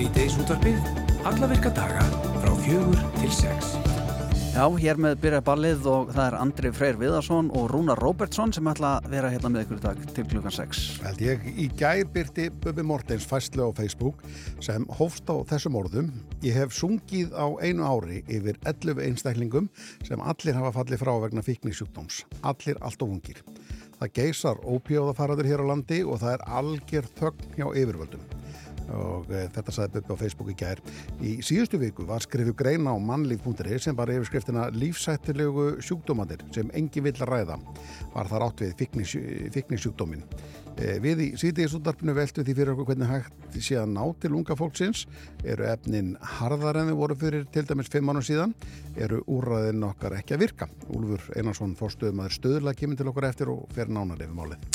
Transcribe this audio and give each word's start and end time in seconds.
Sýteis 0.00 0.32
útvarpið, 0.40 0.78
alla 1.28 1.44
virka 1.50 1.68
daga 1.76 2.00
frá 2.40 2.54
fjögur 2.64 3.00
til 3.18 3.32
sex. 3.36 3.74
Já, 4.54 4.62
hér 4.80 4.96
með 4.96 5.18
byrja 5.20 5.40
ballið 5.44 5.88
og 5.92 6.14
það 6.14 6.22
er 6.24 6.36
Andri 6.38 6.70
Freyr 6.72 6.96
Viðarsson 7.02 7.50
og 7.52 7.66
Rúnar 7.68 8.00
Róbertsson 8.00 8.54
sem 8.56 8.70
ætla 8.72 8.94
að 8.96 9.10
vera 9.12 9.28
hérna 9.34 9.50
með 9.52 9.66
ykkur 9.66 9.82
í 9.82 9.84
dag 9.84 10.00
til 10.16 10.24
klukkan 10.30 10.56
6. 10.56 10.80
Held 11.04 11.20
ég 11.26 11.44
í 11.52 11.68
gær 11.76 12.00
byrti 12.16 12.48
Bubi 12.64 12.86
Mortens 12.88 13.28
fæslu 13.28 13.68
á 13.68 13.76
Facebook 13.76 14.24
sem 14.64 14.88
hófst 14.88 15.28
á 15.28 15.36
þessum 15.52 15.76
orðum. 15.82 16.08
Ég 16.40 16.56
hef 16.56 16.72
sungið 16.80 17.36
á 17.36 17.60
einu 17.60 17.84
ári 17.84 18.24
yfir 18.24 18.56
11 18.64 19.04
einstaklingum 19.04 19.68
sem 20.00 20.24
allir 20.24 20.56
hafa 20.62 20.78
fallið 20.80 21.04
frá 21.04 21.12
vegna 21.28 21.44
fíknisjúkdóms. 21.44 22.24
Allir 22.40 22.80
allt 22.80 23.04
og 23.04 23.18
ungir. 23.18 23.44
Það 24.00 24.16
geysar 24.16 24.64
ópjóðafaraður 24.64 25.52
hér 25.52 25.68
á 25.68 25.70
landi 25.76 26.04
og 26.08 26.24
það 26.24 26.38
er 26.38 26.50
algjör 26.62 27.16
þögn 27.20 27.58
hjá 27.60 27.66
yfirvöldum 27.68 28.39
og 28.96 29.30
e, 29.30 29.46
þetta 29.54 29.74
saði 29.74 29.92
Bubbi 29.96 30.16
á 30.16 30.22
Facebook 30.22 30.52
í 30.52 30.56
gær. 30.58 30.82
Í 31.20 31.36
síðustu 31.46 31.80
viku 31.80 32.06
var 32.08 32.24
skrifu 32.24 32.54
greina 32.56 32.94
á 32.94 32.98
mannlíf.is 32.98 33.86
sem 33.86 33.96
var 33.98 34.12
yfirskriftina 34.12 34.68
lífsættilegu 34.74 35.72
sjúkdómanir 35.84 36.44
sem 36.54 36.70
engi 36.76 37.02
vill 37.04 37.16
ræða 37.18 37.58
var 38.14 38.30
það 38.30 38.42
rátt 38.44 38.64
við 38.64 38.74
fiknisjúkdómin. 39.56 40.24
E, 40.80 40.96
við 41.02 41.24
í 41.24 41.28
síðdegisúndarpinu 41.40 42.14
veltu 42.16 42.44
því 42.44 42.56
fyrir 42.56 42.72
okkur 42.74 42.90
hvernig 42.92 43.10
hægt 43.10 43.58
sé 43.60 43.76
að 43.80 43.90
ná 43.92 44.02
til 44.22 44.32
unga 44.38 44.56
fólksins 44.56 45.04
eru 45.44 45.66
efnin 45.68 46.14
harðar 46.38 46.80
en 46.80 46.92
þau 46.92 47.00
voru 47.02 47.18
fyrir 47.18 47.48
til 47.52 47.66
dæmis 47.68 47.90
5 47.92 48.06
mánu 48.06 48.22
síðan 48.24 48.54
eru 48.96 49.20
úrraðin 49.30 49.84
okkar 49.90 50.16
ekki 50.20 50.36
að 50.36 50.46
virka. 50.46 50.70
Úlfur 50.94 51.26
Einarsson 51.36 51.76
fórstöðum 51.78 52.24
að 52.24 52.38
stöðla 52.38 52.76
kemur 52.78 53.00
til 53.00 53.10
okkur 53.10 53.28
eftir 53.28 53.52
og 53.52 53.68
fer 53.76 53.92
nánar 53.92 54.22
yfir 54.22 54.36
málið. 54.36 54.70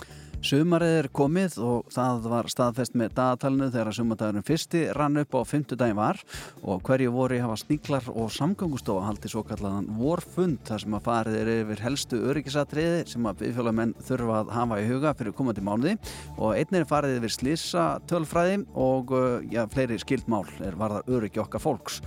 Sumarið 0.45 0.91
er 0.99 1.07
komið 1.09 1.55
og 1.65 1.87
það 1.89 2.25
var 2.29 2.47
staðfest 2.53 2.93
með 2.99 3.15
dagatalinu 3.17 3.71
þegar 3.73 3.95
sumardagurinn 3.97 4.45
fyrsti 4.45 4.83
rann 4.93 5.17
upp 5.17 5.33
á 5.33 5.41
fymtudagin 5.49 5.97
var 5.97 6.19
og 6.61 6.83
hverju 6.85 7.13
voru 7.15 7.39
hafa 7.41 7.55
sníklar 7.57 8.11
og 8.13 8.29
samgöngustofa 8.35 9.07
haldi 9.07 9.31
svo 9.31 9.41
kallaðan 9.47 9.89
vorfund 9.97 10.61
þar 10.69 10.83
sem 10.83 10.99
að 10.99 11.03
farið 11.07 11.39
er 11.39 11.51
yfir 11.55 11.83
helstu 11.87 12.21
öryggisatriði 12.29 13.01
sem 13.09 13.25
að 13.25 13.41
viðfjölamenn 13.41 13.97
þurfa 14.05 14.37
að 14.43 14.55
hafa 14.59 14.81
í 14.83 14.87
huga 14.91 15.17
fyrir 15.17 15.37
komandi 15.39 15.65
mánuði 15.65 15.97
og 16.37 16.53
einnir 16.53 16.83
er 16.83 16.89
farið 16.93 17.17
yfir 17.23 17.37
slissa 17.39 17.89
tölfræði 18.05 18.61
og 18.77 19.17
ja, 19.49 19.65
fleiri 19.73 19.97
skildmál 20.03 20.45
er 20.61 20.77
varðar 20.77 21.09
öryggi 21.09 21.41
okkar 21.41 21.65
fólks. 21.65 22.03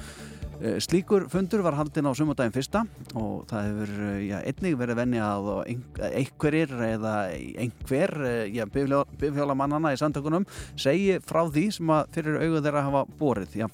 Eh, 0.58 0.80
slíkur 0.82 1.28
fundur 1.30 1.62
var 1.62 1.76
haldinn 1.78 2.08
á 2.10 2.12
sumundaginn 2.18 2.54
fyrsta 2.54 2.80
og 3.14 3.44
það 3.46 3.66
hefur 3.68 3.92
eh, 4.08 4.22
já, 4.26 4.38
einnig 4.42 4.74
verið 4.80 4.98
venni 4.98 5.20
að 5.22 5.50
einhverjir 6.08 6.72
eða 6.88 7.12
einhver 7.62 8.14
eh, 8.26 9.04
bifhjólamannana 9.20 9.92
í 9.94 10.00
samtökunum 10.00 10.48
segi 10.74 11.20
frá 11.22 11.44
því 11.46 11.64
sem 11.78 11.94
að 11.94 12.10
fyrir 12.16 12.40
auðu 12.40 12.64
þeirra 12.66 12.84
hafa 12.88 13.04
borið 13.20 13.56
já, 13.60 13.68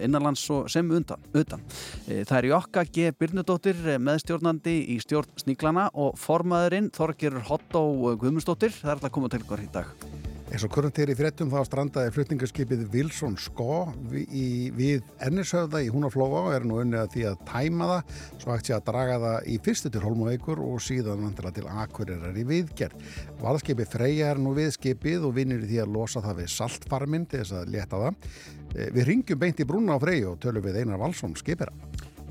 innanlands 0.00 0.46
sem 0.72 0.88
undan, 0.88 1.28
utan. 1.36 1.60
Það 2.08 2.34
er 2.38 2.50
Jokka 2.54 2.86
G. 2.88 3.12
Byrnudóttir 3.20 3.84
meðstjórnandi 4.00 4.78
í 4.96 5.00
stjórn 5.04 5.44
Sníklana 5.44 5.90
og 5.92 6.16
formaðurinn 6.20 6.88
Þorgir 6.96 7.36
Hottó 7.50 7.84
Guðmundsdóttir 8.16 8.72
það 8.80 8.94
er 8.94 8.96
alltaf 8.96 9.16
komað 9.18 9.36
til 9.36 9.44
ykkur 9.44 9.68
í 9.68 9.72
dag. 9.76 10.29
Eins 10.50 10.64
og 10.66 10.72
kurant 10.74 10.96
er 10.98 11.12
í 11.12 11.14
frettum 11.14 11.46
þá 11.52 11.60
strandaði 11.62 12.10
flutningarskipið 12.10 12.80
Wilson 12.90 13.36
Skó 13.38 13.92
við, 14.10 14.72
við 14.74 15.04
Ennishöfða 15.22 15.84
í 15.86 15.90
Húnaflóa 15.94 16.40
og 16.48 16.54
er 16.56 16.66
nú 16.66 16.80
unnið 16.82 17.04
að 17.04 17.12
því 17.12 17.22
að 17.28 17.44
tæma 17.46 17.88
það 17.90 18.16
svo 18.32 18.56
sé 18.58 18.74
að 18.74 18.82
draga 18.88 19.20
það 19.22 19.46
í 19.46 19.60
fyrstu 19.62 19.92
til 19.94 20.02
Holmaveikur 20.02 20.64
og 20.66 20.82
síðan 20.82 21.22
vantilega 21.22 21.60
til 21.60 21.70
Akureyrar 21.84 22.42
í 22.42 22.44
viðgerð. 22.50 23.06
Valskipið 23.44 23.94
Freyja 23.94 24.34
er 24.34 24.42
nú 24.42 24.56
viðskipið 24.58 25.30
og 25.30 25.38
vinnir 25.38 25.62
í 25.62 25.70
því 25.70 25.80
að 25.84 25.94
losa 26.00 26.24
það 26.26 26.42
við 26.42 26.52
saltfarminn 26.56 27.30
til 27.30 27.44
þess 27.44 27.58
að 27.60 27.72
leta 27.76 28.02
það. 28.02 28.28
Eh, 28.74 28.90
við 28.98 29.10
ringjum 29.12 29.42
beint 29.46 29.62
í 29.62 29.70
brúna 29.70 29.94
á 29.94 30.02
Freyju 30.02 30.34
og 30.34 30.42
tölum 30.42 30.66
við 30.66 30.82
Einar 30.82 30.98
Valsson 30.98 31.38
skipera. 31.38 31.70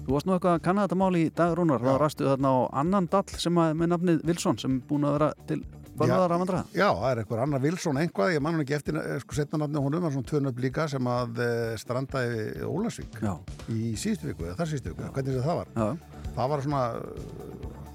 Þú 0.04 0.18
varst 0.18 0.28
nú 0.28 0.36
eitthvað 0.36 0.60
að 0.60 0.64
kanna 0.68 0.90
þetta 0.90 1.00
mál 1.00 1.16
í 1.16 1.28
dag 1.40 1.56
Rúnar, 1.56 1.84
þá 1.88 1.96
rastu 2.02 2.28
þarna 2.28 2.52
á 2.52 2.60
annan 2.84 3.08
dall 3.14 3.28
sem 3.40 3.64
að 3.64 3.76
með 3.80 3.94
nafnið 3.94 4.24
Wilson 4.28 4.60
sem 4.60 4.80
búin 4.90 5.08
að 5.08 5.22
vera 5.22 5.36
til 5.48 5.64
Bölvaðar 6.00 6.36
af 6.36 6.44
andra? 6.46 6.62
Já, 6.74 6.88
það 6.90 7.08
er 7.12 7.22
eitthvað 7.24 7.44
annar 7.46 7.64
Vilsson 7.64 8.02
einhvað, 8.02 8.34
ég 8.36 8.44
mann 8.46 8.64
ekki 8.64 8.78
eftir 8.80 9.00
eh, 9.02 9.16
sko 9.24 9.40
setnarnafni 9.40 9.84
honum, 9.84 10.00
það 10.00 10.08
var 10.08 10.16
svona 10.18 10.32
tvönöfn 10.34 10.64
líka 10.66 10.88
sem 10.92 11.10
að 11.14 11.42
eh, 11.46 11.74
strandaði 11.82 12.46
Ólasvík 12.70 13.20
Já. 13.24 13.34
í 13.72 13.96
síðustu 14.00 14.32
viku, 14.32 14.52
þar 14.60 14.72
síðustu 14.72 14.94
viku, 14.94 15.10
hvernig 15.18 15.42
það 15.44 15.60
var 15.64 15.74
Já. 15.76 15.90
það 16.38 16.54
var 16.54 16.66
svona 16.68 16.86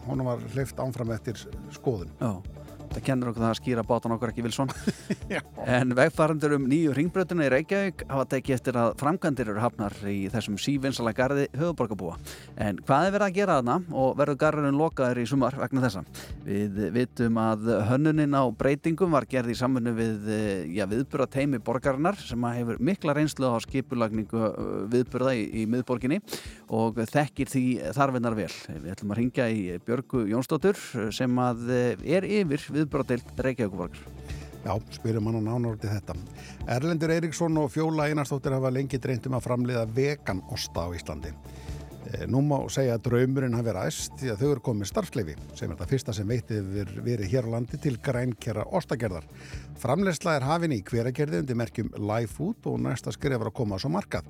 honum 0.05 0.29
var 0.29 0.45
hleyft 0.53 0.85
ánfram 0.85 1.15
eftir 1.17 1.41
skoðun 1.73 2.13
Já 2.21 2.35
Það 2.95 3.05
kennur 3.09 3.31
okkur 3.33 3.43
það 3.43 3.51
að 3.51 3.59
skýra 3.59 3.83
bátan 3.89 4.15
okkur 4.15 4.31
ekki 4.31 4.45
Vilsson. 4.45 4.71
en 5.79 5.95
vegfarandur 5.99 6.55
um 6.59 6.67
nýju 6.71 6.93
ringbröðuna 6.95 7.49
í 7.49 7.53
Reykjavík 7.55 8.05
hafa 8.07 8.27
tekið 8.37 8.55
eftir 8.55 8.79
að 8.79 8.93
framkvæmdir 9.01 9.51
eru 9.51 9.63
hafnar 9.65 9.97
í 10.11 10.29
þessum 10.31 10.59
sívinsalega 10.63 11.19
gardi 11.19 11.47
höfuborgarbúa. 11.59 12.15
En 12.55 12.79
hvað 12.87 13.09
er 13.09 13.17
verið 13.17 13.27
að 13.27 13.39
gera 13.41 13.59
þarna 13.59 13.99
og 14.05 14.15
verður 14.21 14.39
garðurinn 14.45 14.79
lokaður 14.79 15.23
í 15.25 15.27
sumar 15.27 15.59
vegna 15.59 15.83
þessa? 15.83 16.05
Við 16.47 16.79
vitum 16.95 17.41
að 17.43 17.73
hönnunin 17.91 18.39
á 18.39 18.45
breytingum 18.63 19.19
var 19.19 19.27
gerð 19.31 19.55
í 19.55 19.59
samfunnu 19.59 19.97
við 19.99 20.31
ja, 20.77 20.87
viðburða 20.91 21.29
teimi 21.35 21.59
borgarinnar 21.65 22.19
sem 22.23 22.47
hefur 22.55 22.79
mikla 22.79 23.17
reynslu 23.19 23.51
á 23.51 23.59
skipulagningu 23.65 24.39
uh, 24.39 24.85
viðburða 24.93 25.35
í, 25.35 25.45
í 25.63 25.67
miðborginni 25.71 26.21
og 26.75 26.99
þekkir 27.11 27.51
því 27.51 27.65
þarfinnar 27.97 28.37
vel. 28.39 28.51
Við 28.69 28.93
ætlum 28.95 29.15
að 29.15 29.21
ringja 29.21 29.49
í 29.51 29.65
Björgu 29.87 30.25
Jónsdóttur 30.33 30.81
sem 31.15 31.43
að 31.43 31.69
er 31.75 32.27
yfir 32.27 32.67
við 32.69 32.81
viðbráðdeild 32.81 33.45
Reykjavíkuborgar. 33.47 34.03
Já, 34.65 34.73
spyrum 34.97 35.27
hann 35.29 35.43
á 35.45 35.45
nánorti 35.45 35.91
þetta. 35.91 36.15
Erlendur 36.73 37.13
Eiríksson 37.13 37.59
og 37.61 37.69
Fjóla 37.75 38.07
Einarstóttir 38.09 38.55
hafa 38.57 38.71
lengi 38.73 38.97
dreyndum 38.97 39.37
að 39.37 39.45
framleiða 39.45 39.85
vegaноsta 39.93 40.87
á 40.89 40.95
Íslandi. 40.97 41.35
E, 42.05 42.27
nú 42.29 42.43
má 42.45 42.59
segja 42.73 42.99
að 42.99 43.07
draumurinn 43.09 43.57
hafi 43.57 43.75
ræst 43.75 44.17
því 44.21 44.33
að 44.33 44.43
þau 44.43 44.49
eru 44.51 44.65
komið 44.69 44.91
starfsleifi 44.91 45.37
sem 45.57 45.73
er 45.73 45.81
það 45.81 45.93
fyrsta 45.95 46.17
sem 46.17 46.29
veitið 46.29 46.71
verið 47.07 47.33
hér 47.33 47.49
á 47.49 47.55
landi 47.57 47.81
til 47.81 47.97
grænkjara 48.05 48.67
ostagerðar. 48.77 49.29
Framlegsla 49.81 50.37
er 50.39 50.49
hafin 50.49 50.77
í 50.77 50.83
hveragerði 50.85 51.43
undir 51.45 51.61
merkjum 51.61 51.93
live 51.97 52.31
food 52.31 52.69
og 52.71 52.81
næsta 52.85 53.15
skrifar 53.15 53.51
að 53.51 53.59
koma 53.61 53.81
á 53.81 53.83
svo 53.83 53.93
markað. 53.95 54.29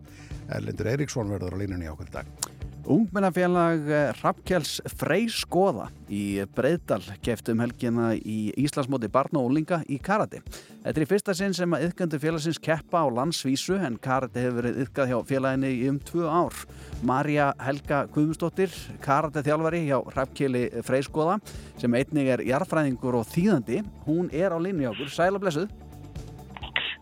Erlendur 0.54 0.92
Eiríksson 0.94 1.34
verður 1.34 1.58
á 1.58 1.62
línunni 1.64 1.90
ákveð 1.90 2.14
dag. 2.20 2.53
Ungmennafélag 2.84 3.86
eh, 3.88 4.10
Rappkjáls 4.20 4.76
Freyskoða 4.92 5.86
í 6.12 6.42
Breiðdal 6.52 7.00
kefti 7.24 7.54
um 7.54 7.62
helgina 7.64 8.10
í 8.18 8.52
Íslandsmóti 8.60 9.08
barna 9.12 9.40
og 9.40 9.48
úlinga 9.48 9.78
í 9.88 9.96
karate. 10.04 10.42
Þetta 10.84 10.92
er 10.92 11.06
í 11.06 11.08
fyrsta 11.08 11.34
sinn 11.38 11.56
sem 11.56 11.72
að 11.72 11.86
yðgöndu 11.86 12.20
félagsins 12.20 12.60
keppa 12.60 13.00
á 13.00 13.08
landsvísu 13.08 13.78
en 13.80 13.96
karate 14.04 14.42
hefur 14.44 14.60
verið 14.60 14.82
yðgað 14.84 15.12
hjá 15.14 15.16
félaginni 15.30 15.70
í 15.78 15.88
um 15.88 16.00
tvö 16.10 16.28
ár. 16.28 16.60
Marja 17.08 17.48
Helga 17.64 18.02
Guðmustóttir, 18.12 18.76
karate 19.04 19.44
þjálfari 19.46 19.86
hjá 19.86 19.96
Rappkjáli 20.18 20.66
Freyskoða 20.84 21.38
sem 21.80 21.96
einnig 21.96 22.28
er 22.36 22.44
jarfræðingur 22.44 23.22
og 23.22 23.30
þýðandi. 23.32 23.80
Hún 24.04 24.28
er 24.28 24.52
á 24.52 24.58
linni 24.60 24.90
okkur. 24.92 25.08
Sæla 25.08 25.40
blessuð. 25.40 25.72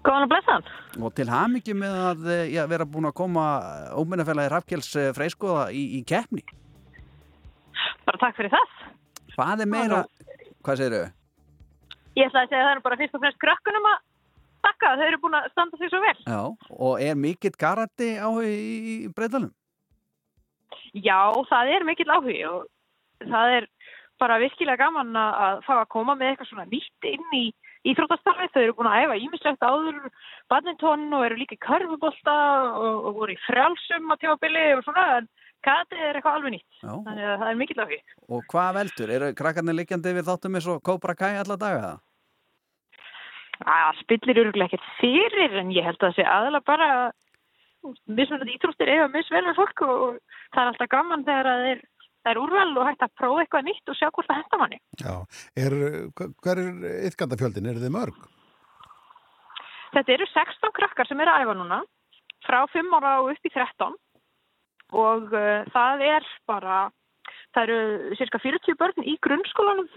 Góðan 0.03 0.27
að 0.27 0.33
blessa. 0.33 0.57
Og 0.99 1.13
til 1.15 1.29
hafmyggjum 1.31 1.79
með 1.79 1.99
að 2.03 2.31
eh, 2.35 2.45
já, 2.57 2.63
vera 2.71 2.87
búin 2.89 3.07
að 3.07 3.17
koma 3.21 3.45
óminnafélagi 3.95 4.51
Rafkjells 4.51 4.91
eh, 4.99 5.11
freiskoða 5.15 5.69
í, 5.71 5.83
í 5.99 6.03
keppni. 6.07 6.43
Bara 8.07 8.21
takk 8.25 8.39
fyrir 8.39 8.53
það. 8.53 8.73
Hvað 9.37 9.63
er 9.65 9.71
meira, 9.71 10.01
hvað 10.67 10.81
segir 10.81 10.97
þau? 10.97 11.13
Ég 12.19 12.29
ætla 12.29 12.43
að 12.43 12.51
segja 12.51 12.65
að 12.65 12.67
það 12.67 12.75
er 12.75 12.83
bara 12.85 12.99
fyrst 13.01 13.17
og 13.17 13.23
fremst 13.23 13.41
krökkunum 13.41 13.89
að 13.89 14.01
takka, 14.67 14.93
þau 14.99 15.07
eru 15.07 15.21
búin 15.23 15.39
að 15.39 15.49
standa 15.55 15.81
sig 15.81 15.93
svo 15.93 16.03
vel. 16.03 16.19
Já, 16.27 16.43
og 16.89 17.07
er 17.07 17.19
mikill 17.19 17.55
karate 17.59 18.11
áhug 18.21 18.47
í 18.47 18.97
breytalum? 19.15 19.53
Já, 20.93 21.21
það 21.49 21.75
er 21.77 21.87
mikill 21.89 22.11
áhug 22.13 22.33
og 22.51 22.67
það 23.31 23.57
er 23.61 23.69
bara 24.21 24.39
virkilega 24.43 24.83
gaman 24.85 25.17
að 25.19 25.63
fá 25.67 25.75
að 25.81 25.91
koma 25.95 26.15
með 26.19 26.33
eitthvað 26.33 26.51
svona 26.51 26.69
nýtt 26.71 27.09
inn 27.11 27.39
í 27.39 27.47
íþróttastarfi, 27.89 28.49
þau 28.55 28.63
eru 28.63 28.75
búin 28.79 28.91
að 28.91 29.05
æfa 29.05 29.19
ímislegt 29.25 29.65
áður 29.67 29.97
badminton 30.53 31.07
og 31.17 31.25
eru 31.27 31.39
líka 31.41 31.57
í 31.57 31.63
körfubólta 31.63 32.37
og, 32.79 33.09
og 33.09 33.17
voru 33.19 33.35
í 33.35 33.41
frjálsum 33.47 34.13
á 34.13 34.15
tjábili 34.23 34.67
og 34.77 34.85
svona, 34.87 35.07
en 35.19 35.29
kati 35.67 35.99
er 35.99 36.19
eitthvað 36.19 36.39
alveg 36.39 36.57
nýtt, 36.57 36.79
Já. 36.79 36.93
þannig 36.93 37.27
að 37.27 37.37
það 37.43 37.51
er 37.51 37.59
mikill 37.63 37.83
af 37.83 37.91
því. 37.91 37.99
Og 38.29 38.47
hvað 38.53 38.71
veldur? 38.79 39.15
Eru 39.17 39.33
krakkarnir 39.39 39.79
likjandi 39.81 40.15
við 40.19 40.29
þáttum 40.31 40.59
eins 40.59 40.71
og 40.71 40.83
Cobra 40.87 41.17
Kai 41.19 41.33
alla 41.41 41.59
daga 41.59 41.83
það? 41.87 42.01
Það 43.63 43.99
spillir 44.03 44.43
öruglega 44.43 44.71
ekkert 44.71 44.89
fyrir, 44.99 45.59
en 45.61 45.75
ég 45.75 45.87
held 45.87 46.01
að 46.01 46.09
það 46.09 46.17
sé 46.19 46.25
aðalega 46.27 46.71
bara 46.71 46.89
mismunandi 48.07 48.57
íþróttir 48.57 48.91
eiga 48.91 49.09
misvelur 49.11 49.57
fólk 49.59 49.83
og 49.87 50.03
það 50.55 50.63
er 50.63 50.71
alltaf 50.71 50.91
gaman 50.93 51.25
þegar 51.27 51.49
það 51.49 51.69
er 51.73 51.81
það 52.23 52.33
er 52.33 52.41
úrval 52.43 52.69
og 52.77 52.89
hægt 52.89 53.05
að 53.07 53.17
prófa 53.19 53.43
eitthvað 53.43 53.67
nýtt 53.69 53.93
og 53.93 53.99
sjá 53.99 54.09
hvort 54.09 54.31
það 54.31 54.41
henda 54.41 54.61
manni. 54.61 54.79
Já, 55.03 55.15
er, 55.65 55.77
hver 56.45 56.63
er 56.63 56.87
ytkandafjöldin? 57.11 57.69
Er 57.73 57.83
þið 57.83 57.95
mörg? 57.97 58.23
Þetta 59.93 60.15
eru 60.15 60.29
16 60.31 60.75
krakkar 60.79 61.09
sem 61.09 61.21
eru 61.21 61.35
að 61.35 61.45
æfa 61.45 61.59
núna, 61.59 61.83
frá 62.47 62.63
5 62.73 62.97
ára 62.97 63.19
og 63.21 63.33
upp 63.35 63.49
í 63.49 63.53
13 63.53 63.99
og 64.93 65.33
uh, 65.33 65.65
það 65.73 66.05
er 66.05 66.29
bara, 66.49 66.83
það 67.57 67.63
eru 67.65 68.19
cirka 68.21 68.41
40 68.43 68.79
börn 68.81 69.09
í 69.09 69.17
grunnskólanum, 69.25 69.89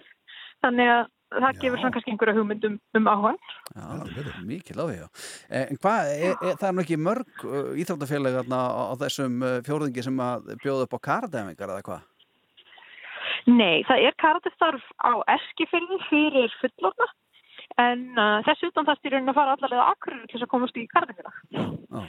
þannig 0.64 0.92
að 0.94 1.04
það 1.36 1.46
Já. 1.46 1.60
gefur 1.62 1.82
svona 1.82 1.94
kannski 1.96 2.14
einhverja 2.14 2.36
hugmyndum 2.38 2.76
um 2.96 3.10
áhugan. 3.12 3.40
Já, 3.76 3.86
mikið 4.48 4.80
lági, 4.80 4.98
já. 5.02 5.08
En 5.60 5.80
hvað, 5.82 6.12
e, 6.14 6.32
e, 6.32 6.54
það 6.62 6.68
er 6.70 6.82
ekki 6.86 7.00
mörg 7.02 7.46
uh, 7.48 7.72
íþróttafélag 7.82 8.38
þarna 8.40 8.60
á, 8.62 8.82
á 8.88 8.94
þessum 9.04 9.40
uh, 9.44 9.56
fjórðingi 9.66 10.06
sem 10.06 10.22
að 10.28 10.52
bjóða 10.64 10.88
upp 10.88 10.96
á 10.96 11.06
kardæmingar 11.10 11.74
eða 11.74 11.88
hvað? 11.90 12.06
Nei, 13.46 13.84
það 13.86 14.08
er 14.10 14.18
karatistarf 14.22 14.86
á 15.06 15.14
eskifyrði 15.36 16.00
fyrir 16.10 16.54
fullorna 16.62 17.08
en 17.82 18.08
uh, 18.18 18.40
þessu 18.46 18.72
utan 18.72 18.88
það 18.88 19.02
styrjun 19.02 19.32
að 19.32 19.38
fara 19.38 19.56
allarlega 19.56 19.90
akkurir 19.94 20.24
til 20.26 20.38
þess 20.38 20.48
að 20.48 20.54
komast 20.54 20.80
í 20.80 20.86
karatisfélag. 20.94 21.42
Já. 21.54 22.06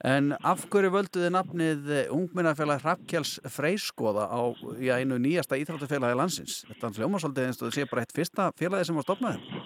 En 0.00 0.30
af 0.32 0.62
hverju 0.72 0.88
völdu 0.94 1.20
þið 1.20 1.32
nafnið 1.34 1.90
eh, 1.92 2.12
Ungminnafélag 2.14 2.80
Hrafkjáls 2.80 3.34
Freyskoða 3.52 4.30
á 4.32 4.40
í 4.80 4.88
einu 4.88 5.18
nýjasta 5.20 5.58
íþróttafélagi 5.60 6.16
landsins? 6.16 6.62
Þetta 6.70 6.88
er 6.88 7.02
hljóma 7.02 7.20
svolítið 7.20 7.48
eins 7.50 7.60
og 7.60 7.66
það 7.66 7.74
sé 7.76 7.84
bara 7.90 8.06
eitt 8.06 8.14
fyrsta 8.16 8.46
félagi 8.56 8.88
sem 8.88 8.96
var 8.96 9.04
stopnaði. 9.04 9.58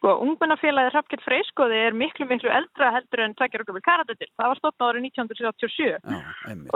Sko, 0.00 0.14
ungmennafélagið 0.24 0.94
Hrafkjell 0.94 1.20
Freyskoði 1.26 1.76
er 1.76 1.92
miklu, 1.92 2.24
miklu 2.24 2.48
eldra 2.48 2.86
heldur 2.94 3.20
en 3.20 3.34
tvekjar 3.36 3.66
okkur 3.66 3.76
við 3.76 3.82
karatitil. 3.84 4.28
Það 4.40 4.46
var 4.48 4.60
stopnað 4.62 4.92
árið 4.94 5.02
1937 5.10 5.90
Já, 5.92 6.20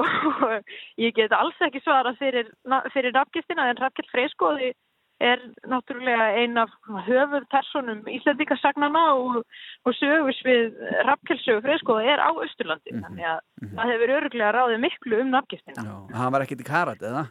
og 0.03 0.75
ég 1.01 1.15
get 1.17 1.33
alls 1.33 1.63
ekki 1.65 1.81
svarað 1.81 2.19
fyrir, 2.21 2.51
fyrir 2.93 3.15
nafngistina 3.17 3.71
en 3.71 3.81
Hrafkjell 3.81 4.11
Freyskoði 4.13 4.75
er 5.25 5.41
náttúrulega 5.73 6.27
ein 6.43 6.61
af 6.61 6.75
höfuðpersonum 7.07 8.03
Íslandíkasagnana 8.13 9.07
og, 9.17 9.41
og 9.89 9.97
sögus 9.97 10.43
við 10.45 10.77
Hrafkjellsögu 11.07 11.65
Freyskoði 11.65 12.13
er 12.13 12.21
á 12.21 12.29
Östurlandi. 12.45 12.93
Mhm, 12.93 13.07
Þannig 13.07 13.31
að 13.31 13.41
það 13.79 13.95
hefur 13.95 14.15
öruglega 14.19 14.53
ráðið 14.59 14.85
miklu 14.85 15.23
um 15.25 15.33
nafngistina. 15.33 15.87
Já, 15.89 15.97
hann 16.21 16.37
var 16.37 16.45
ekkit 16.45 16.61
í 16.61 16.69
karat, 16.69 17.01
eða? 17.01 17.25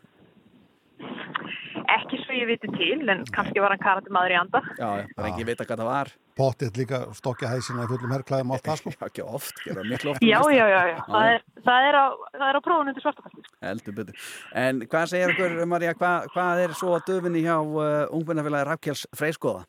Ekki 2.33 2.41
svo 2.41 2.49
ég 2.49 2.49
viti 2.49 2.69
til, 2.73 3.09
en 3.13 3.19
kannski 3.29 3.61
var 3.61 3.73
hann 3.73 3.81
karatimaður 3.81 4.33
í 4.33 4.37
anda. 4.39 4.61
Já, 4.79 4.87
já, 4.97 5.05
bara 5.17 5.29
engin 5.29 5.45
vita 5.45 5.65
hvað 5.67 5.81
það 5.81 5.89
var. 5.89 6.09
Pottið 6.33 6.77
líka 6.81 6.99
stokkja 7.13 7.51
hæsina 7.51 7.83
í 7.85 7.89
fullum 7.91 8.13
herrklæðum 8.15 8.53
allt 8.55 8.65
það 8.65 8.79
sko. 8.79 8.93
Já, 8.97 9.05
ekki 9.05 9.25
oft, 9.37 9.59
gera 9.61 9.83
miklu 9.85 10.13
oft. 10.13 10.25
Já, 10.25 10.39
já, 10.49 10.63
já, 10.71 10.79
já. 10.89 10.95
Það 11.05 11.33
er, 11.33 11.43
það 11.67 11.89
er 11.89 11.97
á, 11.99 12.05
það 12.39 12.47
er 12.47 12.57
á 12.57 12.61
prófunum 12.65 12.97
til 12.97 13.03
svartafælti. 13.03 13.45
Heldur 13.67 13.97
betur. 13.99 14.31
En 14.63 14.81
hvað 14.89 15.05
segir 15.11 15.35
ykkur, 15.35 15.55
Marja, 15.69 15.93
hvað, 15.99 16.27
hvað 16.33 16.63
er 16.63 16.75
svo 16.79 16.95
að 16.97 17.05
döfinni 17.11 17.45
hjá 17.45 17.53
uh, 17.59 18.17
Ungminnafélagi 18.17 18.69
Hrafkjáls 18.69 19.05
Freyskoða? 19.13 19.63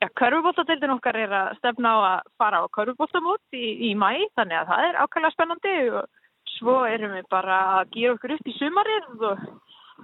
Já, 0.00 0.08
körfubóltadeildin 0.22 0.96
okkar 0.96 1.20
er 1.20 1.36
að 1.36 1.54
stefna 1.60 1.92
á 1.92 1.98
að 2.14 2.34
fara 2.40 2.64
á 2.64 2.66
körfubóltamót 2.72 3.60
í, 3.60 3.92
í 3.92 3.94
mæ, 3.96 4.24
þannig 4.40 4.62
að 4.62 4.72
það 4.72 4.88
er 4.88 5.00
ákveðlega 5.04 5.36
spennandi 5.36 5.76
og 6.00 6.10
svo 6.56 6.80
erum 6.88 7.16
við 7.18 7.28
bara 7.32 7.60
að 7.76 7.96
gera 7.98 8.16
okkur 8.16 8.38
upp 8.38 8.48
í 8.48 8.56
sumarið 8.56 9.24
og 9.28 9.48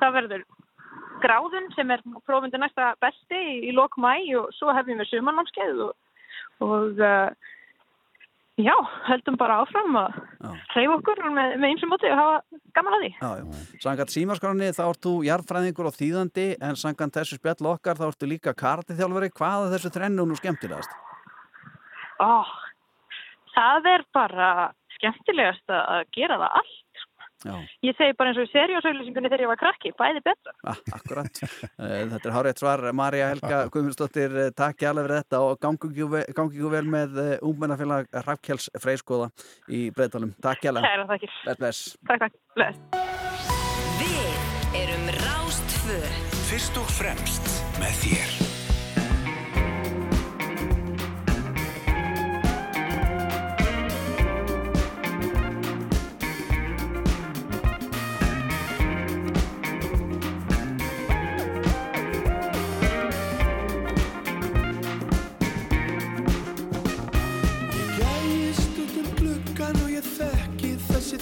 það 0.01 0.17
verður 0.19 0.49
gráðun 1.23 1.71
sem 1.77 1.91
er 1.95 2.03
prófundi 2.29 2.61
næsta 2.61 2.95
besti 3.03 3.39
í, 3.39 3.55
í 3.71 3.77
lok 3.77 3.97
mæ 4.01 4.15
og 4.41 4.51
svo 4.57 4.75
hefum 4.77 5.01
við 5.01 5.11
sumarnámskeið 5.11 5.85
og, 5.87 5.95
og 6.67 7.01
uh, 7.01 7.31
já, 8.61 8.75
höldum 9.09 9.37
bara 9.41 9.61
áfram 9.63 9.97
að 10.01 10.17
hreyfa 10.75 10.97
okkur 10.99 11.23
með, 11.35 11.55
með 11.61 11.69
eins 11.69 11.85
og 11.85 11.93
móti 11.93 12.11
og 12.11 12.19
hafa 12.21 12.59
gaman 12.77 12.97
að 12.97 13.05
því. 13.05 13.11
Já, 13.21 13.31
já. 13.41 13.79
Sangat 13.85 14.15
símaskráni 14.15 14.73
þá 14.77 14.83
ert 14.87 15.07
þú 15.07 15.15
jarðfræðingur 15.29 15.91
og 15.91 15.97
þýðandi 15.97 16.49
en 16.69 16.81
sangat 16.81 17.17
þessu 17.21 17.39
spjall 17.41 17.71
okkar 17.73 18.01
þá 18.01 18.07
ertu 18.11 18.31
líka 18.31 18.57
karatiþjálfari. 18.65 19.31
Hvað 19.37 19.69
er 19.69 19.75
þessu 19.77 19.95
þrennu 19.97 20.27
nú 20.29 20.39
skemmtilegast? 20.39 20.93
Ó, 22.21 22.45
það 23.55 23.91
er 23.95 24.07
bara 24.15 24.51
skemmtilegast 24.99 25.77
að 25.77 26.05
gera 26.17 26.41
það 26.43 26.61
allt. 26.63 26.80
Já, 27.41 27.55
Ég 27.87 27.97
segi 27.97 28.13
bara 28.19 28.31
eins 28.33 28.39
og 28.41 28.45
í 28.45 28.51
seriósauðlýsingunni 28.53 29.31
þegar 29.33 29.45
ég 29.47 29.51
var 29.51 29.61
krakki, 29.61 29.93
bæði 29.97 30.21
betra. 30.27 30.53
ah, 30.69 30.81
akkurat. 30.99 31.41
Eh, 31.81 32.05
þetta 32.11 32.29
er 32.29 32.35
hárétt 32.35 32.61
svar. 32.61 32.83
Marja 32.93 33.31
Helga 33.31 33.63
Guðmundsdóttir, 33.73 34.35
eh, 34.37 34.51
takk 34.57 34.83
ég 34.85 34.91
alveg 34.91 35.07
fyrir 35.07 35.23
þetta 35.23 35.41
og 35.47 35.61
gangi 35.63 36.59
ykkur 36.59 36.75
vel 36.75 36.85
með 36.93 37.17
ungmennafélag 37.41 38.11
Hrafkjáls 38.13 38.69
Freyskoða 38.83 39.31
í 39.73 39.87
breytalum. 39.97 40.35
Takk 40.45 40.69
ég 40.69 40.75
alveg. 40.75 41.09
Þakkir. 41.15 41.35
Bless, 41.47 41.59
bless. 41.65 41.83
Takk, 42.11 42.27
takk. 42.27 42.39
Bless. 42.59 42.79
Við 44.05 44.79
erum 44.85 45.11
Rástfö 45.25 45.99
Fyrst 46.51 46.81
og 46.83 46.89
fremst 47.01 47.53
með 47.81 48.01
þér. 48.05 48.50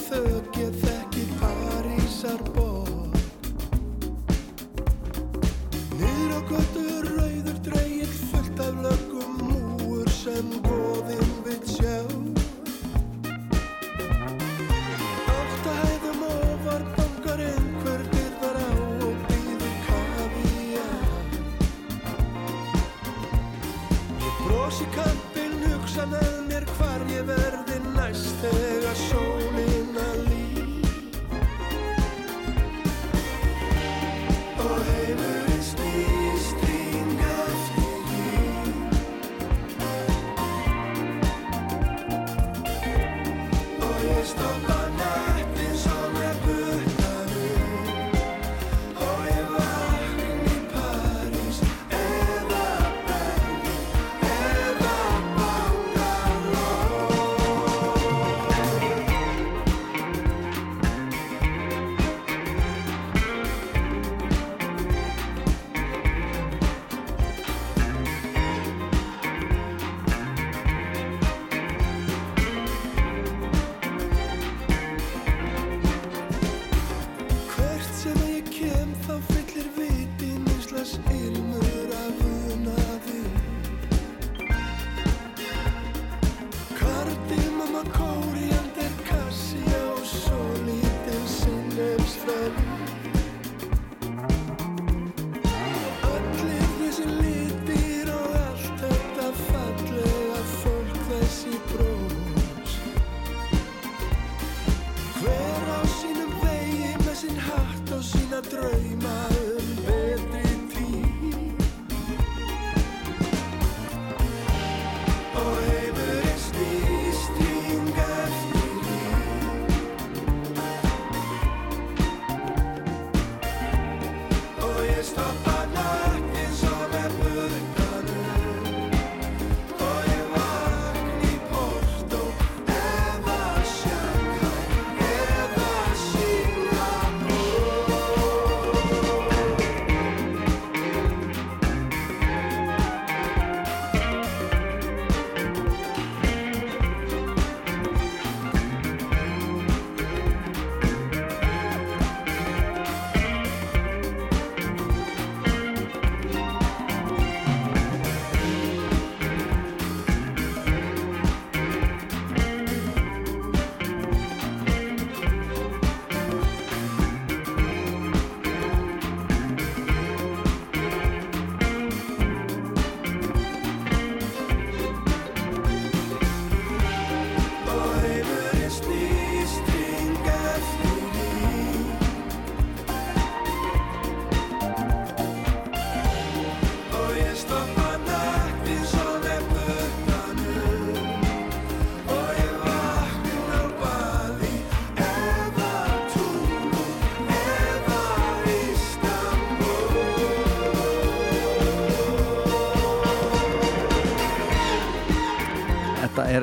þau 0.08 0.40
get 0.56 0.76
þekki 0.82 1.25
Parísar 1.40 2.40
borg 2.55 3.19
Nýra 6.00 6.40
götu 6.49 6.87
rauður 7.10 7.60
dreyil 7.69 8.16
fullt 8.31 8.64
af 8.64 8.82
lögum 8.87 9.38
múur 9.50 10.08
sem 10.22 10.52
góð 10.64 10.77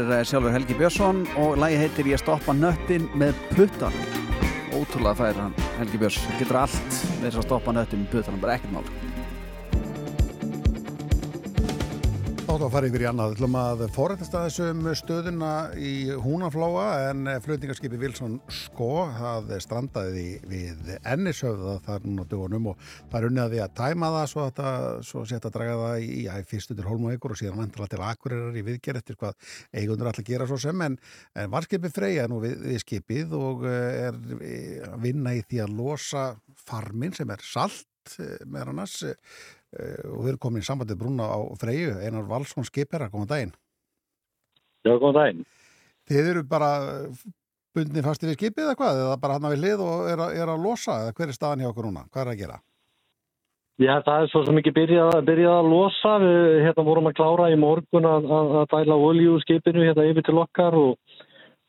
er 0.03 0.27
sjálfur 0.27 0.51
Helgi 0.51 0.75
Björnsson 0.79 1.23
og 1.39 1.59
lagi 1.61 1.77
heitir 1.79 2.09
Ég 2.09 2.19
stoppa 2.19 2.55
nöttin 2.57 3.07
með 3.15 3.37
puttan 3.53 3.95
Ótrúlega 4.75 5.15
fær 5.21 5.39
hann 5.39 5.57
Helgi 5.79 6.01
Björns 6.01 6.21
Getur 6.39 6.63
allt 6.65 7.01
með 7.21 7.29
þess 7.29 7.41
að 7.41 7.47
stoppa 7.49 7.75
nöttin 7.75 8.03
með 8.03 8.15
puttan 8.17 8.41
bara 8.41 8.57
ekkert 8.57 8.75
mál 8.75 9.04
að 12.65 12.73
fara 12.73 12.87
yfir 12.89 13.03
í 13.03 13.05
annað. 13.09 13.31
Þú 13.31 13.35
ætlum 13.35 13.55
að 13.59 13.81
forrættast 13.93 14.35
að 14.37 14.45
þessum 14.47 14.87
stöðuna 14.97 15.49
í 15.77 15.91
Húnaflóa 16.23 16.85
en 17.11 17.29
flutningarskipi 17.43 17.99
Wilson 18.01 18.37
Sko 18.49 18.87
það 19.13 19.51
strandaði 19.61 20.25
við 20.49 20.91
Ennishöfða 21.01 21.75
þar 21.85 22.07
núna 22.07 22.25
dögunum 22.31 22.71
og 22.71 22.85
það 23.11 23.17
er 23.19 23.27
unnið 23.29 23.43
að 23.43 23.53
því 23.53 23.61
að 23.65 23.75
tæma 23.81 24.11
það 24.15 24.27
svo, 24.31 24.45
þetta, 24.49 24.75
svo 25.09 25.23
setja 25.29 25.51
að 25.51 25.57
draga 25.57 25.75
það 25.81 26.05
í 26.05 26.21
æ, 26.25 26.35
fyrstu 26.49 26.77
til 26.77 26.87
Holm 26.87 27.05
og 27.05 27.17
Egur 27.17 27.35
og 27.35 27.41
síðan 27.41 27.61
vantilega 27.61 27.93
til 27.93 28.05
Akureyrar 28.09 28.61
í 28.61 28.65
viðgerð 28.69 29.01
eftir 29.03 29.19
hvað 29.21 29.51
eigundur 29.81 30.11
allir 30.11 30.29
gera 30.31 30.47
svo 30.49 30.61
sem 30.61 30.85
en, 30.87 30.95
en 31.35 31.51
varskipi 31.53 31.91
Freyja 31.93 32.29
nú 32.31 32.39
við, 32.45 32.55
við 32.65 32.81
skipið 32.85 33.35
og 33.37 33.67
eh, 33.69 34.07
er 34.07 34.17
eh, 34.39 34.79
að 34.89 35.05
vinna 35.05 35.35
í 35.37 35.43
því 35.45 35.61
að 35.67 35.77
losa 35.83 36.31
farmin 36.65 37.13
sem 37.13 37.29
er 37.35 37.45
salt 37.45 38.17
eh, 38.17 38.41
með 38.49 38.73
annars 38.73 39.03
Eh, 39.05 39.15
og 40.11 40.19
við 40.23 40.29
erum 40.33 40.41
komin 40.45 40.63
í 40.63 40.67
sambandið 40.67 40.99
brúna 41.01 41.27
á 41.31 41.39
Freyju, 41.61 41.95
Einar 42.01 42.27
Valsson 42.29 42.67
skipera, 42.67 43.09
góðan 43.13 43.31
daginn. 43.31 43.53
Já, 44.85 44.93
góðan 45.01 45.17
daginn. 45.19 45.43
Þið 46.09 46.29
eru 46.35 46.43
bara 46.49 46.69
bundið 47.75 48.05
fasti 48.05 48.29
við 48.29 48.37
skipið 48.39 48.67
eða 48.69 48.77
hvað, 48.79 48.99
eða 49.03 49.17
bara 49.19 49.35
hann 49.39 49.47
á 49.49 49.53
við 49.55 49.63
lið 49.65 49.81
og 49.83 50.07
er, 50.11 50.21
að- 50.27 50.35
er 50.39 50.51
að 50.53 50.63
losa, 50.63 50.99
eða 51.03 51.13
hver 51.17 51.27
er 51.33 51.37
staðan 51.39 51.63
hjá 51.65 51.69
okkur 51.73 51.87
núna? 51.89 52.05
Hvað 52.13 52.21
er 52.25 52.31
að 52.35 52.39
gera? 52.43 52.57
Já, 53.75 53.91
það 54.07 54.21
er 54.23 54.29
svo 54.31 54.41
sem 54.47 54.57
ekki 54.61 54.71
byrjað, 54.71 55.15
byrjað 55.27 55.57
að 55.59 55.69
losa. 55.73 56.11
Við 56.23 56.37
hérna, 56.63 56.83
vorum 56.87 57.09
að 57.09 57.15
klára 57.17 57.47
í 57.51 57.57
morgun 57.59 58.05
að, 58.07 58.27
að, 58.37 58.51
að 58.61 58.67
dæla 58.71 58.95
olíu 59.09 59.33
úr 59.35 59.41
skipinu 59.43 59.83
hérna 59.83 60.05
yfir 60.07 60.23
til 60.29 60.37
okkar 60.39 60.77
og, 60.79 60.93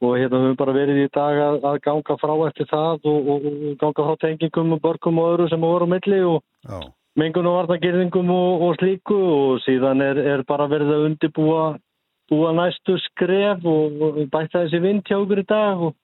og 0.04 0.12
hérna 0.14 0.38
við 0.38 0.44
höfum 0.46 0.60
bara 0.60 0.76
verið 0.76 1.00
í 1.02 1.08
dag 1.16 1.40
að, 1.48 1.58
að 1.72 1.80
ganga 1.88 2.16
frá 2.22 2.34
eftir 2.46 2.68
það 2.70 3.08
og, 3.10 3.32
og, 3.34 3.48
og 3.50 3.74
ganga 3.82 4.06
frá 4.06 4.14
tengingum 4.22 4.76
og 4.76 4.84
börgum 4.86 5.18
og 5.18 5.32
öðru 5.32 5.48
sem 5.50 5.66
voru 5.66 5.88
á 5.90 5.92
milli 5.96 6.20
og 6.30 6.38
Já, 6.62 6.78
mengun 7.16 7.48
og 7.48 7.72
og, 7.72 8.76
slíku 8.80 9.16
og 9.16 9.60
síðan 9.64 10.04
er, 10.04 10.20
er 10.34 10.44
bara 10.48 10.68
verið 10.68 10.94
að 10.94 11.06
undibúa 11.10 11.66
búa 12.30 12.50
næstu 12.54 12.96
skref 13.10 13.64
og, 13.64 14.02
og 14.02 14.18
bæta 14.32 14.64
þessi 14.64 14.82
vind 14.82 15.06
hjá 15.06 15.18
okkur 15.20 15.42
í 15.42 15.46
dag 15.46 15.82
og, 15.88 15.94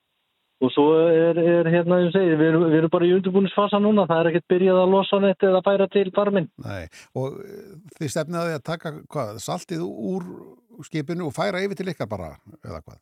og 0.62 0.73
svo 0.75 0.87
er, 1.11 1.38
er 1.38 1.71
hérna, 1.75 1.99
ég 2.04 2.12
segi, 2.14 2.37
við, 2.38 2.59
við 2.62 2.78
erum 2.78 2.92
bara 2.95 3.09
í 3.09 3.14
undibúnisfasa 3.16 3.81
núna, 3.83 4.07
það 4.11 4.23
er 4.23 4.31
ekkert 4.31 4.50
byrjað 4.54 4.83
að 4.83 4.92
losa 4.95 5.21
neitt 5.23 5.47
eða 5.49 5.62
færa 5.66 5.88
til 5.92 6.12
farminn. 6.14 6.50
nei. 6.62 6.85
Og 7.19 7.40
eh, 7.42 7.73
þið 7.99 8.12
stefnið 8.14 8.42
að 8.42 8.50
því 8.50 8.59
að 8.59 8.66
taka 8.71 8.95
hvað, 9.02 9.40
saltið 9.42 9.87
úr 9.88 10.28
skipinu 10.87 11.26
og 11.28 11.35
færa 11.37 11.64
yfir 11.64 11.83
til 11.83 11.90
ykkar 11.92 12.11
bara, 12.11 12.37
eða 12.62 12.85
hvað? 12.85 13.00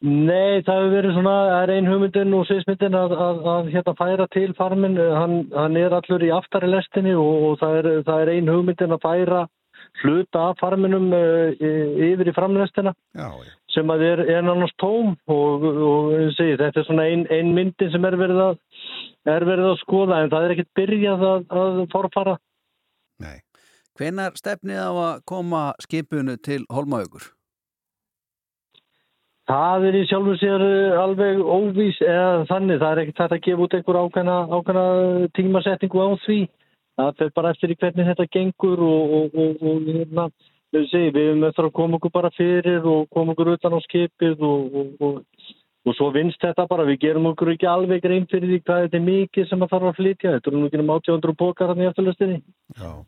Nei, 0.00 0.62
það 0.64 0.78
hefur 0.78 0.92
verið 0.94 1.12
svona, 1.12 1.32
það 1.50 1.62
er 1.62 1.70
ein 1.74 1.88
hugmyndin 1.90 2.36
og 2.38 2.44
sviðsmyndin 2.48 2.94
að, 2.96 3.14
að, 3.20 3.40
að 3.52 3.66
hérna 3.74 3.92
færa 3.98 4.26
til 4.32 4.52
farminn, 4.56 4.94
hann, 4.96 5.34
hann 5.52 5.76
er 5.76 5.92
allur 5.92 6.22
í 6.24 6.30
aftari 6.32 6.70
lestinni 6.72 7.12
og, 7.12 7.42
og 7.50 7.58
það, 7.60 7.74
er, 7.80 7.88
það 8.06 8.22
er 8.22 8.30
ein 8.32 8.48
hugmyndin 8.48 8.94
að 8.96 9.02
færa 9.04 9.42
hluta 10.00 10.44
af 10.50 10.62
farminum 10.62 11.10
uh, 11.12 11.50
yfir 12.06 12.30
í 12.30 12.34
framlestina 12.36 12.94
Já, 13.12 13.26
já. 13.28 13.50
sem 13.74 13.92
að 13.92 14.04
er, 14.06 14.22
nánast 14.46 14.76
tóm 14.80 15.12
og, 15.28 15.66
og 15.68 16.14
segi, 16.38 16.56
þetta 16.62 16.80
er 16.80 16.86
svona 16.88 17.06
ein, 17.10 17.26
ein 17.28 17.52
myndin 17.56 17.92
sem 17.92 18.06
er 18.08 18.16
verið, 18.20 18.40
að, 18.46 18.86
er 19.34 19.46
verið 19.50 19.68
að 19.72 19.82
skoða 19.82 20.22
en 20.22 20.32
það 20.32 20.46
er 20.46 20.54
ekkert 20.56 20.72
byrjað 20.80 21.26
að, 21.32 21.44
að 21.64 21.82
forfara. 21.92 22.38
Nei. 23.20 23.36
Hvenar 24.00 24.38
stefnið 24.38 24.80
á 24.80 24.92
að 24.94 25.20
koma 25.28 25.62
skipunu 25.84 26.38
til 26.40 26.62
Holmaugur? 26.72 27.28
Það 29.50 29.84
er 29.88 29.96
í 29.98 30.00
sjálfu 30.06 30.36
sér 30.38 30.62
eh, 30.62 30.98
alveg 31.00 31.40
óvís 31.42 31.98
eða 32.04 32.44
þannig, 32.46 32.78
það 32.78 32.92
er 32.92 33.00
ekkert 33.02 33.22
hægt 33.24 33.34
að 33.34 33.44
gefa 33.46 33.64
út 33.64 33.72
einhver 33.74 33.98
ákveðna, 33.98 34.36
ákveðna 34.46 35.30
tímasetningu 35.34 36.04
á 36.06 36.08
því. 36.22 36.40
Það 37.00 37.16
fer 37.18 37.32
bara 37.34 37.50
eftir 37.54 37.72
í 37.72 37.76
hvernig 37.80 38.10
þetta 38.10 38.26
gengur 38.36 38.82
og, 38.86 39.14
og, 39.16 39.38
og, 39.42 39.64
og 39.70 39.88
hérna, 39.88 40.26
við 40.76 41.16
erum 41.22 41.46
eftir 41.48 41.66
að 41.66 41.74
koma 41.80 41.98
okkur 41.98 42.12
bara 42.14 42.30
fyrir 42.36 42.86
og 42.86 43.08
koma 43.10 43.34
okkur 43.34 43.54
utan 43.56 43.74
á 43.74 43.80
skipið 43.88 44.44
og, 44.46 44.76
og, 44.82 44.92
og, 45.08 45.48
og 45.88 45.96
svo 45.96 46.10
vinst 46.14 46.42
þetta 46.44 46.68
bara, 46.70 46.86
við 46.86 47.00
gerum 47.06 47.26
okkur 47.32 47.54
ekki 47.54 47.66
alveg 47.70 48.04
grein 48.04 48.28
fyrir 48.30 48.52
því 48.52 48.60
hvað 48.62 48.84
þetta 48.84 48.98
er 49.00 49.06
mikið 49.08 49.48
sem 49.50 49.64
að 49.64 49.72
þarf 49.72 49.90
að 49.90 49.98
flytja, 49.98 50.34
þetta 50.36 50.52
er 50.52 50.58
nú 50.58 50.68
ekki 50.68 50.82
um 50.84 50.94
800 50.94 51.36
bókar 51.40 51.72
hann 51.72 51.82
í 51.82 51.88
eftirlustinni. 51.88 52.38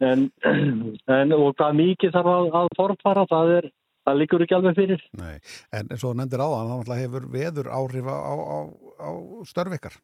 En, 0.09 0.27
en, 1.21 1.37
og 1.39 1.55
hvað 1.61 1.79
mikið 1.85 2.17
þarf 2.17 2.33
að, 2.33 2.51
að 2.63 2.75
forfara, 2.81 3.27
það 3.31 3.55
er, 3.61 3.71
það 4.07 4.23
líkur 4.23 4.47
ekki 4.47 4.57
alveg 4.59 4.79
fyrir. 4.79 5.05
nei. 5.19 5.37
En 5.73 5.91
eins 5.91 6.05
og 6.07 6.17
nefndir 6.19 6.43
áðan, 6.43 6.71
þá 6.71 6.75
náttúrulega 6.77 7.05
hefur 7.05 7.29
veður 7.37 7.71
áhrif 7.73 8.09
á, 8.11 8.17
á, 8.17 8.35
á, 8.43 8.59
á 8.99 9.11
störf 9.49 9.79
ykkar. 9.79 10.01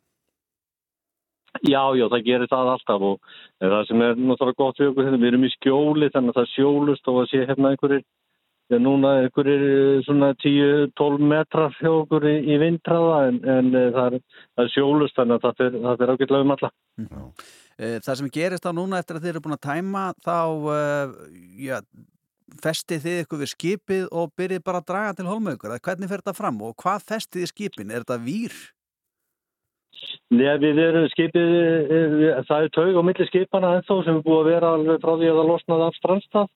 Já, 1.64 1.80
já, 1.96 2.04
það 2.12 2.24
gerir 2.26 2.50
það 2.50 2.70
alltaf 2.74 3.04
og 3.08 3.34
það 3.64 3.82
sem 3.88 4.02
er 4.04 4.18
náttúrulega 4.20 4.60
gott 4.60 4.78
við 4.78 4.90
okkur 4.92 5.06
hérna, 5.06 5.20
við 5.22 5.30
erum 5.32 5.46
í 5.48 5.52
skjóli 5.56 6.10
þannig 6.14 6.34
að 6.34 6.40
það 6.42 6.50
sjólust 6.54 7.10
og 7.10 7.20
að 7.22 7.30
sé 7.32 7.40
hérna 7.48 7.72
einhverjir, 7.72 8.04
já 8.68 8.78
núna 8.84 9.12
einhverjir 9.24 9.64
eh, 9.68 10.02
svona 10.06 10.28
10-12 10.44 11.24
metrar 11.32 11.74
hjá 11.80 11.88
okkur 11.94 12.28
í, 12.28 12.34
í 12.52 12.58
vindræða 12.62 13.16
en, 13.30 13.40
en 13.56 13.72
eh, 13.80 13.88
það, 13.96 14.18
er, 14.18 14.44
það 14.52 14.66
er 14.66 14.74
sjólust 14.76 15.18
þannig 15.18 15.38
að 15.38 15.48
það 15.48 15.80
það 15.88 16.04
fer 16.04 16.12
ágætlega 16.14 16.46
um 16.46 16.54
alla. 16.54 16.72
Já. 17.08 17.24
Eh, 17.78 17.96
Það 18.04 18.20
sem 18.20 18.30
gerist 18.38 18.68
á 18.68 18.72
núna 18.76 19.00
eftir 19.00 19.18
að 19.18 19.26
þið 19.26 19.32
eru 19.32 19.44
búin 19.48 19.56
að 19.58 19.66
tæma 19.66 20.04
þá 20.20 20.38
já, 21.64 21.78
festið 22.62 23.04
þið 23.04 23.20
ykkur 23.22 23.42
við 23.42 23.52
skipið 23.52 24.08
og 24.10 24.32
byrjið 24.38 24.64
bara 24.66 24.82
að 24.82 24.88
draga 24.90 25.14
til 25.18 25.28
Holmaugur. 25.28 25.76
Hvernig 25.78 26.10
fer 26.10 26.22
þetta 26.22 26.36
fram 26.36 26.60
og 26.64 26.76
hvað 26.82 27.06
festið 27.12 27.46
í 27.46 27.50
skipin? 27.52 27.90
Er 27.92 28.04
þetta 28.04 28.18
vír? 28.24 28.56
Nei, 30.28 30.52
við 30.60 30.78
erum 30.82 31.08
skipið, 31.08 31.52
eh, 31.88 32.42
það 32.48 32.64
er 32.64 32.72
taug 32.76 33.00
á 33.00 33.02
milli 33.02 33.26
skipana 33.28 33.74
ennþá 33.78 34.04
sem 34.04 34.18
er 34.18 34.24
búið 34.26 34.40
að 34.40 34.50
vera 34.52 34.72
alveg 34.76 35.00
frá 35.02 35.12
því 35.16 35.28
að 35.30 35.38
það 35.38 35.50
losnaði 35.50 35.86
af 35.86 35.98
strandstað 35.98 36.48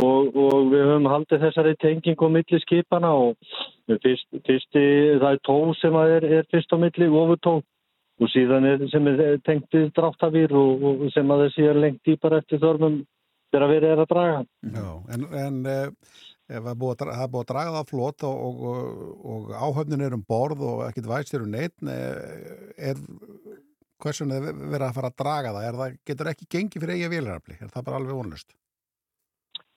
og, 0.00 0.36
og 0.36 0.70
við 0.72 0.84
höfum 0.88 1.08
haldið 1.12 1.44
þessari 1.44 1.74
tengingu 1.82 2.28
á 2.28 2.34
milli 2.36 2.60
skipana 2.64 3.12
og 3.12 3.36
fyrst, 4.02 4.28
fyrsti, 4.48 4.84
það 5.20 5.30
er 5.30 5.42
tó 5.46 5.58
sem 5.80 5.98
er, 6.00 6.28
er 6.40 6.48
fyrst 6.52 6.72
á 6.72 6.76
milli, 6.80 7.10
ofurtó 7.10 7.60
og 8.16 8.32
síðan 8.32 8.64
er 8.64 8.86
sem 8.88 9.12
er 9.12 9.38
tengt 9.44 9.68
við 9.76 9.92
dráttavýr 9.96 10.56
og, 10.56 10.88
og 10.88 11.06
sem 11.12 11.30
að 11.30 11.46
þessi 11.46 11.68
er 11.68 11.80
lengt 11.84 12.00
dýpar 12.08 12.38
eftir 12.40 12.62
þörfum 12.64 13.02
þegar 13.52 13.72
verið 13.72 13.92
er 13.92 14.02
að 14.02 14.10
draga. 14.12 14.40
Já, 14.76 14.88
en, 15.14 15.28
en 15.42 15.60
uh, 15.70 15.86
ef 16.46 16.60
það 16.60 16.72
er 16.72 16.80
búið 16.82 17.06
að 17.06 17.48
draga 17.52 17.76
það 17.76 17.88
flott 17.92 18.26
og, 18.28 18.60
og, 18.70 18.84
og, 19.34 19.48
áhöfnin 19.54 20.04
er 20.06 20.16
um 20.16 20.26
borð 20.26 20.66
og 20.66 20.84
ekkit 20.88 21.08
væstir 21.10 21.46
um 21.46 21.54
neitt, 21.54 21.76
er 21.86 23.00
hversun 24.02 24.34
er 24.36 24.52
verið 24.52 24.86
að 24.90 24.94
fara 24.98 25.10
að 25.10 25.18
draga 25.22 25.56
það? 25.56 25.66
Er 25.66 25.80
það 25.80 25.98
getur 26.10 26.30
ekki 26.32 26.48
gengið 26.52 26.84
fyrir 26.84 26.96
eiga 26.96 27.12
vélarafli? 27.16 27.58
Er 27.60 27.72
það 27.72 27.86
bara 27.88 28.00
alveg 28.00 28.18
vonlust? 28.20 28.56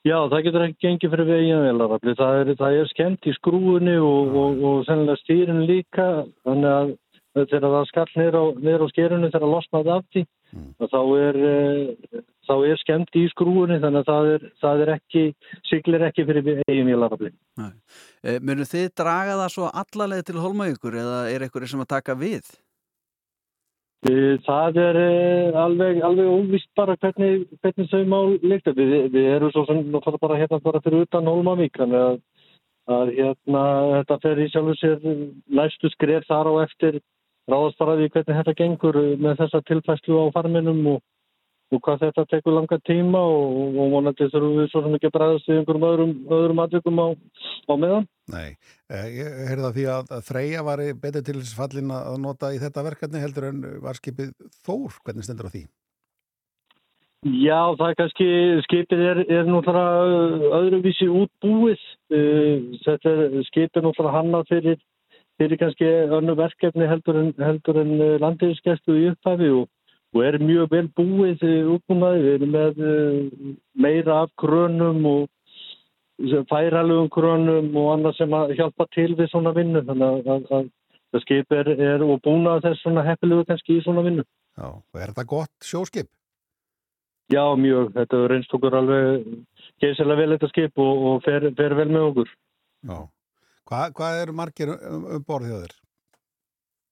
Já, 0.08 0.16
það 0.32 0.44
getur 0.46 0.64
ekki 0.64 0.86
gengið 0.86 1.14
fyrir 1.14 1.28
veginn 1.28 1.66
velarafli. 1.66 2.16
Það 2.16 2.42
er, 2.42 2.52
er 2.70 2.92
skemmt 2.94 3.28
í 3.28 3.36
skrúinu 3.36 3.96
og, 4.00 4.36
og, 4.42 4.62
og 4.70 4.84
sennilega 4.88 5.20
stýrin 5.20 5.66
líka. 5.68 6.06
Þannig 6.48 6.76
að 6.76 6.94
þegar 7.40 7.74
það 7.76 7.90
skall 7.90 8.10
niður 8.16 8.86
á, 8.86 8.88
skerinu 8.94 9.28
þegar 9.28 9.44
það 9.46 9.56
losnaði 9.56 9.96
af 9.96 10.06
því, 10.14 10.28
Mm. 10.50 10.74
þá 10.82 11.02
er, 11.22 11.36
eh, 11.46 12.22
þá 12.50 12.56
er 12.66 12.80
skemmt 12.82 13.18
í 13.20 13.26
skrúinu 13.32 13.78
þannig 13.82 14.02
að 14.02 14.10
það 14.10 14.32
er, 14.36 14.48
það 14.64 14.82
er 14.86 14.94
ekki, 14.96 15.26
siglir 15.70 16.06
ekki 16.08 16.26
fyrir 16.30 16.48
veginn 16.48 16.90
velarafli. 16.90 17.30
Eh, 17.60 18.40
Munu 18.42 18.66
þið 18.68 18.90
draga 18.98 19.38
það 19.44 19.54
svo 19.56 19.70
allaleg 19.84 20.26
til 20.26 20.42
Holmaugur 20.42 20.98
eða 21.04 21.22
er 21.30 21.46
eitthvað 21.46 21.70
sem 21.70 21.86
að 21.86 21.94
taka 21.94 22.18
við? 22.20 22.50
Eh, 24.08 24.40
Það 24.46 24.78
er 24.80 24.98
eh, 25.04 25.60
alveg, 25.60 26.02
alveg 26.08 26.32
óvist 26.32 26.70
bara 26.80 26.96
hvernig, 26.98 27.46
hvernig 27.60 27.90
þau 27.92 28.04
mál 28.08 28.36
líkta. 28.42 28.74
Við, 28.78 28.98
við 29.14 29.32
erum 29.36 29.54
svo 29.54 29.66
sem 29.68 29.86
bara 29.94 30.40
hérna 30.40 30.62
bara 30.64 30.82
fyrir 30.86 31.06
utan 31.06 31.28
Hólmavík, 31.28 31.76
þannig 31.78 32.06
að, 32.08 32.20
að 32.96 33.14
hérna, 33.20 33.64
þetta 34.00 34.20
fer 34.26 34.42
í 34.42 34.50
sjálfu 34.54 34.78
sér 34.80 35.08
næstu 35.60 35.92
skref 35.94 36.28
þar 36.32 36.50
á 36.50 36.54
eftir 36.64 37.02
því 37.50 38.08
hvernig 38.14 38.38
þetta 38.38 38.54
gengur 38.58 38.98
með 39.18 39.40
þessa 39.42 39.62
tilfæslu 39.66 40.20
á 40.22 40.26
farminum 40.36 40.82
og, 40.96 41.00
og 41.70 41.82
hvað 41.86 42.06
þetta 42.06 42.26
tekur 42.32 42.56
langa 42.56 42.80
tíma 42.88 43.20
og, 43.22 43.76
og 43.78 43.92
vonandi 43.94 44.30
þurfum 44.32 44.56
við 44.58 44.70
svo 44.72 44.84
að 44.86 45.12
bræðast 45.16 45.50
við 45.50 45.60
einhverjum 45.60 45.88
öðrum, 45.90 46.14
öðrum 46.38 46.64
atvikum 46.64 47.02
á, 47.04 47.08
á 47.70 47.74
meðan. 47.78 48.08
Nei, 48.34 48.48
eh, 48.90 49.10
ég 49.20 49.42
heyrði 49.50 49.66
það 49.66 49.76
því 49.78 49.90
að 49.96 50.16
Freyja 50.30 50.64
var 50.66 50.86
betur 51.04 51.28
til 51.28 51.44
fallin 51.58 51.94
að 51.94 52.18
nota 52.26 52.54
í 52.56 52.62
þetta 52.62 52.88
verkefni 52.90 53.22
heldur 53.22 53.52
en 53.52 53.62
var 53.84 54.02
skipið 54.02 54.34
Þór, 54.66 54.98
hvernig 55.06 55.28
stendur 55.28 55.50
á 55.50 55.54
því? 55.54 55.68
Já, 57.28 57.76
það 57.76 57.90
er 57.90 57.96
kannski, 58.00 58.26
skipið 58.64 59.02
er, 59.04 59.18
er 59.28 59.50
náttúrulega 59.52 60.52
öðruvísi 60.56 61.08
útbúið. 61.12 61.82
Uh, 62.16 62.78
Þetta 62.86 63.12
er 63.12 63.44
skipið 63.50 63.84
náttúrulega 63.84 64.14
hannað 64.16 64.46
fyrir, 64.54 64.78
fyrir 65.42 65.60
kannski 65.60 65.90
önnu 66.16 66.38
verkefni 66.40 66.88
heldur 66.88 67.20
en, 67.20 67.34
en 67.44 67.92
landiðiskestu 68.24 68.96
í 68.96 69.10
upphafi 69.12 69.52
og, 69.58 69.68
og 70.16 70.24
er 70.26 70.40
mjög 70.42 70.72
vel 70.74 70.88
búið 70.98 71.44
útbúnaði. 71.76 72.24
Við 72.26 72.38
erum 72.38 72.56
með 72.56 72.82
uh, 72.86 73.52
meira 73.86 74.24
af 74.24 74.34
krönum 74.42 75.06
og, 75.10 75.28
færalugum 76.50 77.10
kronum 77.14 77.70
og 77.80 77.94
annað 77.94 78.18
sem 78.18 78.34
að 78.36 78.56
hjálpa 78.58 78.88
til 78.96 79.14
við 79.16 79.30
svona 79.32 79.54
vinnu 79.56 79.84
þannig 79.88 80.30
að, 80.34 80.50
að, 80.58 80.66
að 81.16 81.24
skip 81.24 81.56
er, 81.56 81.70
er 81.80 82.04
og 82.04 82.20
búna 82.26 82.58
þess 82.66 82.84
svona 82.84 83.06
heppilugu 83.08 83.48
kannski 83.48 83.78
í 83.80 83.84
svona 83.86 84.04
vinnu. 84.06 84.26
Já, 84.60 84.68
og 84.68 85.00
er 85.00 85.14
þetta 85.14 85.30
gott 85.30 85.54
sjóskip? 85.64 86.10
Já, 87.30 87.44
mjög. 87.56 87.94
Þetta 87.94 88.24
reynst 88.32 88.54
okkur 88.58 88.76
alveg 88.80 89.30
geysilega 89.80 90.20
vel 90.20 90.34
þetta 90.34 90.50
skip 90.52 90.82
og, 90.82 91.06
og 91.12 91.24
fer, 91.26 91.46
fer 91.58 91.78
vel 91.78 91.90
með 91.94 92.08
okkur. 92.10 92.34
Já. 92.90 92.98
Hva, 93.70 93.86
hvað 93.94 94.24
eru 94.24 94.36
margir 94.36 94.74
um, 94.74 95.06
um 95.16 95.26
borð 95.28 95.52
hjá 95.52 95.58
þér? 95.62 95.76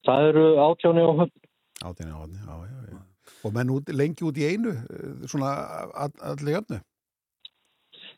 Það 0.08 0.30
eru 0.30 0.46
átjáni 0.62 1.04
á 1.04 1.12
höfn. 1.24 1.46
Átjáni 1.82 2.14
á 2.14 2.20
höfn, 2.22 2.38
já, 2.38 2.54
já, 2.70 2.80
já. 2.94 3.00
Og 3.46 3.54
menn 3.54 3.74
út, 3.74 3.90
lengi 3.94 4.26
út 4.26 4.38
í 4.38 4.48
einu, 4.48 4.74
eh, 4.74 5.28
svona 5.30 5.54
all, 5.94 6.14
allir 6.22 6.58
jöfnu? 6.58 6.80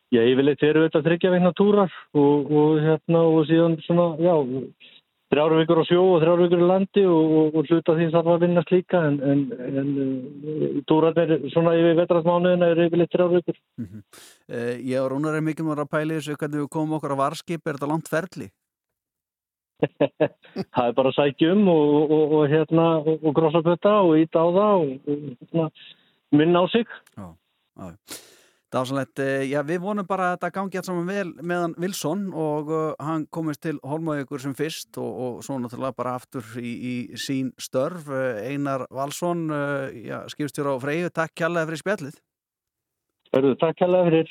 Já, 0.09 0.23
ég 0.25 0.37
vil 0.39 0.49
eitthvað 0.49 0.85
þetta 0.87 1.03
þryggja 1.05 1.33
veikna 1.35 1.51
túrar 1.53 1.91
og, 2.17 2.47
og 2.49 2.79
hérna 2.81 3.19
og 3.29 3.43
síðan 3.45 3.75
svona, 3.85 4.07
já, 4.17 4.33
þrjáru 5.29 5.59
vikur 5.59 5.81
á 5.81 5.85
sjó 5.85 6.01
og 6.01 6.23
þrjáru 6.23 6.47
vikur 6.47 6.63
í 6.63 6.69
landi 6.71 7.03
og, 7.05 7.33
og, 7.39 7.57
og 7.59 7.69
hluta 7.69 7.95
því 7.97 8.07
þarf 8.15 8.31
að 8.33 8.45
vinnast 8.45 8.73
líka 8.73 9.01
en, 9.05 9.19
en, 9.21 9.43
en 9.69 9.91
uh, 10.01 10.79
túrarnir 10.89 11.35
svona 11.53 11.75
yfir 11.77 11.99
vetrasmánuðina 12.01 12.71
eru 12.73 12.87
yfirleitt 12.87 13.13
þrjáru 13.13 13.37
vikur. 13.37 13.59
Mm 13.77 13.85
-hmm. 13.85 14.01
uh, 14.49 14.73
ég 14.81 15.03
og 15.03 15.11
Rúnar 15.13 15.37
er 15.37 15.45
mikil 15.45 15.67
mjög 15.67 15.83
að 15.85 15.93
pæli 15.93 16.17
þessu 16.17 16.39
hvernig 16.39 16.63
við 16.63 16.73
komum 16.73 16.97
okkur 16.97 17.13
á 17.13 17.21
varskip, 17.21 17.61
er 17.61 17.77
þetta 17.77 17.91
langt 17.93 18.09
ferli? 18.09 18.49
það 20.75 20.85
er 20.85 20.95
bara 20.97 21.11
að 21.11 21.17
sækja 21.17 21.53
um 21.55 21.67
og, 21.71 22.15
og, 22.15 22.33
og 22.39 22.49
hérna 22.51 22.87
og 23.15 23.29
grossa 23.35 23.61
putta 23.65 23.99
og 24.05 24.17
íta 24.19 24.43
á 24.43 24.47
það 24.57 24.73
og 24.79 25.13
hérna, 25.43 25.69
minna 26.35 26.63
á 26.63 26.65
sig. 26.73 26.97
Já, 27.15 27.29
já 27.79 27.93
Dásanlegt, 28.69 29.17
já 29.49 29.63
við 29.65 29.79
vonum 29.81 30.05
bara 30.05 30.27
að 30.29 30.35
þetta 30.35 30.49
gangi 30.53 30.77
allt 30.77 30.85
saman 30.85 31.07
vel 31.09 31.31
meðan 31.41 31.71
Wilson 31.81 32.27
og 32.37 32.67
uh, 32.69 32.83
hann 33.01 33.23
komist 33.33 33.63
til 33.65 33.79
Holmavíkur 33.81 34.43
sem 34.43 34.53
fyrst 34.53 34.99
og, 35.01 35.09
og 35.09 35.39
svo 35.41 35.57
náttúrulega 35.57 35.97
bara 35.97 36.13
aftur 36.19 36.45
í, 36.61 36.75
í 36.77 36.93
sín 37.17 37.49
störf. 37.57 38.11
Einar 38.45 38.85
Valsson, 38.93 39.47
uh, 39.49 40.21
skipstjóra 40.29 40.77
á 40.77 40.83
Freyju, 40.85 41.09
takk 41.09 41.33
kjallaði 41.33 41.71
fyrir 41.71 41.81
spjallið 41.81 42.21
Hörðu, 43.29 43.51
takk 43.61 43.75
kærlega 43.77 44.07
fyrir. 44.09 44.29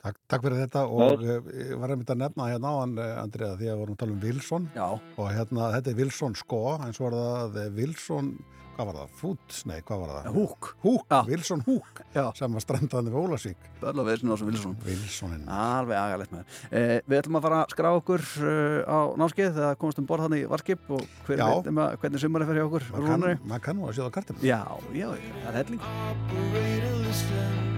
Takk, 0.00 0.16
takk 0.32 0.44
fyrir 0.46 0.62
þetta 0.62 0.86
og 0.88 1.20
uh, 1.20 1.44
ég 1.60 1.74
var 1.76 1.92
einmitt 1.92 2.08
að 2.14 2.22
nefna 2.22 2.46
hérna 2.48 2.70
á 2.72 2.76
hann, 2.80 2.94
Andriða, 3.20 3.58
því 3.60 3.66
að 3.68 3.74
við 3.74 3.80
vorum 3.82 3.96
að 3.98 4.00
tala 4.00 4.14
um 4.14 4.22
Wilson 4.24 4.64
Já. 4.72 4.86
og 4.96 5.26
hérna, 5.28 5.66
þetta 5.76 5.92
er 5.92 5.98
Wilson 6.00 6.32
sko, 6.40 6.60
eins 6.86 6.96
og 7.02 7.10
var 7.10 7.16
það 7.52 7.76
Wilson, 7.76 8.30
hvað 8.78 8.86
var 8.88 8.96
það, 9.02 9.10
Foods, 9.20 9.58
nei, 9.68 9.76
hvað 9.84 10.00
var 10.00 10.08
það? 10.14 10.24
Húk. 10.38 10.70
Húk, 10.86 11.04
Wilson 11.28 11.60
Húk, 11.68 12.00
Já. 12.16 12.24
sem 12.40 12.48
var 12.56 12.64
strandaðið 12.64 13.12
við 13.12 13.20
Ólasík. 13.20 13.60
Börla 13.84 14.02
Wilson 14.08 14.32
og 14.32 14.40
Wilson. 14.48 14.72
Wilsonin. 14.88 15.44
Alveg 15.58 15.96
agalegt 16.00 16.32
með 16.32 16.40
það. 16.40 16.48
Eh, 16.80 16.96
við 17.04 17.16
ætlum 17.20 17.38
að 17.38 17.44
fara 17.50 17.60
að 17.60 17.68
skrá 17.76 17.90
okkur 18.00 18.24
uh, 18.40 18.80
á 18.88 18.98
námskeið 19.20 19.52
þegar 19.60 19.76
komast 19.84 20.00
um 20.00 20.08
borð 20.08 20.24
hann 20.30 20.38
í 20.40 20.48
Varskip 20.48 20.80
og 20.96 21.04
hver 21.28 21.44
veit 21.44 21.68
um 21.74 21.84
að 21.84 22.00
hvernig 22.00 22.24
sumari 22.24 22.48
fer 22.48 22.56
hjá 22.62 22.66
okkur. 22.70 22.88
Maður 23.44 23.64
kann 23.68 23.76
nú 23.82 23.92
að 23.92 24.00
sjóða 24.00 24.16
kartum. 24.16 24.40
Já, 24.40 24.64
já, 24.96 25.12
það 25.12 25.52
er 25.52 25.60
helling. 25.60 27.72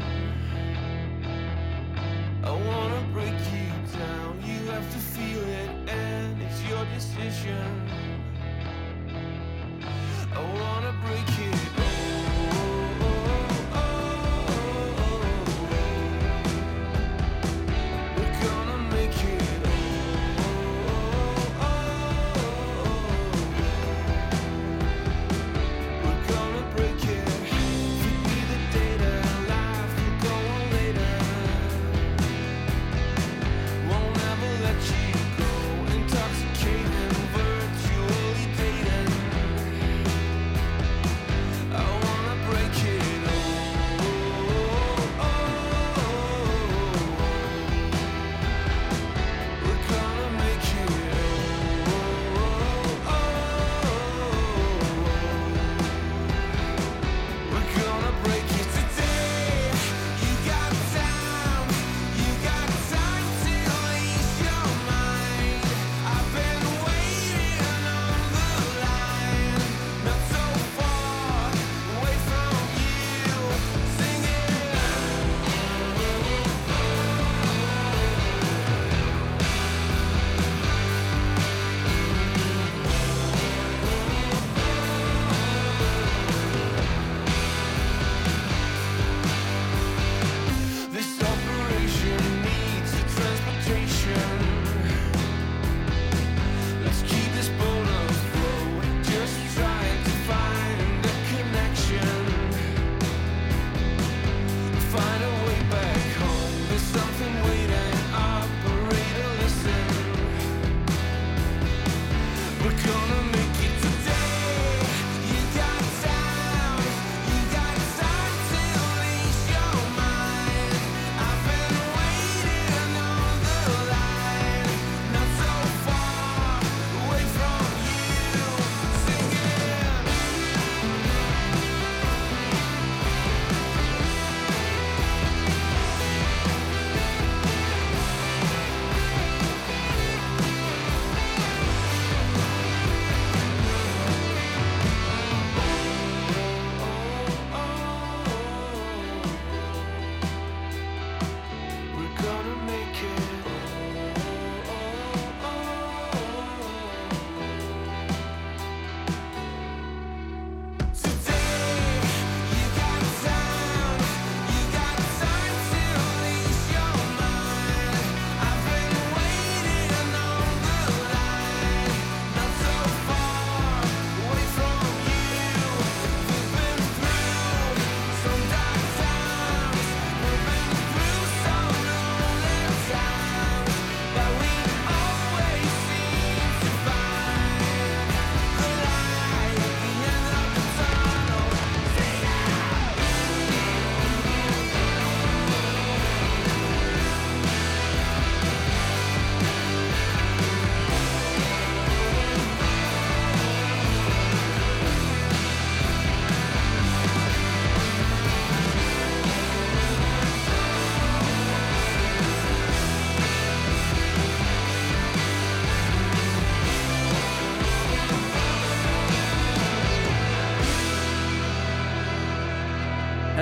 I 2.46 2.52
wanna 2.52 3.04
break 3.12 3.34
you 3.52 3.98
down, 3.98 4.40
you 4.46 4.70
have 4.70 4.92
to 4.92 4.98
feel 4.98 5.42
it 5.42 5.70
and 5.88 6.40
it's 6.40 6.62
your 6.62 6.84
decision. 6.94 7.90
I 10.32 10.40
wanna 10.60 10.94
break 11.04 11.35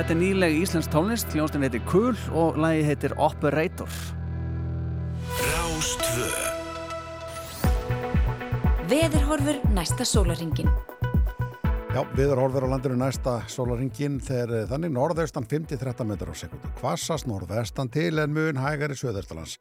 Þetta 0.04 0.18
er 0.18 0.20
nýleg 0.20 0.54
íslensk 0.60 0.90
tónlist, 0.92 1.30
hljónstin 1.32 1.62
heitir 1.64 1.80
Kul 1.88 2.10
og 2.36 2.58
lagi 2.60 2.82
heitir 2.84 3.14
Operator. 3.16 3.88
Rástvö 5.40 6.26
Veðurhorfur 8.90 9.62
næsta 9.72 10.04
sólaringin. 10.04 10.68
Já, 11.94 12.02
viður 12.18 12.42
horfir 12.42 12.66
á 12.68 12.72
landinu 12.74 12.98
næsta 13.00 13.38
sólaringin 13.48 14.20
þegar 14.20 14.52
eh, 14.58 14.66
þannig 14.74 14.92
norðaustan 14.92 15.48
5-13 15.48 16.10
metrar 16.12 16.36
á 16.36 16.42
sekundu. 16.42 16.74
Kvassast 16.82 17.24
norðvestan 17.30 17.88
til 17.88 18.20
en 18.20 18.36
mun 18.36 18.60
hægari 18.60 19.00
söðaustalands. 19.00 19.56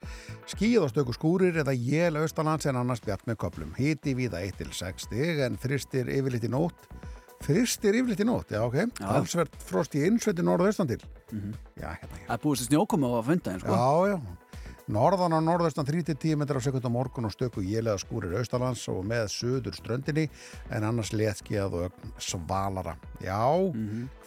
Skíð 0.52 0.90
og 0.90 0.92
stöku 0.92 1.16
skúrir 1.16 1.64
eða 1.64 1.72
jél 1.72 2.20
austalands 2.20 2.68
en 2.68 2.84
annars 2.84 3.06
bjart 3.08 3.24
með 3.32 3.40
köplum. 3.48 3.72
Hiti 3.80 4.12
víða 4.20 4.44
1-6 4.44 5.08
stig 5.08 5.40
en 5.48 5.56
þristir 5.56 6.12
yfirleitt 6.12 6.52
í 6.52 6.52
nótt. 6.52 6.90
Þristir 7.44 7.98
yfirleitt 8.00 8.22
í 8.24 8.28
nótt, 8.28 8.54
já 8.56 8.62
ok. 8.64 8.78
Talsvert 9.02 9.56
frost 9.68 9.98
í 10.00 10.06
innsveiti 10.08 10.46
norðaustan 10.46 10.88
til. 10.94 11.02
Já, 11.76 11.90
hérna 11.90 12.16
hér. 12.16 12.28
Það 12.30 12.38
er 12.38 12.42
búið 12.46 12.62
sér 12.62 12.70
snjókoma 12.70 13.10
á 13.12 13.14
að 13.20 13.28
funda 13.32 13.52
einn, 13.52 13.64
sko. 13.64 13.76
Já, 13.76 14.14
já. 14.14 14.40
Norðan 14.94 15.32
á 15.32 15.40
norðaustan 15.40 15.88
3-10 15.88 16.36
metrar 16.40 16.60
á 16.60 16.64
sekund 16.64 16.84
á 16.84 16.92
morgun 16.92 17.28
og 17.30 17.32
stöku 17.32 17.64
jélega 17.64 17.96
skúrir 18.02 18.34
austalands 18.36 18.84
og 18.92 19.06
með 19.08 19.30
söður 19.32 19.78
ströndinni 19.78 20.26
en 20.76 20.84
annars 20.84 21.14
leðskíðað 21.16 21.78
og 21.86 22.10
svalara. 22.20 22.98
Já, 23.24 23.40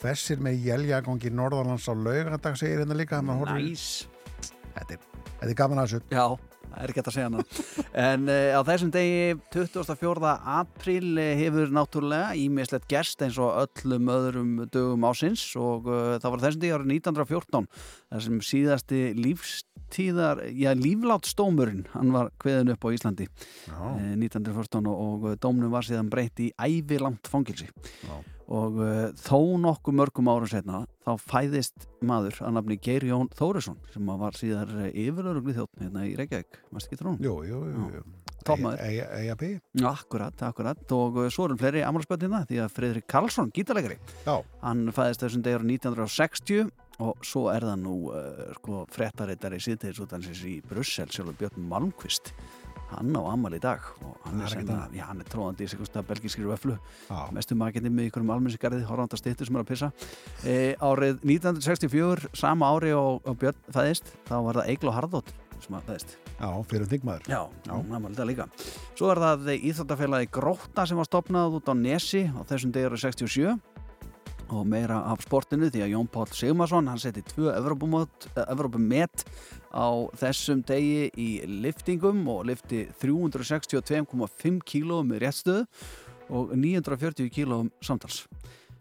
hvessir 0.00 0.40
með 0.40 0.64
jæljagangi 0.64 1.32
norðalands 1.32 1.88
á 1.88 1.92
laugardag 1.92 2.56
segir 2.56 2.80
hérna 2.80 2.96
líka. 2.96 3.20
Næs. 3.20 3.52
Næs. 3.52 3.86
Þetta 4.76 4.96
er, 4.96 5.04
þetta 5.40 5.50
er 5.52 5.58
gaman 5.60 5.82
að 5.82 5.92
þessu. 5.92 6.00
Já, 6.08 6.24
það 6.24 6.55
er 6.76 6.92
ekki 6.92 7.00
hægt 7.00 7.10
að 7.10 7.16
segja 7.16 7.28
hana. 7.30 7.44
en 8.06 8.26
uh, 8.30 8.56
á 8.56 8.60
þessum 8.68 8.90
degi, 8.94 9.36
24. 9.54 10.32
apríl, 10.56 11.12
eh, 11.22 11.32
hefur 11.40 11.72
náttúrulega 11.74 12.34
ímislegt 12.40 12.88
gerst 12.90 13.22
eins 13.24 13.38
og 13.42 13.56
öllum 13.64 14.12
öðrum 14.12 14.52
dögum 14.72 15.08
ásins 15.08 15.44
og 15.60 15.88
uh, 15.90 16.16
það 16.22 16.34
var 16.34 16.44
þessum 16.44 16.64
degi 16.64 16.76
árið 16.76 16.92
1914 16.98 17.66
þar 17.80 18.24
sem 18.26 18.38
síðasti 18.50 19.02
lífstíðar, 19.18 20.44
já, 20.52 20.70
líflátstómurinn, 20.78 21.84
hann 21.94 22.14
var 22.14 22.32
kveðin 22.42 22.74
upp 22.76 22.86
á 22.86 22.88
Íslandi 22.96 23.26
eh, 23.26 24.14
1914 24.14 24.86
og, 24.92 24.96
og 24.96 25.28
dómnum 25.42 25.74
var 25.74 25.86
síðan 25.86 26.12
breytt 26.12 26.42
í 26.44 26.52
ævilangt 26.56 27.30
fangilsi 27.30 27.70
Já. 28.06 28.16
Og 28.46 28.78
uh, 28.78 29.08
þó 29.18 29.38
nokkuð 29.62 29.98
mörgum 30.00 30.30
árum 30.30 30.50
setna 30.50 30.84
þá 31.06 31.12
fæðist 31.22 31.88
maður 32.06 32.38
að 32.46 32.54
nafni 32.58 32.78
Geir 32.82 33.06
Jón 33.08 33.30
Þórisson 33.34 33.80
sem 33.92 34.12
var 34.22 34.38
síðar 34.38 34.70
yfirlörugli 34.92 35.56
þjótt 35.56 35.82
hérna 35.82 36.06
í 36.06 36.14
Reykjavík, 36.18 36.62
maður 36.70 36.86
ekki 36.86 37.00
trún 37.00 37.18
jú, 37.24 37.40
jú, 37.48 37.64
jú. 37.98 38.06
B. 39.34 39.48
Akkurat, 39.82 40.42
akkurat. 40.46 40.82
Og 40.94 41.16
uh, 41.18 41.28
svo 41.34 41.48
erum 41.48 41.58
fleiri 41.58 41.82
amalspöldina 41.82 42.44
því 42.46 42.60
að 42.62 42.74
Friðrik 42.76 43.08
Karlsson, 43.10 43.50
gítalegari 43.54 43.96
Já, 44.22 44.36
hann 44.62 44.84
fæðist 44.94 45.24
þessum 45.24 45.42
degur 45.42 45.66
1960 45.66 46.70
og 47.02 47.26
svo 47.26 47.48
er 47.52 47.66
það 47.66 47.80
nú 47.82 47.96
uh, 48.14 48.44
sko, 48.60 48.84
frettareitari 48.94 49.58
síðtegisútansins 49.60 50.44
í 50.48 50.60
Brussel, 50.64 51.10
sjálfur 51.10 51.36
Björn 51.40 51.66
Malmqvist 51.72 52.30
hann 52.90 53.16
á 53.18 53.22
amal 53.32 53.54
í 53.56 53.60
dag 53.62 53.82
og 54.04 54.14
hann 54.26 54.42
er, 54.42 54.52
senna, 54.52 54.78
já, 54.94 55.04
hann 55.08 55.22
er 55.22 55.30
tróðandi 55.30 55.66
í 55.66 55.70
sig 55.70 55.80
belgiskir 56.06 56.46
vöflu 56.46 56.76
já. 57.08 57.18
mestu 57.34 57.56
makinni 57.58 57.90
með 57.90 58.10
ykkur 58.10 58.24
um 58.24 58.32
almennsgarði 58.36 58.86
horfanda 58.86 59.18
stýttur 59.18 59.48
sem 59.48 59.58
er 59.58 59.64
að 59.64 59.70
pissa. 59.72 59.90
E, 60.44 60.76
árið 60.78 61.20
1964, 61.24 62.30
sama 62.36 62.70
ári 62.70 62.94
og, 62.96 63.20
og 63.26 63.38
Björn 63.40 63.58
fæðist, 63.74 64.14
þá 64.28 64.36
var 64.48 64.60
það 64.60 64.72
Egil 64.74 64.92
og 64.92 64.98
Harðótt 65.00 65.34
sem 65.64 65.78
að 65.78 65.88
fæðist. 65.90 66.16
Já, 66.36 66.50
fyrir 66.70 66.90
þingmaður. 66.90 67.30
Já, 67.32 67.40
var 67.70 68.10
þetta 68.10 68.28
líka. 68.28 68.48
Svo 68.92 69.08
er 69.12 69.22
það 69.22 69.54
Íþróttafélagi 69.56 70.28
Grótta 70.36 70.84
sem 70.86 71.00
var 71.00 71.08
stopnað 71.08 71.58
út 71.60 71.72
á 71.72 71.74
Nesi 71.78 72.26
á 72.28 72.40
þessum 72.46 72.74
degur 72.76 73.00
67 73.00 73.56
og 74.54 74.66
meira 74.68 75.00
af 75.10 75.24
sportinu 75.24 75.70
því 75.72 75.82
að 75.82 75.92
Jón 75.94 76.08
Páll 76.12 76.30
Sigmarsson 76.34 76.86
hann 76.90 77.00
seti 77.02 77.24
tvö 77.26 77.50
Evrópumet 77.56 79.24
á 79.76 79.88
þessum 80.16 80.62
degi 80.66 81.10
í 81.20 81.28
liftingum 81.44 82.22
og 82.32 82.46
lifti 82.48 82.86
362,5 83.02 84.62
kílóum 84.64 85.10
með 85.12 85.26
réttstöðu 85.26 85.66
og 86.32 86.54
940 86.56 87.28
kílóum 87.34 87.68
samtals. 87.84 88.24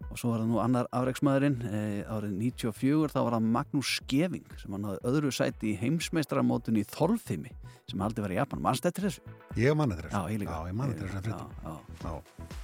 Og 0.06 0.20
svo 0.20 0.32
var 0.32 0.42
það 0.44 0.50
nú 0.54 0.60
annar 0.64 0.88
afreiksmaðurinn 0.96 1.58
e, 1.68 1.80
árið 2.08 2.36
94 2.40 3.12
þá 3.12 3.20
var 3.26 3.36
það 3.36 3.48
Magnús 3.58 3.92
Skeving 4.00 4.58
sem 4.62 4.76
hann 4.76 4.88
hafði 4.88 5.12
öðru 5.12 5.32
sæti 5.36 5.72
í 5.74 5.78
heimsmeistaramótun 5.82 6.80
í 6.80 6.86
Þolfimi 6.88 7.52
sem 7.90 8.02
haldið 8.02 8.26
var 8.26 8.34
í 8.34 8.38
Japan, 8.40 8.62
mannst 8.66 8.88
eftir 8.88 9.10
þessu? 9.10 9.36
Ég 9.60 9.76
manni 9.78 9.98
þér 10.00 10.10
Já, 10.14 10.22
ég 10.32 10.40
líka. 10.42 10.56
Já, 10.56 10.70
ég 10.72 10.78
manni 10.80 10.98
þér 11.00 11.12
þess 11.18 11.20
að 11.20 11.32
Já, 11.32 11.42
já. 11.66 11.76
Já, 12.06 12.14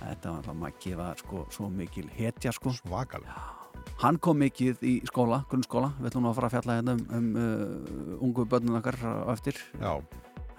Þetta 0.01 0.29
var 0.31 0.37
alltaf 0.37 0.61
Maggi 0.63 0.93
var 1.01 1.21
sko 1.25 1.43
svo 1.53 1.69
mikil 1.73 2.07
hetja 2.15 2.53
sko. 2.55 2.73
Svakalega. 2.79 3.60
Hann 3.99 4.17
kom 4.23 4.39
mikið 4.41 4.81
í 4.87 4.95
skóla, 5.09 5.43
grunnskóla. 5.51 5.91
Við 5.99 6.11
ætlum 6.11 6.31
að 6.31 6.39
fara 6.39 6.49
að 6.49 6.55
fjalla 6.57 6.79
hérna 6.79 6.97
um, 6.97 7.05
um 7.17 7.31
uh, 7.37 8.17
ungu 8.23 8.47
börnun 8.49 8.79
okkar 8.79 8.97
á 9.03 9.29
eftir. 9.35 9.59
Já, 9.81 9.99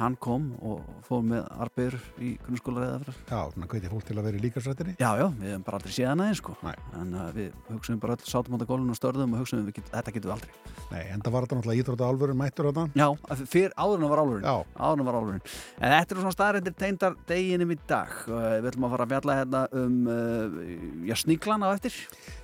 Hann 0.03 0.17
kom 0.19 0.49
og 0.65 0.81
fór 1.07 1.21
með 1.27 1.45
arbegur 1.63 1.95
í 2.23 2.33
grunnskóla 2.43 2.83
reyða 2.83 3.13
já, 3.13 3.39
svona 3.53 3.69
hvetja 3.71 3.91
fólk 3.93 4.07
til 4.09 4.17
að 4.17 4.27
vera 4.27 4.39
í 4.39 4.43
líkarsrættinni. 4.43 4.95
Já, 4.99 5.11
já, 5.21 5.27
við 5.39 5.53
hefum 5.53 5.67
bara 5.69 5.79
aldrei 5.79 5.95
séð 5.95 6.09
hann 6.11 6.23
aðeins 6.25 6.41
sko. 6.43 6.55
En 6.99 7.13
uh, 7.15 7.29
við 7.37 7.53
hugsaum 7.69 8.01
bara 8.03 8.17
öll 8.17 8.27
sátum 8.27 8.57
á 8.57 8.59
þetta 8.59 8.69
gólun 8.73 8.91
og 8.95 8.99
störðum 8.99 9.37
og 9.37 9.45
hugsaum 9.45 9.63
við, 9.69 9.77
get, 9.79 9.93
þetta 9.93 10.17
getum 10.17 10.33
við 10.33 10.35
aldrei. 10.39 10.75
Nei, 10.93 11.03
en 11.05 11.23
það 11.23 11.37
var 11.37 11.47
þetta 11.47 11.59
náttúrulega 11.61 11.85
íþrótta 11.85 12.09
alvöru 12.09 12.37
mættur 12.43 12.69
á 12.69 12.71
þetta. 12.73 12.87
Já, 12.99 13.47
fyrir 13.55 13.77
áðurinn 13.79 14.13
var 14.13 14.23
Já, 14.43 14.55
Áðurinn 14.83 15.09
var 15.09 15.19
álurinn 15.21 15.43
En 15.79 15.95
þetta 15.95 16.15
eru 16.15 16.25
svona 16.25 16.37
staðarindir 16.37 16.79
teindar 16.83 17.19
deginum 17.29 17.75
í 17.75 17.81
dag. 17.87 18.13
Uh, 18.27 18.59
Við 18.59 18.71
ætlum 18.73 18.89
að 18.89 18.95
fara 18.97 19.07
að 19.07 19.17
fjalla 19.17 19.41
hérna 19.43 19.65
um 19.83 19.99
uh, 20.11 20.63
já, 21.07 21.19
sníklan 21.23 21.63
á 21.63 21.69
eftir 21.71 21.97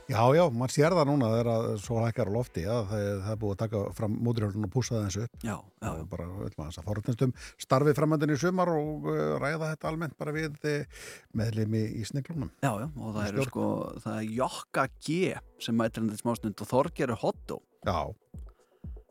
já, 0.09 0.23
já, 0.38 0.42
maður 0.55 0.75
sér 0.75 0.97
það 0.99 1.11
núna 1.11 1.31
þegar 1.35 1.51
að 1.53 1.68
svo 1.85 2.01
hækkar 2.03 2.31
á 2.31 2.37
lofti, 2.37 2.64
já, 2.64 2.75
það, 2.90 3.05
það 3.25 3.33
er 3.35 3.40
búið 3.42 3.55
að 3.55 3.61
taka 3.62 3.83
fram 3.99 4.16
móturhjörnum 4.27 4.68
og 4.68 4.73
pússa 4.75 4.97
það 4.97 5.07
eins 5.09 5.18
upp. 5.25 5.38
Já, 5.44 5.55
já, 5.55 5.90
og 5.92 6.09
bara 6.12 6.29
öllum 6.29 6.64
að 6.64 6.71
þess 6.71 6.83
að 6.83 6.88
forutnastum 6.90 7.37
starfið 7.66 8.01
framöndin 8.01 8.35
í 8.35 8.40
sumar 8.40 8.73
og 8.75 9.09
uh, 9.12 9.21
ræða 9.42 9.73
þetta 9.75 9.92
almennt 9.92 10.18
bara 10.21 10.35
við 10.37 10.59
uh, 10.73 11.05
meðlimi 11.38 11.85
í 12.01 12.05
sniglunum. 12.09 12.53
Já, 12.64 12.73
já, 12.83 12.88
og 12.88 13.14
það 13.18 13.31
eru 13.33 13.49
sko, 13.51 13.68
það 14.07 14.21
er 14.23 14.35
Jokka 14.40 14.88
G 14.99 15.21
sem 15.62 15.79
mætir 15.79 16.05
hann 16.05 16.12
til 16.12 16.23
smástund 16.23 16.64
og 16.64 16.73
Þorger 16.73 17.14
er 17.14 17.23
Hotto. 17.23 17.62
Já, 17.87 18.01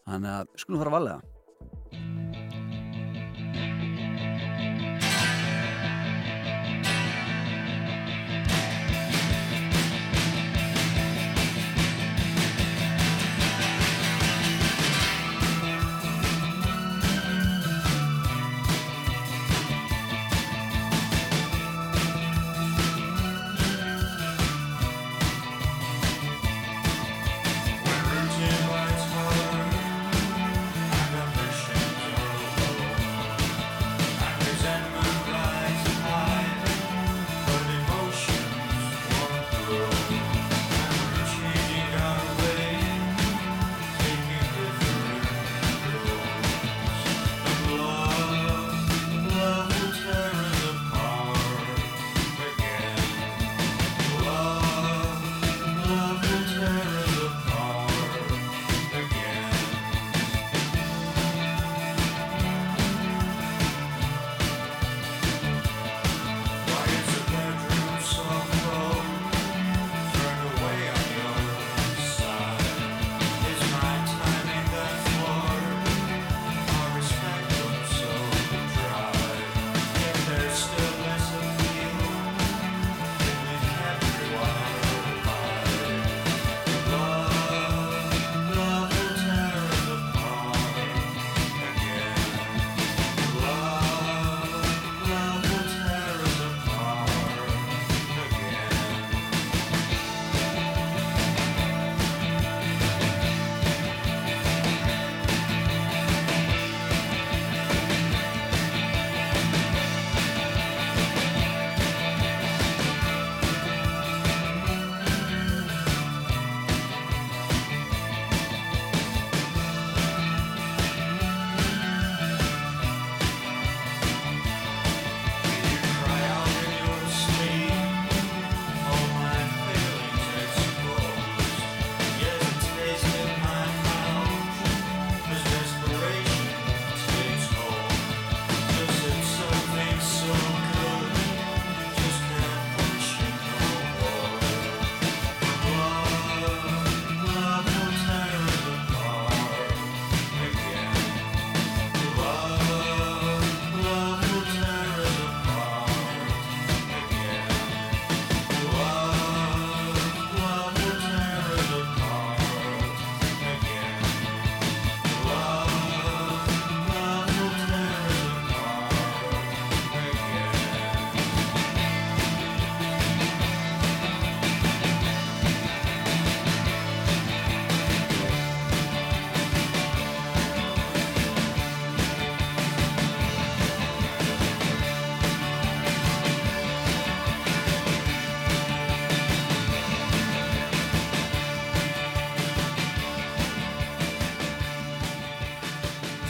Þannig 0.08 0.32
að 0.32 0.54
skulum 0.62 0.80
fara 0.80 0.94
að 0.94 0.98
valega. 1.02 2.27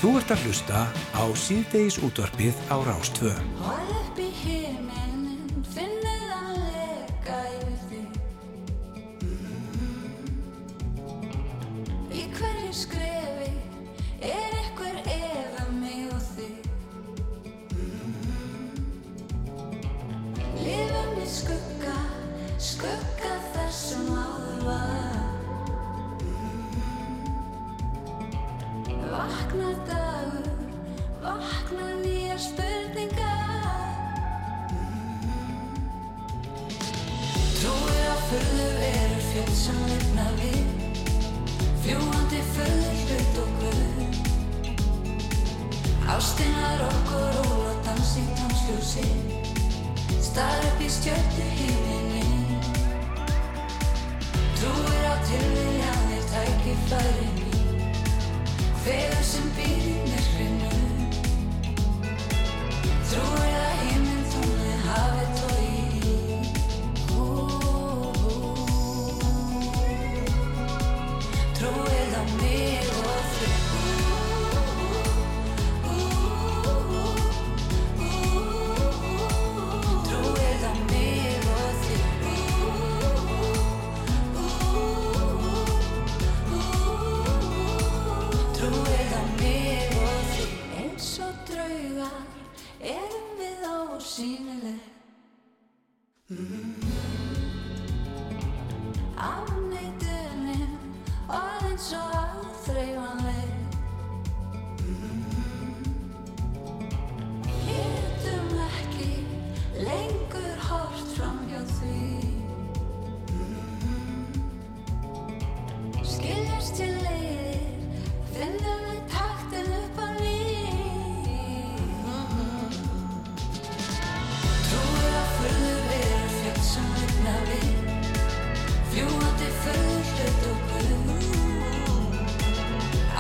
Þú 0.08 0.14
ert 0.16 0.30
að 0.32 0.44
hlusta 0.48 0.82
á 1.20 1.24
síðdeis 1.36 1.98
útvarpið 2.00 2.56
á 2.72 2.80
Rástvö. 2.80 3.34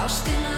Ástina 0.07 0.56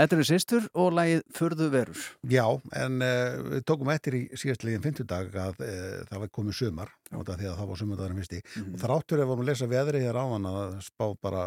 Þetta 0.00 0.16
eru 0.16 0.24
sýstur 0.24 0.68
og 0.80 0.94
lagið 0.96 1.22
Furðu 1.36 1.66
verur. 1.74 2.04
Já, 2.32 2.44
en 2.80 3.00
uh, 3.04 3.40
við 3.52 3.64
tókum 3.68 3.90
eftir 3.92 4.16
í 4.16 4.22
síðastliðin 4.32 4.84
fymtudag 4.86 5.34
að 5.36 5.60
uh, 5.60 6.04
það 6.08 6.22
var 6.24 6.30
komið 6.38 6.56
sumar 6.62 6.92
út 7.12 7.28
af 7.28 7.36
því 7.40 7.50
að 7.50 7.58
það 7.60 7.68
var 7.72 7.80
sumardagurinn 7.82 8.22
fyrsti 8.22 8.40
Mhm. 8.40 8.74
og 8.74 8.80
þráttur 8.80 9.20
ef 9.20 9.26
við 9.26 9.30
varum 9.34 9.42
að 9.44 9.50
lesa 9.50 9.66
veðri 9.70 10.00
hér 10.06 10.16
áðan 10.22 10.48
að 10.48 10.78
spá 10.86 11.06
bara 11.20 11.42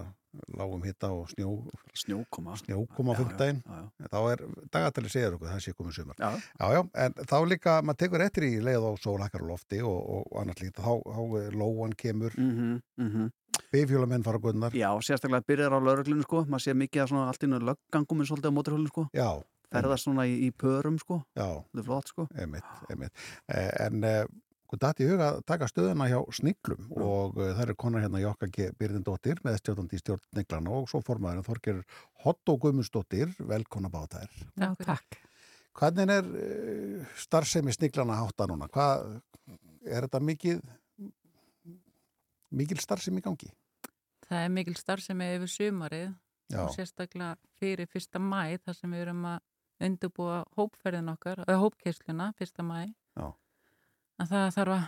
lágum 0.58 0.82
hitta 0.82 1.12
og 1.14 1.28
snjó, 1.30 1.50
Snjókoma. 1.94 2.56
snjókoma 2.58 3.14
á 3.14 3.22
já. 3.22 4.08
þá 4.10 4.18
er 4.32 4.40
dagatali 4.74 5.10
segir 5.14 5.36
okkur 5.36 5.46
að 5.48 5.54
það 5.54 5.62
sé 5.66 5.74
komið 5.78 5.94
sumar 6.00 6.16
Já, 6.18 6.30
Já, 6.58 6.66
já, 6.74 6.82
en 7.06 7.14
þá 7.30 7.36
líka, 7.52 7.76
maður 7.86 8.00
tekur 8.02 8.24
eftir 8.26 8.44
í 8.48 8.54
leið 8.66 8.82
á 8.82 8.92
sólhakkar 8.98 9.46
á 9.46 9.50
lofti 9.52 9.82
og, 9.86 10.00
og 10.26 10.42
annars 10.42 10.62
líka, 10.64 10.82
þá, 10.82 10.94
þá 11.06 11.22
eh, 11.38 11.50
lóan 11.54 11.94
kemur, 11.94 12.34
mm 12.38 12.82
-hmm, 12.98 13.30
bifjólamenn 13.74 14.26
fara 14.26 14.42
gunnar, 14.44 14.78
Já, 14.78 14.90
sérstaklega 15.02 15.48
byrjar 15.50 15.76
á 15.76 15.80
lauruglinu 15.82 16.28
sko, 16.28 16.46
maður 16.46 16.68
sé 16.68 16.78
mikið 16.78 17.04
að 17.04 17.12
svona 17.12 17.26
allt 17.32 17.48
innu 17.48 17.60
löggangum 17.72 18.24
eins 18.24 18.32
og 18.32 18.38
alltaf 18.38 18.54
á 18.54 18.58
móturhjólinu 18.60 18.94
sko, 18.94 19.08
já, 19.18 19.30
ferðast 19.74 20.08
svona 20.08 20.28
í, 20.30 20.38
í 20.48 20.54
pörum 20.54 21.02
sko, 21.02 21.24
já, 21.34 21.48
þetta 21.50 21.84
er 21.84 21.90
flott 21.90 22.14
sko. 22.14 22.28
einmitt, 22.38 22.74
einmitt. 22.94 23.28
Eh, 23.50 23.70
en 23.88 24.08
eh, 24.08 24.24
hvað 24.74 24.82
dætti 24.82 25.06
í 25.06 25.10
huga 25.12 25.26
að 25.30 25.42
taka 25.50 25.68
stöðuna 25.70 26.08
hjá 26.10 26.20
sniglum 26.34 26.88
og 26.98 27.36
uh, 27.38 27.52
það 27.54 27.62
eru 27.68 27.76
konar 27.78 28.04
hérna 28.06 28.22
Jokka. 28.24 28.50
Byrðindóttir 28.80 29.42
með 29.46 29.60
stjórnandi 29.62 30.00
stjórn 30.02 30.24
sniglana 30.32 30.74
og 30.74 30.88
svo 30.90 31.02
formaðurinn 31.06 31.46
Þorger 31.46 31.82
Hotto 32.24 32.56
Guðmundsdóttir, 32.62 33.36
velkona 33.40 33.92
báðar. 33.94 34.32
Já, 34.58 34.72
takk. 34.82 35.20
Hvernig 35.78 36.14
er 36.16 36.30
uh, 36.30 37.12
starfsemi 37.22 37.74
sniglana 37.76 38.18
hátta 38.22 38.48
núna? 38.50 38.70
Hvað, 38.74 39.20
er 39.86 40.08
þetta 40.08 40.24
mikið, 40.32 40.64
mikil 42.54 42.82
starfsemi 42.82 43.22
í 43.22 43.28
gangi? 43.28 43.54
Það 44.34 44.44
er 44.48 44.54
mikil 44.56 44.74
starfsemi 44.80 45.26
yfir 45.36 45.52
sumarið 45.54 46.08
Já. 46.50 46.60
og 46.64 46.72
sérstaklega 46.74 47.36
fyrir 47.62 47.90
fyrsta 47.92 48.18
mæ 48.22 48.58
þar 48.64 48.78
sem 48.80 48.94
við 48.94 49.06
erum 49.06 49.26
að 49.30 49.40
undirbúa 49.84 50.40
hópferðin 50.58 51.12
okkar, 51.14 51.44
eða 51.46 51.62
hópkeisluna 51.62 52.32
fyrsta 52.40 52.66
mæ 52.66 52.80
að 54.22 54.30
það 54.30 54.50
þarf 54.56 54.76
að 54.78 54.84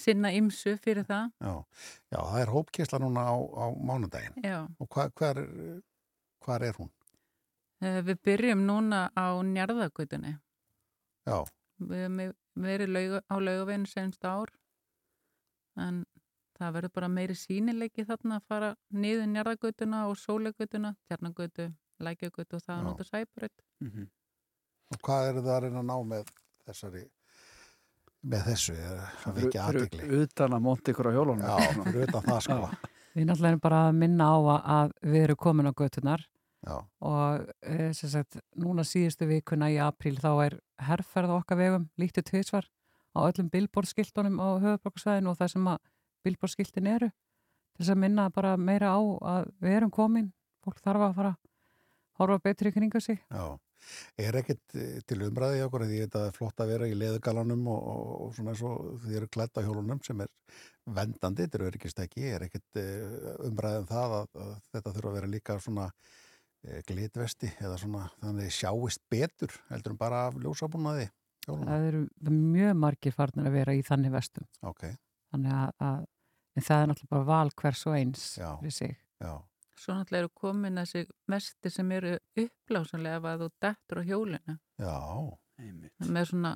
sinna 0.00 0.30
ymsu 0.32 0.76
fyrir 0.80 1.04
það. 1.06 1.30
Já, 1.42 1.54
já 2.14 2.18
það 2.18 2.40
er 2.40 2.52
hópkysla 2.54 3.00
núna 3.02 3.24
á, 3.28 3.34
á 3.36 3.64
mánudaginn. 3.76 4.38
Já. 4.46 4.58
Og 4.80 4.88
hva, 4.94 5.08
hver, 5.18 5.40
hvar 6.46 6.64
er 6.64 6.78
hún? 6.78 6.90
Eh, 7.84 8.00
Við 8.06 8.22
byrjum 8.24 8.64
núna 8.68 9.08
á 9.12 9.26
njarðagutunni. 9.44 10.36
Já, 11.28 11.44
Við 11.80 12.02
höfum 12.06 12.32
verið 12.60 13.20
á 13.24 13.36
laugaveginu 13.40 13.88
senst 13.88 14.24
ár 14.24 14.50
en 15.80 16.02
það 16.60 16.74
verður 16.76 16.92
bara 16.98 17.08
meiri 17.08 17.34
sínileiki 17.40 18.04
þarna 18.08 18.38
að 18.40 18.46
fara 18.52 18.70
niður 18.92 19.26
njarðagutuna 19.32 20.02
og 20.10 20.16
sólegutuna, 20.20 20.94
tjarnagutu, 21.08 21.70
lækjagutu 22.00 22.56
og 22.58 22.62
það 22.66 22.76
að 22.78 22.84
nota 22.88 23.04
sæbröð. 23.08 23.54
Mhm. 23.80 24.06
og 24.94 24.98
hvað 25.06 25.28
eru 25.30 25.40
það 25.46 25.56
að 25.56 25.62
reyna 25.62 25.80
að 25.80 25.86
ná 25.90 25.96
með 26.12 26.30
þessari, 26.66 27.02
með 28.30 28.42
þessu, 28.50 28.72
er 28.76 28.98
það 29.22 29.34
Fyrir- 29.36 29.46
ekki 29.50 29.60
aðdegli? 29.64 30.08
utan 30.24 30.52
að 30.56 30.62
monta 30.64 30.92
ykkur 30.92 31.08
á 31.08 31.12
hjólunum 31.16 31.44
Já, 31.46 31.56
utan 32.04 32.22
það 32.26 32.40
sko. 32.46 32.56
Við 33.14 33.24
náttúrulega 33.26 33.50
erum 33.50 33.60
bara 33.64 33.78
að 33.88 33.94
minna 34.00 34.24
á 34.30 34.36
að- 34.60 34.92
við 35.02 35.22
erum 35.24 35.36
komin 35.36 35.66
á 35.70 35.72
götunar 35.72 36.20
Já, 36.66 36.76
og 37.00 37.46
e, 37.62 37.92
sem 37.94 38.10
sagt, 38.10 38.36
núna 38.56 38.82
síðustu 38.84 39.26
vikuna 39.26 39.70
í 39.72 39.78
apríl 39.80 40.18
þá 40.20 40.44
er 40.46 40.58
herrferð 40.78 41.30
okkar 41.38 41.56
vegum 41.56 41.88
lítið 41.98 42.24
tvisvar 42.30 42.66
á 43.16 43.18
öllum 43.30 43.48
billborðskiltunum 43.50 44.36
á 44.38 44.48
höfuborgarsvæðinu 44.60 45.30
og 45.32 45.38
það 45.38 45.48
sem 45.54 45.64
að 45.72 45.78
billborðskiltin 46.24 46.90
eru 46.90 47.10
til 47.10 47.84
þess 47.84 47.94
að 47.94 48.02
minna 48.04 48.28
bara 48.34 48.56
meira 48.60 48.92
á 48.92 49.00
að 49.00 49.50
við 49.62 49.76
erum 49.78 49.92
komin, 49.94 50.30
fólk 50.64 50.80
þarf 50.84 51.06
að 51.06 51.18
fara 51.18 51.34
að 51.34 51.50
horfa 52.20 52.44
betri 52.44 52.72
kringu 52.74 53.00
sig. 53.00 53.20
já. 53.30 53.58
Er 54.20 54.36
ekkert 54.36 54.74
eh, 54.76 54.98
til 55.08 55.22
umræði 55.24 55.62
okkur, 55.64 55.86
því 55.88 56.00
þetta 56.02 56.24
er 56.28 56.34
flott 56.36 56.62
að 56.62 56.72
vera 56.74 56.88
í 56.90 56.96
leðugalanum 57.00 57.62
og, 57.72 57.86
og, 57.92 58.10
og 58.26 58.34
svona 58.36 58.52
eins 58.52 58.64
og 58.68 58.90
þið 59.04 59.20
eru 59.20 59.28
klætt 59.32 59.56
á 59.56 59.64
hjólunum 59.64 60.02
sem 60.04 60.20
er 60.20 60.28
vendandi, 60.98 61.46
þetta 61.46 61.58
eru 61.58 61.68
öryggistæki, 61.70 62.26
er 62.28 62.44
ekkert 62.44 62.80
eh, 62.82 63.14
umræði 63.48 63.80
um 63.80 63.88
það 63.88 64.16
að, 64.18 64.28
að 64.44 64.52
þetta 64.74 64.94
þurfa 64.96 65.12
að 65.12 65.16
vera 65.16 65.32
líka 65.32 65.58
svona 65.64 65.86
eh, 65.88 66.82
glitvesti 66.90 67.54
eða 67.56 67.80
svona 67.80 68.04
þannig 68.20 68.54
sjáist 68.58 69.04
betur 69.12 69.56
heldur 69.70 69.96
en 69.96 70.02
bara 70.04 70.26
af 70.28 70.36
ljósabúnaði 70.44 71.08
hjólunum. 71.46 71.70
Það 71.70 71.88
eru 71.90 72.04
mjög 72.36 72.80
margir 72.84 73.16
farnir 73.16 73.48
að 73.48 73.56
vera 73.62 73.76
í 73.76 73.84
þannig 73.86 74.14
vestum. 74.18 74.48
Ok, 74.60 74.90
Þannig 75.30 75.52
að, 75.54 75.70
að 75.86 76.00
en 76.58 76.66
það 76.66 76.82
er 76.82 76.90
náttúrulega 76.90 77.14
bara 77.14 77.28
val 77.30 77.50
hvers 77.62 77.86
og 77.86 77.94
eins 77.98 78.24
Já. 78.40 78.50
fyrir 78.60 78.74
sig. 78.76 78.96
já, 79.22 79.32
Svo 79.80 79.94
náttúrulega 79.96 80.24
eru 80.26 80.32
komin 80.34 80.76
þessi 80.82 81.06
mesti 81.30 81.70
sem 81.72 81.92
eru 81.96 82.16
upplásanlega 82.42 83.20
að 83.34 83.44
þú 83.46 83.50
dettur 83.64 84.00
á 84.00 84.02
hjólinu 84.10 84.56
já, 84.80 84.96
Einmitt. 85.60 85.94
með 86.10 86.24
svona 86.32 86.52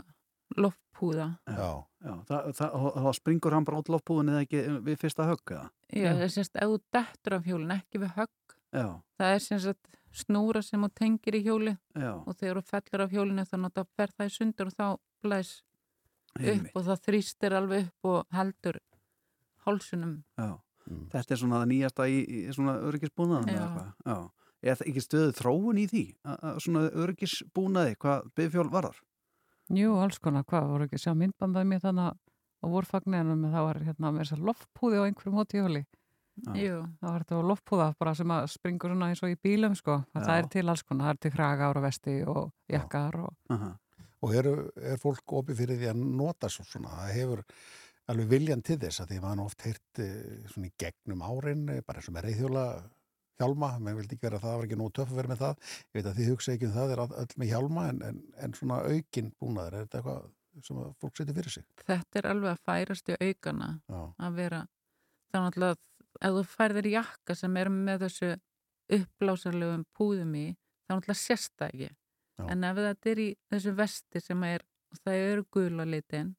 loftpúða. 0.58 1.28
já, 1.48 1.70
Já, 2.04 2.12
það, 2.28 2.48
það, 2.58 2.74
þá 3.00 3.10
springur 3.16 3.54
hann 3.56 3.64
bara 3.64 3.78
út 3.80 3.88
loftbúin 3.94 4.28
eða 4.28 4.42
ekki 4.44 4.60
við 4.84 4.98
fyrsta 5.00 5.24
högg 5.30 5.54
eða? 5.56 5.68
Já, 5.94 6.10
það 6.12 6.24
er 6.26 6.32
semst 6.34 6.56
ef 6.60 6.68
þú 6.74 6.80
dettur 6.98 7.36
af 7.38 7.46
hjólinu, 7.48 7.74
ekki 7.80 8.00
við 8.02 8.12
högg. 8.18 8.56
Já, 8.74 8.86
Það 9.18 9.32
er 9.38 9.42
semst 9.46 9.88
snúra 10.14 10.60
sem 10.62 10.82
þú 10.84 10.90
tengir 10.94 11.34
í 11.38 11.42
hjóli 11.46 11.72
já, 11.96 12.12
og 12.14 12.36
þegar 12.38 12.60
þú 12.60 12.64
fellur 12.70 13.04
af 13.06 13.14
hjólinu 13.14 13.44
þá 13.48 13.56
náttúrulega 13.64 13.96
fer 13.98 14.12
það 14.18 14.28
í 14.30 14.34
sundur 14.36 14.70
og 14.70 14.76
þá 14.78 14.86
blæs 15.24 15.50
einmitt. 16.40 16.70
upp 16.70 16.76
og 16.80 16.84
það 16.88 17.02
þrýstir 17.08 17.56
alveg 17.58 17.86
upp 17.88 18.10
og 18.10 18.26
heldur 18.38 18.78
hálsunum. 19.66 20.14
Já. 20.38 20.50
Mm. 20.84 21.04
Þetta 21.14 21.32
er 21.32 21.40
svona 21.40 21.60
það 21.62 21.70
nýjasta 21.72 22.06
í, 22.12 22.18
í 22.28 22.40
svona 22.52 22.74
öryggisbúnaðan 22.84 23.48
eða 23.54 23.60
Já. 23.64 23.70
hvað? 23.74 23.92
Já. 24.04 24.18
Er 24.64 24.76
það 24.80 24.88
ekki 24.90 25.02
stöðu 25.04 25.32
þróun 25.38 25.78
í 25.80 25.86
því? 25.88 26.02
Að, 26.24 26.44
svona 26.64 26.82
öryggisbúnaði, 27.04 27.96
hvað 28.00 28.28
byggfjól 28.36 28.70
varðar? 28.72 28.98
Jú, 29.72 29.94
alls 30.00 30.18
konar, 30.20 30.44
hvað 30.44 30.68
voru 30.70 30.84
ekki 30.88 30.98
að 30.98 31.04
sjá 31.06 31.12
myndbandaði 31.16 31.68
mér 31.70 31.82
þannig 31.84 32.12
á 32.64 32.66
vorfagninum 32.68 33.44
það 33.52 33.66
var 33.68 33.80
hérna 33.84 34.10
með 34.12 34.22
þess 34.24 34.36
að 34.36 34.44
loftpúði 34.48 35.00
á 35.00 35.06
einhverjum 35.08 35.38
hóti 35.40 35.60
hjóli. 35.60 35.82
Já. 36.34 36.52
Jú, 36.58 36.76
Það 37.00 37.10
var 37.12 37.22
þetta 37.24 37.40
loftpúða 37.48 37.88
bara 38.00 38.14
sem 38.18 38.32
að 38.34 38.46
springur 38.50 38.90
svona 38.92 39.08
eins 39.12 39.22
og 39.22 39.30
í 39.32 39.36
bílum 39.38 39.76
sko. 39.78 40.00
Það 40.16 40.32
er 40.36 40.48
til 40.50 40.64
alls 40.68 40.82
konar, 40.82 41.04
það 41.06 41.12
er 41.14 41.20
til 41.22 41.32
kragar 41.36 41.78
og 41.78 41.84
vesti 41.84 42.14
og 42.26 42.52
jakkar 42.72 43.18
og 43.22 43.34
Aha. 43.54 43.70
Og 44.24 44.34
eru, 44.38 44.54
er 44.80 45.00
fólk 45.02 45.36
opið 45.40 45.62
fyrir 45.62 45.80
því 45.80 45.90
að 45.92 46.04
nota 46.20 46.48
svo 46.52 46.64
svona, 46.64 46.92
það 47.02 47.16
hefur 47.18 47.42
alveg 48.12 48.28
viljan 48.30 48.62
til 48.64 48.78
þess 48.80 49.02
að 49.02 49.12
því 49.12 49.22
maður 49.22 49.46
oft 49.46 49.64
heyrt 49.64 50.00
eh, 50.04 50.44
svona 50.52 50.68
í 50.68 50.74
gegnum 50.80 51.24
árin, 51.24 51.64
eh, 51.72 51.82
bara 51.86 52.00
eins 52.00 52.10
og 52.10 52.16
með 52.16 52.28
reyðhjóla 52.28 52.64
hjálma, 53.40 53.70
maður 53.80 54.00
vildi 54.00 54.16
ekki 54.16 54.26
vera 54.28 54.40
það, 54.40 54.50
það 54.50 54.58
var 54.60 54.68
ekki 54.68 54.78
nú 54.80 54.88
töff 54.94 55.12
að 55.12 55.20
vera 55.20 55.32
með 55.32 55.42
það, 55.42 55.68
ég 55.84 55.96
veit 55.98 56.08
að 56.08 56.18
þið 56.18 56.30
hugsa 56.32 56.54
ekki 56.54 56.68
um 56.68 56.74
það, 56.74 56.94
er 56.94 57.02
öll 57.04 57.38
með 57.40 57.50
hjálma 57.50 57.86
en, 57.90 58.02
en, 58.08 58.20
en 58.46 58.56
svona 58.58 58.80
aukin 58.84 59.30
búnaður, 59.40 59.78
er 59.78 59.86
þetta 59.88 60.00
eitthvað 60.00 60.28
sem 60.62 60.78
að 60.78 60.92
fólk 61.02 61.18
setja 61.18 61.34
fyrir 61.34 61.54
sig? 61.56 61.66
þetta 61.82 62.20
er 62.20 62.28
alveg 62.30 62.52
að 62.52 62.62
færast 62.68 63.10
í 63.10 63.16
aukana 63.18 63.70
Já, 63.90 64.00
að 64.28 64.38
vera 64.38 64.60
þannig 65.34 65.66
að 65.66 65.80
ef 66.20 66.36
þú 66.36 66.44
færðir 66.52 66.90
jakka 66.92 67.36
sem 67.38 67.58
er 67.58 67.70
með 67.74 68.04
þessu 68.04 68.30
uppblásarlegum 68.94 69.84
púðum 69.96 70.34
í 70.38 70.46
náttúrulega 70.90 71.18
sést 71.18 71.54
það 71.58 71.72
ekki 71.72 71.90
Já. 72.38 72.46
en 72.50 72.64
ef 72.64 72.76
þetta 72.76 73.10
er 73.12 73.18
í 73.22 73.28
þessu 73.52 73.74
vesti 73.78 74.20
sem 74.20 74.42
er 74.48 74.64
það 75.04 75.20
eru 75.28 75.44
gula 75.54 75.84
litin 75.86 76.32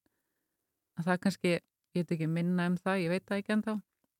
að 0.99 1.05
það 1.09 1.19
kannski, 1.25 1.53
ég 1.95 2.01
veit 2.03 2.11
ekki 2.17 2.27
minna 2.27 2.65
um 2.67 2.75
það, 2.77 3.01
ég 3.05 3.09
veit 3.13 3.25
það 3.27 3.37
ekki 3.41 3.53
ennþá 3.55 3.75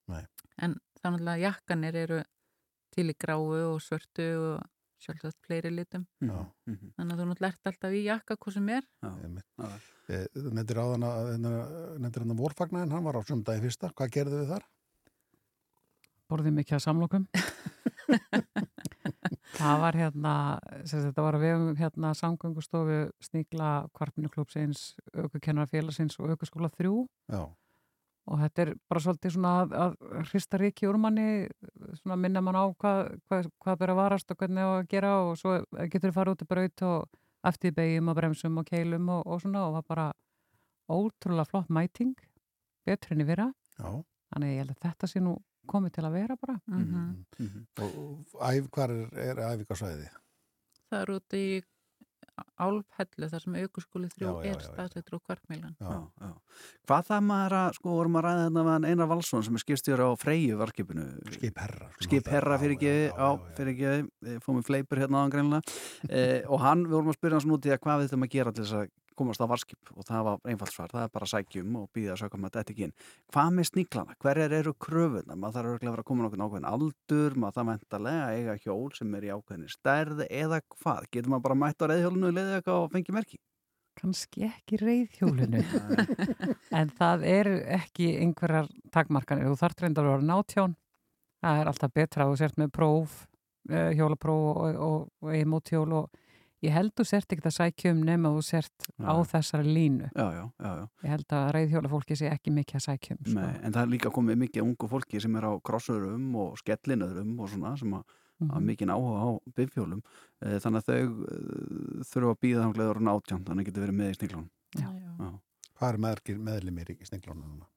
Nei. 0.07 0.23
en 0.63 0.77
það 1.01 1.11
náttúrulega 1.11 1.43
jakkanir 1.45 1.95
eru 2.05 2.21
til 2.95 3.09
í 3.11 3.15
gráu 3.19 3.43
og 3.73 3.81
svörtu 3.83 4.25
og 4.53 4.63
sjálfsagt 5.03 5.37
fleiri 5.45 5.69
litum 5.75 6.05
já, 6.23 6.45
Mhm. 6.67 6.93
þannig 6.95 7.11
að 7.11 7.19
þú 7.19 7.25
náttúrulega 7.31 7.53
ert 7.53 7.67
alltaf 7.71 7.91
í 7.91 8.03
jakka 8.05 8.37
hvað 8.37 8.53
sem 8.53 8.69
er 8.69 8.83
Já. 9.03 9.09
einmitt. 9.23 9.45
Já. 9.59 9.79
Eh, 10.07 10.27
Þú 10.35 10.51
nefndir 10.53 10.77
á 10.79 10.85
þann 10.93 11.05
að, 11.09 11.99
nefndir 11.99 12.21
hann 12.23 12.31
að 12.31 12.41
vorfagnæðin, 12.43 12.91
hann 12.91 13.03
var 13.03 13.15
á 13.19 13.21
sumdagi 13.27 13.61
fyrsta, 13.61 13.91
hvað 13.93 14.11
gerðu 14.15 14.39
við 14.43 14.47
þar? 14.53 14.63
borðið 16.29 16.53
mikið 16.57 16.75
að 16.79 16.85
samlokum. 16.87 17.27
það 19.55 19.83
var 19.83 19.99
hérna, 19.99 20.33
þetta 20.91 21.25
var 21.25 21.37
að 21.37 21.45
vegum 21.45 21.75
hérna 21.79 22.13
samgöngustofu 22.17 23.01
Sníkla 23.23 23.73
Kvarpnuklúpsins, 23.95 24.95
Ökukennarafélagsins 25.13 26.19
og 26.19 26.33
Ökuskóla 26.35 26.71
3 26.73 26.91
Já, 27.31 27.43
og 28.25 28.41
þetta 28.41 28.63
er 28.63 28.71
bara 28.89 29.01
svolítið 29.03 29.35
svona 29.35 29.51
að, 29.61 29.75
að 29.83 29.95
hrista 30.31 30.59
ríki 30.59 30.87
úr 30.89 30.97
manni 31.01 31.27
svona 32.01 32.17
minna 32.19 32.41
mann 32.43 32.57
á 32.57 32.65
hvað, 32.73 33.01
hvað, 33.29 33.49
hvað 33.61 33.79
ber 33.81 33.93
að 33.93 33.99
varast 34.01 34.33
og 34.33 34.39
hvernig 34.39 34.65
á 34.65 34.71
að 34.71 34.87
gera 34.93 35.11
og 35.21 35.35
svo 35.39 35.57
getur 35.77 36.09
þið 36.09 36.15
fara 36.17 36.33
út 36.33 36.45
í 36.45 36.49
braut 36.49 36.85
og 36.89 37.19
eftir 37.45 37.75
beigjum 37.77 38.09
og 38.09 38.17
bremsum 38.17 38.61
og 38.61 38.69
keilum 38.69 39.11
og, 39.13 39.25
og 39.29 39.43
svona 39.43 39.67
og 39.67 39.77
var 39.77 39.85
bara 39.89 40.07
ótrúlega 40.89 41.49
flott 41.49 41.69
mæting 41.69 42.15
betur 42.85 43.13
henni 43.13 43.27
vera 43.27 43.51
já. 43.77 43.89
þannig 44.33 44.55
ég 44.55 44.63
held 44.63 44.73
að 44.73 44.83
þetta 44.87 45.11
sé 45.11 45.21
nú 45.21 45.35
komið 45.71 45.95
til 45.97 46.03
að 46.07 46.17
vera 46.19 46.35
bara 46.41 46.59
mm 46.67 46.83
-hmm. 46.83 47.45
Mhm. 47.45 47.65
Og, 47.81 48.25
og 48.35 48.41
æf, 48.49 48.69
hvar 48.71 48.89
er, 48.89 49.07
er 49.29 49.35
æfingarsvæði? 49.53 50.09
það 50.91 51.01
er 51.01 51.09
út 51.15 51.33
í 51.33 51.45
álfhellu 52.59 53.29
þar 53.31 53.43
sem 53.43 53.55
aukurskóli 53.55 54.09
þrjú 54.11 54.27
Já, 54.27 54.43
já, 54.43 54.51
er 54.51 54.63
staðsettur 54.65 55.15
á 55.15 55.19
kvartmílan 55.23 55.75
Já, 55.79 55.87
Já, 55.87 55.99
já. 56.21 56.31
Hvað 56.87 57.05
það 57.09 57.21
maður 57.29 57.55
að, 57.59 57.69
sko, 57.77 57.89
vorum 57.95 58.17
að 58.19 58.25
ræða 58.25 58.43
þetta 58.43 58.63
með 58.65 58.71
hann 58.73 58.87
Einar 58.89 59.07
Valsson 59.07 59.43
sem 59.43 59.55
er 59.55 59.63
skipstjóri 59.63 60.03
á 60.03 60.11
Freyju 60.19 60.57
varkipinu 60.59 61.05
skipherra. 61.37 61.89
skipherra 62.03 62.59
fyrir 62.59 62.75
ekki 62.75 62.93
á, 63.15 63.29
fórum 64.43 64.59
við 64.59 64.67
fleipur 64.69 64.99
hérna 64.99 65.21
áðan 65.23 65.31
greinlega 65.31 65.61
eh, 66.15 66.43
og 66.47 66.59
hann, 66.59 66.85
við 66.85 66.97
vorum 66.97 67.13
að 67.13 67.19
spyrja 67.19 67.39
hans 67.39 67.49
núti 67.49 67.71
að 67.71 67.79
hvað 67.85 67.99
við 68.03 68.09
þurfum 68.11 68.27
að 68.27 68.35
gera 68.35 68.51
til 68.51 68.63
þess 68.65 68.73
að 68.81 68.89
komast 69.17 69.41
á 69.41 69.47
varskip 69.49 69.91
og 69.95 70.05
það 70.07 70.27
var 70.27 70.51
einfalt 70.51 70.73
svar, 70.73 70.91
það 70.91 71.05
er 71.05 71.13
bara 71.15 71.27
að 71.27 71.33
sækjum 71.33 71.79
og 71.79 71.89
býða 71.95 72.13
að 72.13 72.21
sökja 72.23 72.41
með 72.41 72.55
þetta 72.57 72.73
ekki 72.75 72.85
inn. 72.87 72.95
Hvað 73.33 73.49
með 73.55 73.69
sníklana? 73.71 74.17
Hverjar 74.25 74.55
eru 74.59 74.75
kröfuna? 74.85 75.39
Maður 75.39 75.57
þarf 75.57 75.71
örugglega 75.71 75.91
að 75.91 75.95
vera 75.95 76.05
að 76.05 76.09
koma 76.11 76.25
nokkuð 76.25 76.45
ákveðin 76.45 76.69
aldur, 76.71 77.35
maður 77.39 77.57
þarf 77.57 77.69
mentalega 77.71 78.23
að 78.27 78.37
eiga 78.39 78.57
hjól 78.65 78.93
sem 78.99 79.17
er 79.19 79.27
í 79.27 79.33
ákveðinni 79.35 79.73
stærð 79.73 80.23
eða 80.29 80.61
hvað? 80.75 81.11
Getur 81.11 81.33
maður 81.33 81.45
bara 81.49 81.61
mætt 81.65 81.83
á 81.83 81.89
reyðhjólinu 81.91 82.31
og 82.31 82.39
leiðið 82.39 82.57
eitthvað 82.59 82.81
og 82.85 82.95
fengið 82.95 83.19
merki? 83.19 83.41
kannski 83.95 84.43
ekki 84.43 84.75
reyðhjólinu 84.81 85.61
en 86.79 86.89
það 86.97 87.21
er 87.29 87.49
ekki 87.77 88.09
einhverjar 88.19 88.67
takmarkanir, 88.91 89.47
þú 89.47 89.59
þarf 89.61 89.83
reyndar 89.85 90.09
að 90.09 90.15
vera 90.17 90.27
nátjón 90.27 90.75
það 91.45 91.61
er 91.61 91.71
alltaf 91.71 91.95
betra 91.95 92.25
að 92.25 92.31
þú 92.31 92.39
sért 92.41 92.59
með 92.59 92.71
próf, 92.75 93.15
eh, 93.69 93.91
hjólapróf 93.97 94.45
og, 94.51 94.79
og, 94.87 95.09
og 95.23 95.99
og 96.01 96.21
ég 96.65 96.73
held 96.75 96.93
þú 96.97 97.03
sért 97.09 97.29
ekkert 97.35 97.49
að 97.51 97.55
sækja 97.59 97.87
um 97.93 98.01
nema 98.07 98.27
þú 98.35 98.41
sért 98.47 98.77
á 99.01 99.13
Nei. 99.15 99.27
þessari 99.31 99.67
línu 99.77 100.07
Já, 100.15 100.25
já, 100.35 100.43
já, 100.65 100.71
já. 100.81 100.85
ég 101.05 101.09
held 101.13 101.29
að 101.37 101.45
reyðhjólafólki 101.57 102.13
sé 102.19 102.25
ekki 102.33 102.49
mikið 102.55 102.75
að 102.79 102.85
sækja 102.89 103.11
um 103.17 103.21
sko. 103.25 103.37
Nei, 103.39 103.55
en 103.61 103.71
það 103.75 103.81
er 103.85 103.91
líka 103.95 104.09
komið 104.17 104.35
mikið 104.45 104.61
ungu 104.65 104.85
fólki 104.91 105.17
sem 105.21 105.33
er 105.39 105.45
á 105.49 105.51
krossurum 105.61 106.25
og 106.43 106.49
skellinöðrum 106.61 107.31
og 107.39 107.45
svona 107.53 107.71
sem 107.79 107.91
að 107.99 108.03
hafa 108.05 108.59
Mhm. 108.59 108.65
mikið 108.67 108.89
áhuga 108.91 109.19
á 109.23 109.29
bifjólum 109.55 110.01
Eh, 110.45 110.57
þannig 110.59 110.81
að 110.83 110.87
þau 110.91 111.03
eh, 111.31 112.03
þurfa 112.03 112.31
að 112.35 112.41
býða 112.43 112.63
þá 112.65 112.69
gleður 112.75 112.97
átján 113.15 113.45
þannig 113.47 113.63
að 113.63 113.67
getur 113.69 113.83
verið 113.85 113.95
með 113.95 114.09
í 114.11 114.17
Já. 114.75 114.89
Já. 114.91 115.29
Hvað 115.79 115.89
er 115.93 115.97
meðlumir, 116.03 116.35
meðlumir 116.43 116.87
í 116.91 117.07
sninglónu 117.07 117.45
núna? 117.47 117.67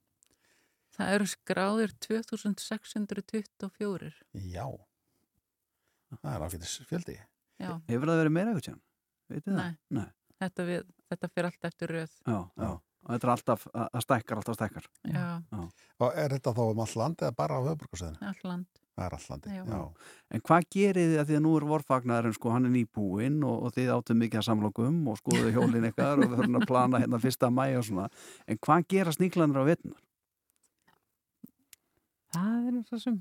það 0.98 1.12
eru 1.14 1.26
skráðir 1.30 1.90
2624 2.02 4.10
Já. 4.50 4.66
Það 6.18 6.34
er 6.34 6.42
áfættis 6.48 6.74
fjöldi. 6.88 7.14
Já, 7.58 7.70
Hefur 7.90 8.08
það 8.12 8.20
verið 8.22 8.34
meira 8.38 8.54
eitthvað 8.54 8.74
það? 8.74 9.54
Nei. 9.58 9.72
Nei. 9.98 10.06
þetta, 10.42 10.64
við, 10.70 10.84
þetta 11.12 11.28
fyrir 11.34 11.50
allt 11.50 11.68
eftir 11.70 11.92
röð 11.98 12.12
Já, 12.24 12.38
já. 12.56 12.68
og 12.78 13.08
þetta 13.14 13.26
er 13.28 13.32
alltaf 13.34 13.64
að 13.74 13.88
að 13.98 14.04
stækkar, 14.06 14.40
alltaf 14.42 14.58
stækkar 14.58 14.90
Já, 15.12 15.24
Og 15.98 16.12
er 16.24 16.34
þetta 16.36 16.52
þá 16.56 16.60
um 16.70 16.84
all 16.84 16.94
land 17.02 17.24
eða 17.26 17.34
bara 17.42 17.58
á 17.58 17.60
höfuborgarsæðinu? 17.66 18.22
all 18.32 18.44
land. 18.52 18.68
Það 18.98 19.06
er 19.06 19.14
all 19.14 19.26
landi, 19.30 19.50
Já. 19.54 19.62
já. 19.70 19.82
En 20.34 20.40
hvað 20.48 20.64
gerið 20.74 21.10
þið 21.12 21.20
að 21.22 21.28
því 21.28 21.34
að 21.38 21.42
nú 21.44 21.50
er 21.58 21.66
vorfagnarinn 21.70 22.34
sko, 22.34 22.50
hann 22.50 22.66
er 22.66 22.72
nýbúinn 22.74 23.36
og, 23.46 23.60
og 23.68 23.74
þið 23.76 23.90
áttum 23.94 24.18
mikið 24.18 24.40
að 24.40 24.46
samlokum 24.48 24.96
og 25.12 25.18
skoðuðu 25.20 25.52
hjólinn 25.54 25.86
ykkar 25.92 26.18
og 26.24 26.32
við 26.32 26.40
höfum 26.40 26.58
að 26.58 26.66
plana 26.66 27.00
hérna 27.04 27.20
fyrsta 27.22 27.50
mæ 27.54 27.66
og 27.78 27.84
svona 27.86 28.08
en 28.50 28.58
hvað 28.66 28.88
gera 28.90 29.14
sníklanir 29.14 29.60
á 29.62 29.64
vettnar? 29.70 30.00
Það 32.34 32.66
er 32.72 32.80
svo 32.88 32.98
sem 33.04 33.20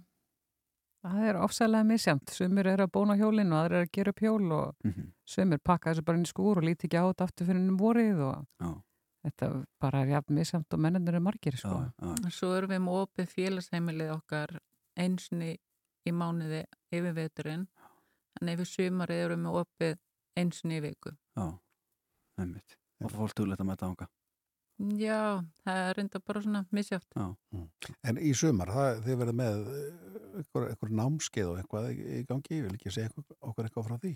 það 1.12 1.28
er 1.30 1.38
ofsalega 1.42 1.84
misjamt 1.88 2.30
sumir 2.34 2.68
eru 2.68 2.86
að 2.88 2.92
bóna 2.98 3.16
hjólinn 3.20 3.52
og 3.54 3.60
aðrir 3.64 3.78
eru 3.82 3.86
að 3.88 3.92
gera 3.98 4.10
upp 4.14 4.20
hjól 4.24 4.52
og 4.52 4.76
Mhm. 4.86 5.12
sumir 5.26 5.60
pakka 5.64 5.92
þessu 5.94 6.06
bara 6.06 6.18
inn 6.18 6.26
í 6.26 6.32
skúr 6.34 6.58
og 6.58 6.64
líti 6.64 6.88
ekki 6.88 6.98
á 7.00 7.06
þetta 7.12 7.24
aftur 7.28 7.46
fyrir 7.48 7.60
ennum 7.62 7.78
vorið 7.80 8.20
og 8.22 8.48
Já. 8.62 8.82
þetta 9.26 9.66
bara 9.80 10.02
er 10.02 10.08
jafn 10.08 10.34
misjamt 10.36 10.74
og 10.74 10.80
mennir 10.80 11.08
eru 11.14 11.20
margir 11.20 11.58
sko. 11.58 11.92
já. 12.02 12.30
Svo 12.32 12.54
erum 12.58 12.70
við 12.70 12.82
með 12.82 13.08
opið 13.08 13.28
félagsheimilið 13.36 14.12
okkar 14.18 14.60
einsinni 14.98 15.58
í 16.08 16.12
mánuði 16.12 16.64
yfir 16.92 17.14
veturinn. 17.14 17.68
En 18.42 18.48
yfir 18.50 18.66
sumarið 18.66 19.26
erum 19.26 19.40
við 19.40 19.46
með 19.48 19.66
opið 19.66 19.98
einsinni 20.38 20.78
í 20.78 20.82
viku. 20.82 21.12
Já, 21.36 21.60
einmitt. 22.40 22.78
Og 23.04 23.12
fólk 23.12 23.34
tuglegt 23.34 23.60
að 23.62 23.66
mæta 23.68 23.86
ánga. 23.90 24.08
Já, 24.78 25.42
það 25.66 25.80
er 25.90 25.96
reynda 25.98 26.20
bara 26.22 26.42
svona 26.44 26.60
misjátt. 26.76 27.08
Já. 27.18 27.28
En 28.06 28.18
í 28.22 28.30
sumar, 28.38 28.70
það, 28.70 29.00
þið 29.08 29.16
verið 29.24 29.38
með 29.40 29.62
eh, 29.74 29.86
einhver, 30.38 30.68
einhver 30.70 30.92
námskeið 31.00 31.48
og 31.50 31.62
eitthvað 31.64 31.88
í 31.98 32.20
gangi, 32.30 32.60
ég 32.60 32.68
vil 32.68 32.76
ekki 32.78 32.94
segja 32.94 33.10
eitthvað, 33.10 33.38
okkur 33.50 33.66
eitthvað 33.72 33.88
frá 33.90 33.98
því. 34.04 34.12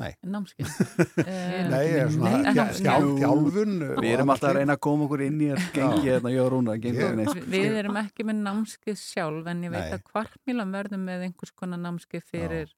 Nei. 0.00 0.14
Námskeið? 0.24 0.70
Eh, 1.22 1.68
Nei, 1.68 1.82
ég 1.84 1.98
er 2.00 2.08
svona 2.14 2.54
þjál- 2.56 3.10
þjálfun. 3.20 3.74
Við 4.00 4.08
erum 4.14 4.30
alltaf 4.32 4.48
að 4.50 4.56
reyna 4.56 4.74
að 4.78 4.80
koma 4.88 5.04
okkur 5.06 5.22
inn 5.26 5.36
í 5.44 5.50
að 5.52 5.66
gengi 5.76 6.00
hérna, 6.08 6.32
ég 6.32 6.40
og 6.42 6.48
Rúna, 6.54 6.74
gengi 6.80 6.96
Ég- 6.98 7.10
við 7.12 7.18
neitt. 7.20 7.34
Vi- 7.44 7.60
Við 7.60 7.76
erum 7.82 7.98
ekki 8.00 8.24
með 8.26 8.40
námskeið 8.46 8.98
sjálf 9.02 9.50
en 9.52 9.60
ég 9.68 9.74
veit 9.74 9.84
Nei. 9.84 9.92
að 9.98 10.06
kvartmílan 10.08 10.72
verður 10.74 11.02
með 11.04 11.26
einhvers 11.28 11.52
konar 11.60 11.78
námskeið 11.84 12.24
fyrir, 12.32 12.72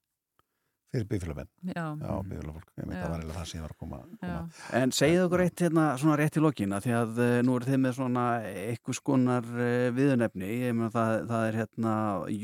Fyrir 0.95 1.07
bífélagmenn. 1.11 1.49
já, 1.75 1.83
Já, 1.99 2.11
bífélagfólk. 2.23 2.67
Ég 2.79 2.85
veit 2.87 2.95
Já. 2.95 3.01
að 3.03 3.09
var 3.11 3.19
eiginlega 3.19 3.39
það 3.41 3.47
sem 3.49 3.57
ég 3.59 3.63
var 3.65 3.73
að 3.73 3.79
koma. 3.83 3.97
koma. 4.21 4.37
En 4.79 4.93
segið 4.95 5.23
okkur 5.25 5.43
eitt 5.43 5.63
hérna 5.65 5.85
svona 5.99 6.15
rétt 6.21 6.37
í 6.39 6.43
lokina 6.45 6.79
því 6.85 6.93
að 6.95 7.19
uh, 7.19 7.31
nú 7.43 7.55
eru 7.59 7.67
þið 7.67 7.81
með 7.83 7.95
svona 7.97 8.23
einhvers 8.47 9.01
konar 9.09 9.49
uh, 9.51 9.89
viðunefni 9.97 10.51
ég 10.61 10.77
meina 10.77 10.91
það, 10.93 11.15
það 11.33 11.47
er 11.49 11.59
hérna 11.59 11.95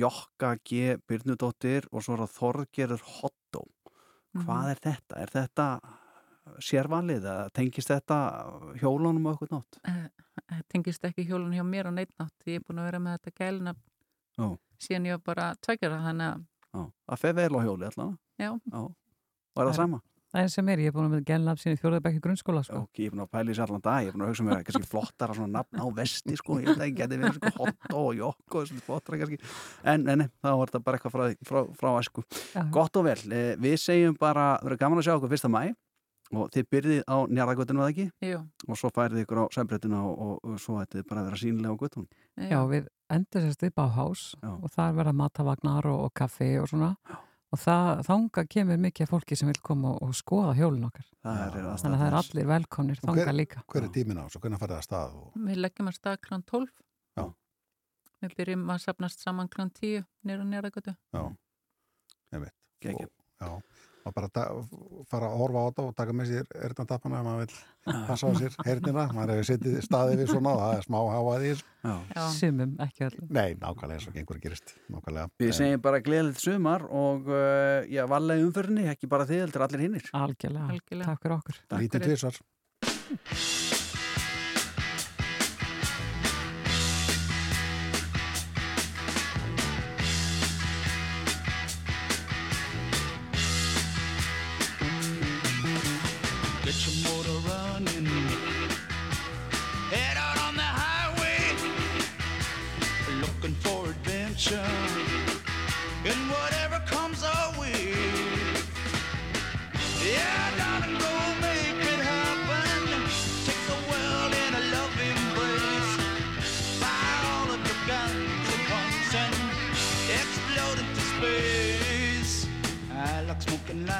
Jokka 0.01 0.51
G. 0.67 0.97
Byrnudóttir 1.07 1.87
og 1.91 2.03
svo 2.03 2.17
er 2.17 2.25
það 2.25 2.35
Þorgerur 2.41 3.05
Hottó 3.21 3.63
Hvað 4.35 4.69
er 4.73 4.83
þetta? 4.83 5.15
Er 5.23 5.31
þetta 5.37 5.65
sérvalið? 6.63 7.25
eða 7.25 7.49
Tengist 7.55 7.91
þetta 7.91 8.19
hjólunum 8.81 9.27
á 9.27 9.31
okkur 9.35 9.51
nátt? 9.55 9.79
Það 10.51 10.61
tengist 10.71 11.03
ekki 11.07 11.25
hjólun 11.27 11.55
hjá 11.55 11.63
mér 11.67 11.87
á 11.87 11.91
neitt 11.95 12.13
nátt. 12.19 12.35
Ég 12.47 12.59
er 12.59 12.63
búin 12.67 12.79
að 12.83 12.87
vera 12.89 12.99
með 13.03 13.17
þetta 13.17 13.33
gælina 13.39 13.73
Já. 14.39 14.47
síðan 14.79 15.07
ég 15.09 15.17
var 15.19 15.23
bara 15.31 15.49
tveikjara 15.59 15.99
þannig 16.05 16.31
að 16.31 16.47
Já, 16.71 16.83
það 17.11 17.19
fer 17.19 17.33
vel 17.35 17.51
á 17.51 17.59
hjóli 17.67 17.87
allavega 17.89 18.17
Já. 18.39 18.53
Já. 18.53 18.81
Og 18.81 19.61
er 19.61 19.67
það 19.67 19.77
sama? 19.81 20.01
Það 20.31 20.45
er 20.45 20.51
sem 20.53 20.69
er, 20.71 20.79
ég 20.79 20.87
er 20.87 20.93
búin 20.95 21.07
að 21.09 21.15
með 21.17 21.23
genlab 21.27 21.59
sín 21.59 21.73
í 21.75 21.77
fjórðabækki 21.81 22.21
grunnskóla 22.23 22.61
sko. 22.63 22.85
Ok, 22.85 23.01
ég 23.03 23.09
er 23.09 23.15
búin 23.17 23.23
að 23.25 23.31
pæla 23.33 23.51
í 23.51 23.55
sér 23.57 23.65
allan 23.65 23.81
dag, 23.83 24.05
ég 24.05 24.07
er 24.07 24.15
búin 24.15 24.23
að 24.23 24.29
hugsa 24.31 24.45
mér 24.47 24.53
að 24.55 24.61
kannski 24.69 24.87
flottara 24.87 25.35
svona 25.35 25.51
nafn 25.57 25.81
á 25.83 25.85
vesti 25.97 26.35
sko, 26.39 26.59
ég 26.61 26.69
veit 26.69 26.83
ekki, 26.85 26.93
geti 27.01 27.17
verið 27.19 27.39
sko 27.41 27.51
hot 27.57 27.95
og 27.99 28.07
jokk 28.15 28.55
og 28.61 28.69
svona 28.69 28.83
flottara 28.85 29.19
kannski, 29.19 29.39
en 29.91 30.05
nei, 30.07 30.13
nei, 30.21 30.29
þá 30.39 30.49
var 30.61 30.71
þetta 30.71 30.81
bara 30.85 31.01
eitthvað 31.01 31.15
frá, 31.17 31.25
frá, 31.49 31.59
frá 31.81 31.89
æsku. 31.99 32.23
Já. 32.55 32.61
Gott 32.71 32.99
og 33.01 33.03
vel, 33.09 33.17
eh, 33.27 33.49
við 33.59 33.75
segjum 33.83 34.15
bara, 34.21 34.45
það 34.61 34.69
verður 34.69 34.81
gaman 34.85 35.01
að 35.01 35.07
sjá 35.09 35.15
okkur 35.17 35.33
fyrsta 35.33 35.51
mæ 35.51 35.63
og 36.31 36.47
þið 36.55 36.69
byrðið 36.71 37.01
á 37.11 37.17
njarðagötinu 37.27 37.81
eða 37.83 37.91
ekki 37.91 38.05
Jú. 38.23 38.37
og 38.71 38.79
svo 38.79 38.91
færið 38.95 39.25
ykkur 39.25 39.41
á 39.43 39.45
sæmbrettinu 39.51 39.97
og, 39.99 40.13
og, 40.15 40.37
og 40.47 40.61
svo 40.63 40.77
ættið 40.79 41.03
bara 41.09 41.25
að 41.25 41.27
vera 41.27 41.41
sínilega 41.41 41.75
á 41.75 41.81
göttunum. 41.81 42.07
Já, 42.39 42.59
við 42.71 42.87
endur 43.11 43.43
sérst 43.43 43.67
upp 43.67 43.83
á 43.83 43.87
hás 43.97 44.23
og 44.39 44.71
þar 44.71 44.95
verða 45.01 45.15
matavagnar 45.25 45.89
og, 45.91 46.05
og 46.07 46.15
kaffi 46.15 46.53
og 46.61 46.71
svona 46.71 46.93
og 47.51 47.59
það, 47.59 48.01
þanga 48.07 48.43
kemur 48.55 48.79
mikið 48.85 49.09
fólki 49.11 49.37
sem 49.39 49.49
vil 49.51 49.59
koma 49.65 49.93
og, 49.95 50.07
og 50.07 50.15
skoða 50.15 50.53
hjólun 50.57 50.87
okkar 50.87 51.07
er 51.31 51.57
þannig 51.57 51.97
að 51.97 52.01
það 52.01 52.07
er 52.07 52.17
allir 52.21 52.49
velkomnir 52.51 53.01
þanga 53.01 53.35
líka 53.35 53.63
Hver 53.67 53.87
er 53.87 53.93
tímin 53.95 54.21
á 54.21 54.23
þessu? 54.23 54.41
Hvernig 54.43 54.61
farið 54.61 54.75
það 54.75 54.81
að 54.81 54.87
stað? 54.87 55.17
Og... 55.19 55.39
Við 55.49 55.61
leggjum 55.65 55.91
að 55.91 55.97
stað 55.97 56.19
kl. 56.27 56.39
12. 56.51 56.71
Já. 57.19 57.23
Við 58.21 58.35
byrjum 58.39 58.67
að 58.71 58.83
sapnast 58.85 59.25
saman 59.25 59.51
kl. 59.51 59.67
10 59.81 60.05
nýra 60.29 60.47
nýragötu. 60.47 60.95
Já, 61.11 61.23
ég 62.35 62.45
veit. 62.45 62.57
Gekki. 62.81 63.09
Já, 63.41 63.51
og 64.05 64.15
bara 64.15 64.29
fara 65.11 65.27
að 65.29 65.37
horfa 65.41 65.61
á 65.61 65.65
þetta 65.67 65.85
og 65.85 65.93
taka 65.97 66.15
með 66.17 66.31
sér 66.31 66.49
erðnandapana 66.67 67.19
ef 67.19 67.27
maður 67.27 67.41
vil 67.41 68.01
passa 68.07 68.29
á 68.29 68.31
sér 68.39 68.57
hernina. 68.65 69.05
Maður 69.15 69.33
hefur 69.35 69.49
setið 69.51 69.77
staðið 69.85 70.21
við 70.23 70.31
svona 70.33 70.53
og 70.55 70.61
það 70.63 70.75
er 70.77 70.87
smá 70.87 70.99
háað 71.11 71.45
í 71.45 71.51
þessu. 71.51 71.67
Sumum, 72.37 72.75
ekki 72.85 73.07
öllum 73.07 73.31
Nei, 73.37 73.47
nákvæmlega 73.61 73.97
eins 73.99 74.09
og 74.09 74.17
gengur 74.17 74.41
gerist. 74.43 74.75
Nákvæmlega. 74.91 75.31
Við 75.41 75.55
segjum 75.61 75.85
bara 75.87 76.03
gleðilegt 76.05 76.43
sumar 76.43 76.85
og 76.89 77.31
uh, 77.31 77.81
já, 77.89 78.03
vallega 78.09 78.45
umfyrinni, 78.47 78.89
ekki 78.93 79.09
bara 79.11 79.29
þið, 79.29 79.45
heldur 79.47 79.67
allir 79.67 79.87
hinnir. 79.87 80.11
Algjörlega, 80.17 80.69
Algjörlega. 80.75 81.09
takk 81.09 81.25
fyrir 81.27 81.39
okkur 81.39 81.65
Lítið 81.81 82.07
tvisvar. 82.09 83.59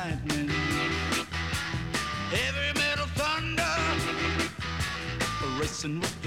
Lightning. 0.04 0.50
Heavy 2.34 2.80
metal 2.80 3.08
thunder 3.20 3.76
Racing 5.60 6.00
with 6.00 6.21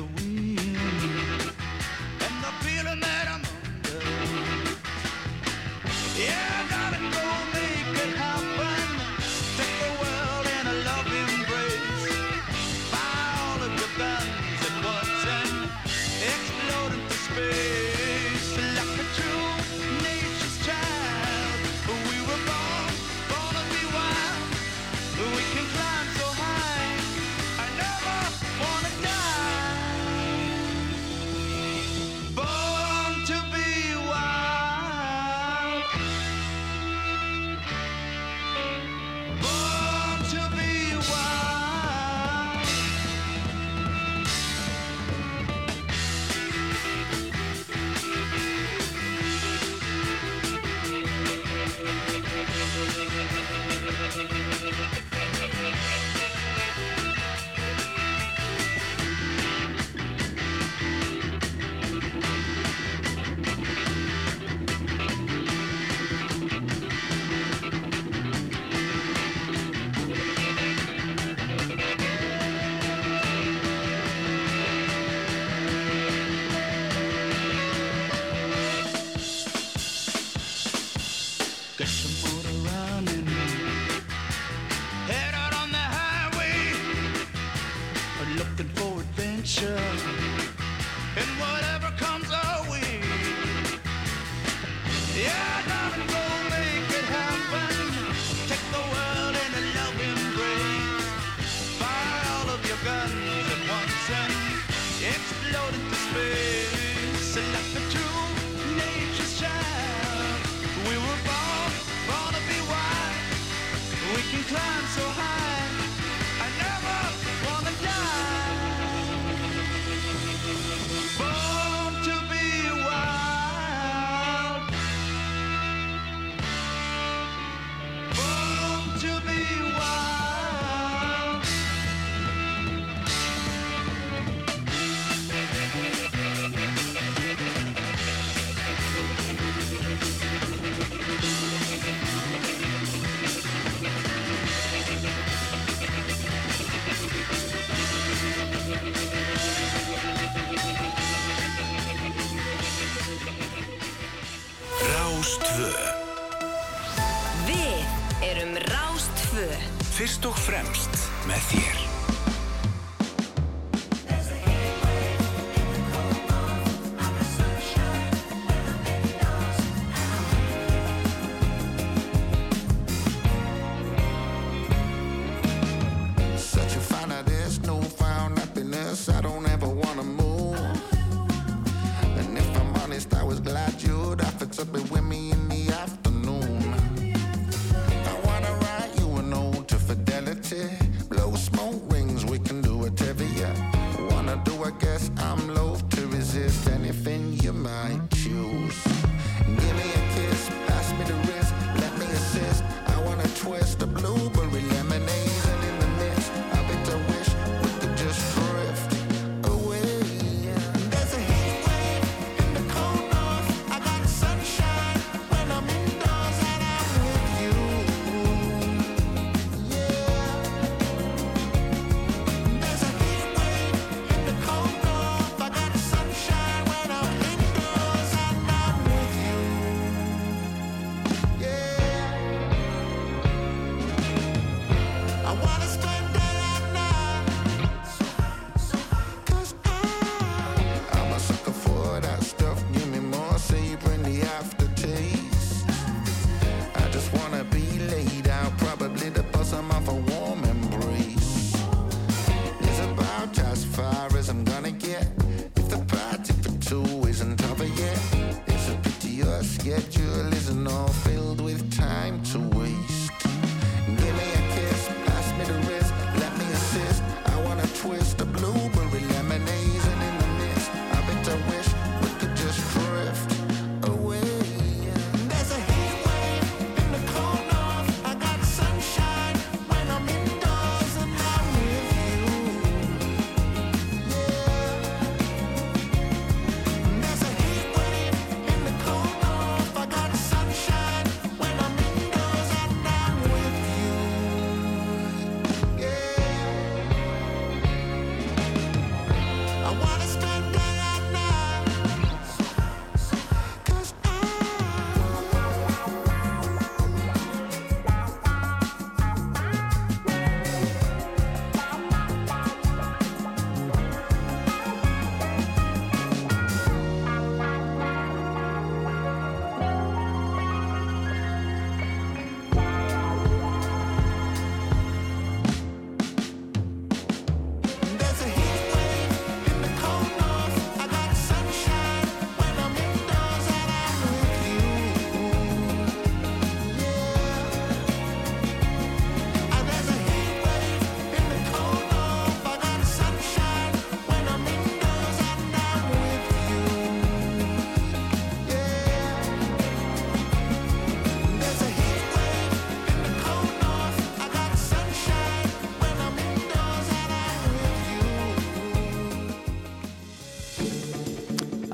Fyrst 160.05 160.27
og 160.29 160.35
fremst 160.37 160.99
með 161.25 161.47
þér. 161.49 161.64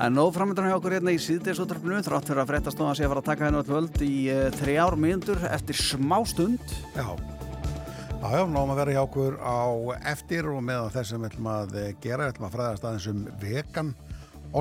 Það 0.01 0.07
er 0.09 0.13
nóg 0.15 0.31
framöndan 0.33 0.65
hjá 0.65 0.73
okkur 0.79 0.93
hérna 0.95 1.11
í 1.13 1.17
síðdeisútrafinu 1.21 1.99
þrátt 2.01 2.25
fyrir 2.31 2.41
að 2.41 2.47
fréttastofan 2.49 2.95
sé 2.97 3.03
að 3.05 3.11
fara 3.11 3.21
að 3.21 3.27
taka 3.27 3.43
hennu 3.45 3.59
all 3.59 3.67
völd 3.67 3.99
í 4.01 4.15
uh, 4.33 4.39
þrjár 4.57 4.95
mínútur 4.97 5.43
eftir 5.45 5.77
smá 5.77 6.15
stund 6.25 6.71
Já, 6.95 7.05
já, 7.05 8.31
já, 8.33 8.41
náum 8.49 8.73
að 8.73 8.79
vera 8.79 8.95
hjá 8.95 9.01
okkur 9.03 9.37
á 9.45 9.61
eftir 10.09 10.49
og 10.49 10.63
meðan 10.65 10.89
þess 10.95 11.13
sem 11.13 11.21
við 11.21 11.29
ætlum 11.29 11.51
að 11.53 11.77
eh, 11.83 11.91
gera, 12.01 12.25
við 12.25 12.33
ætlum 12.33 12.47
að 12.47 12.57
fræðast 12.57 12.87
aðeins 12.89 13.07
um 13.11 13.21
vegan 13.43 13.93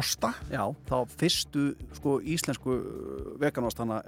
osta. 0.03 0.35
Já, 0.53 0.63
þá 0.93 0.97
fyrstu 1.23 1.65
sko 1.97 2.19
íslensku 2.21 2.77
veganostana 3.41 4.03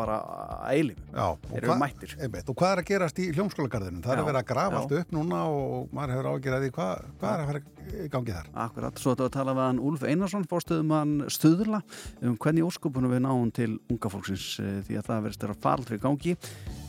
bara 0.00 0.22
að 0.68 0.92
og 1.18 1.46
Erum 1.56 1.72
við 1.72 1.80
mættir. 1.82 2.14
Einmitt, 2.22 2.50
og 2.50 2.56
hvað 2.58 2.72
er 2.74 2.82
að 2.82 2.88
gerast 2.90 3.20
í 3.22 3.26
hljómskólagarðinu? 3.34 4.02
Það 4.04 4.12
er 4.12 4.18
Já, 4.18 4.22
að 4.22 4.28
vera 4.28 4.42
að 4.42 4.48
grafa 4.50 4.80
allt 4.80 4.94
upp 4.98 5.14
núna 5.16 5.40
og 5.52 5.92
maður 5.96 6.14
hefur 6.14 6.28
ágjörði 6.32 6.68
því. 6.68 6.72
Hvað, 6.78 7.02
hvað 7.20 7.34
er 7.34 7.42
að 7.42 7.50
fara 7.50 7.62
í 7.88 8.08
gangi 8.12 8.36
þar? 8.36 8.50
Akkurat, 8.66 9.02
svo 9.02 9.14
þetta 9.14 9.28
að 9.28 9.34
tala 9.38 9.56
við 9.58 9.66
hann 9.66 9.82
Úlf 9.88 10.06
Einarsson 10.06 10.46
fórstöðum 10.48 10.94
hann 10.94 11.14
Stuðla 11.32 11.82
um 12.22 12.38
hvernig 12.38 12.68
óskupunum 12.68 13.14
við 13.14 13.22
náum 13.24 13.52
til 13.54 13.70
unga 13.88 14.12
fólksins 14.12 14.48
eh, 14.62 14.80
því 14.86 15.00
að 15.00 15.10
það 15.10 15.28
verðist 15.28 15.46
að 15.48 15.60
faraldri 15.64 15.98
í 15.98 16.02
gangi 16.02 16.34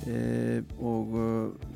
e, 0.09 0.23
og 0.79 1.19
eh, 1.23 1.69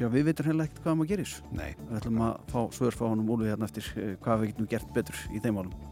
já, 0.00 0.06
við 0.06 0.28
veitum 0.30 0.50
heila 0.50 0.68
ekkert 0.68 0.84
hvað 0.86 1.00
maður 1.00 1.14
gerir. 1.16 1.34
Nei. 1.58 1.72
Við 1.88 1.96
ætlum 2.00 2.22
að 2.28 2.52
fá 2.54 2.60
svör 2.78 3.00
frá 3.00 3.08
honum 3.10 3.34
Úlfi 3.34 3.50
hérna 3.50 3.70
eftir 3.70 3.90
hvað 4.22 4.44
við 4.44 4.54
getum 4.54 4.70
gert 4.76 4.94
betur 4.96 5.26
í 5.32 5.42
þeim 5.42 5.58
málum 5.60 5.91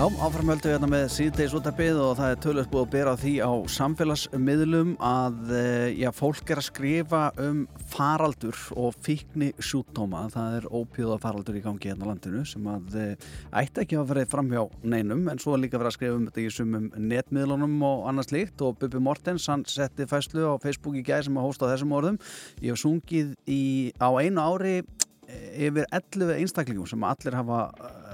Já, 0.00 0.06
áframhöldu 0.24 0.70
hérna 0.70 0.88
með 0.88 1.02
síðdeis 1.12 1.52
útarbið 1.52 1.98
og 2.00 2.14
það 2.16 2.30
er 2.32 2.38
tölvöld 2.40 2.68
búið 2.72 2.84
að 2.86 2.92
bera 2.94 3.10
því 3.20 3.32
á 3.44 3.52
samfélagsmiðlum 3.74 4.94
að 5.04 5.52
eh, 5.52 5.98
já, 6.00 6.08
fólk 6.16 6.48
er 6.54 6.62
að 6.62 6.66
skrifa 6.70 7.20
um 7.44 7.58
faraldur 7.92 8.56
og 8.80 8.96
fíkni 9.04 9.50
sjúkdóma. 9.60 10.22
Það 10.32 10.56
er 10.56 10.68
ópjóða 10.72 11.18
faraldur 11.20 11.60
í 11.60 11.62
gangi 11.66 11.92
hérna 11.92 12.08
á 12.08 12.10
landinu 12.14 12.46
sem 12.48 12.72
að 12.72 12.96
eh, 12.96 13.28
ætti 13.60 13.84
ekki 13.84 14.00
að 14.00 14.08
vera 14.14 14.24
fram 14.32 14.48
hjá 14.48 14.64
neinum 14.88 15.28
en 15.28 15.44
svo 15.44 15.58
er 15.58 15.66
líka 15.66 15.76
verið 15.76 15.92
að 15.92 15.98
skrifa 15.98 16.16
um 16.16 16.26
þetta 16.30 16.46
í 16.46 16.56
sumum 16.56 16.90
netmiðlunum 16.96 17.78
og 17.90 18.08
annars 18.08 18.32
líkt 18.32 18.64
og 18.64 18.80
Bubi 18.80 19.04
Mortens 19.04 19.52
hann 19.52 19.68
setti 19.68 20.08
fæslu 20.08 20.48
á 20.48 20.56
Facebook 20.64 20.96
í 20.96 21.04
gæð 21.04 21.26
sem 21.28 21.36
að 21.36 21.50
hósta 21.50 21.74
þessum 21.74 21.92
orðum. 22.00 22.22
Ég 22.64 22.72
hef 22.72 22.86
sungið 22.86 23.36
í, 23.44 23.92
á 24.00 24.08
einu 24.16 24.48
ári 24.48 24.78
eh, 24.80 25.66
yfir 25.68 25.84
11 25.92 26.38
einstaklingum 26.40 26.88
sem 26.88 27.10
allir 27.12 27.42
hafa 27.44 27.66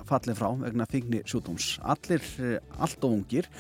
fallið 0.09 0.41
frá 0.41 0.49
vegna 0.63 0.89
fíkni 0.91 1.23
sjúdóms. 1.29 1.77
Allir 1.85 2.25
eh, 2.41 2.59
allt 2.79 3.07
og 3.07 3.19
ungir 3.21 3.51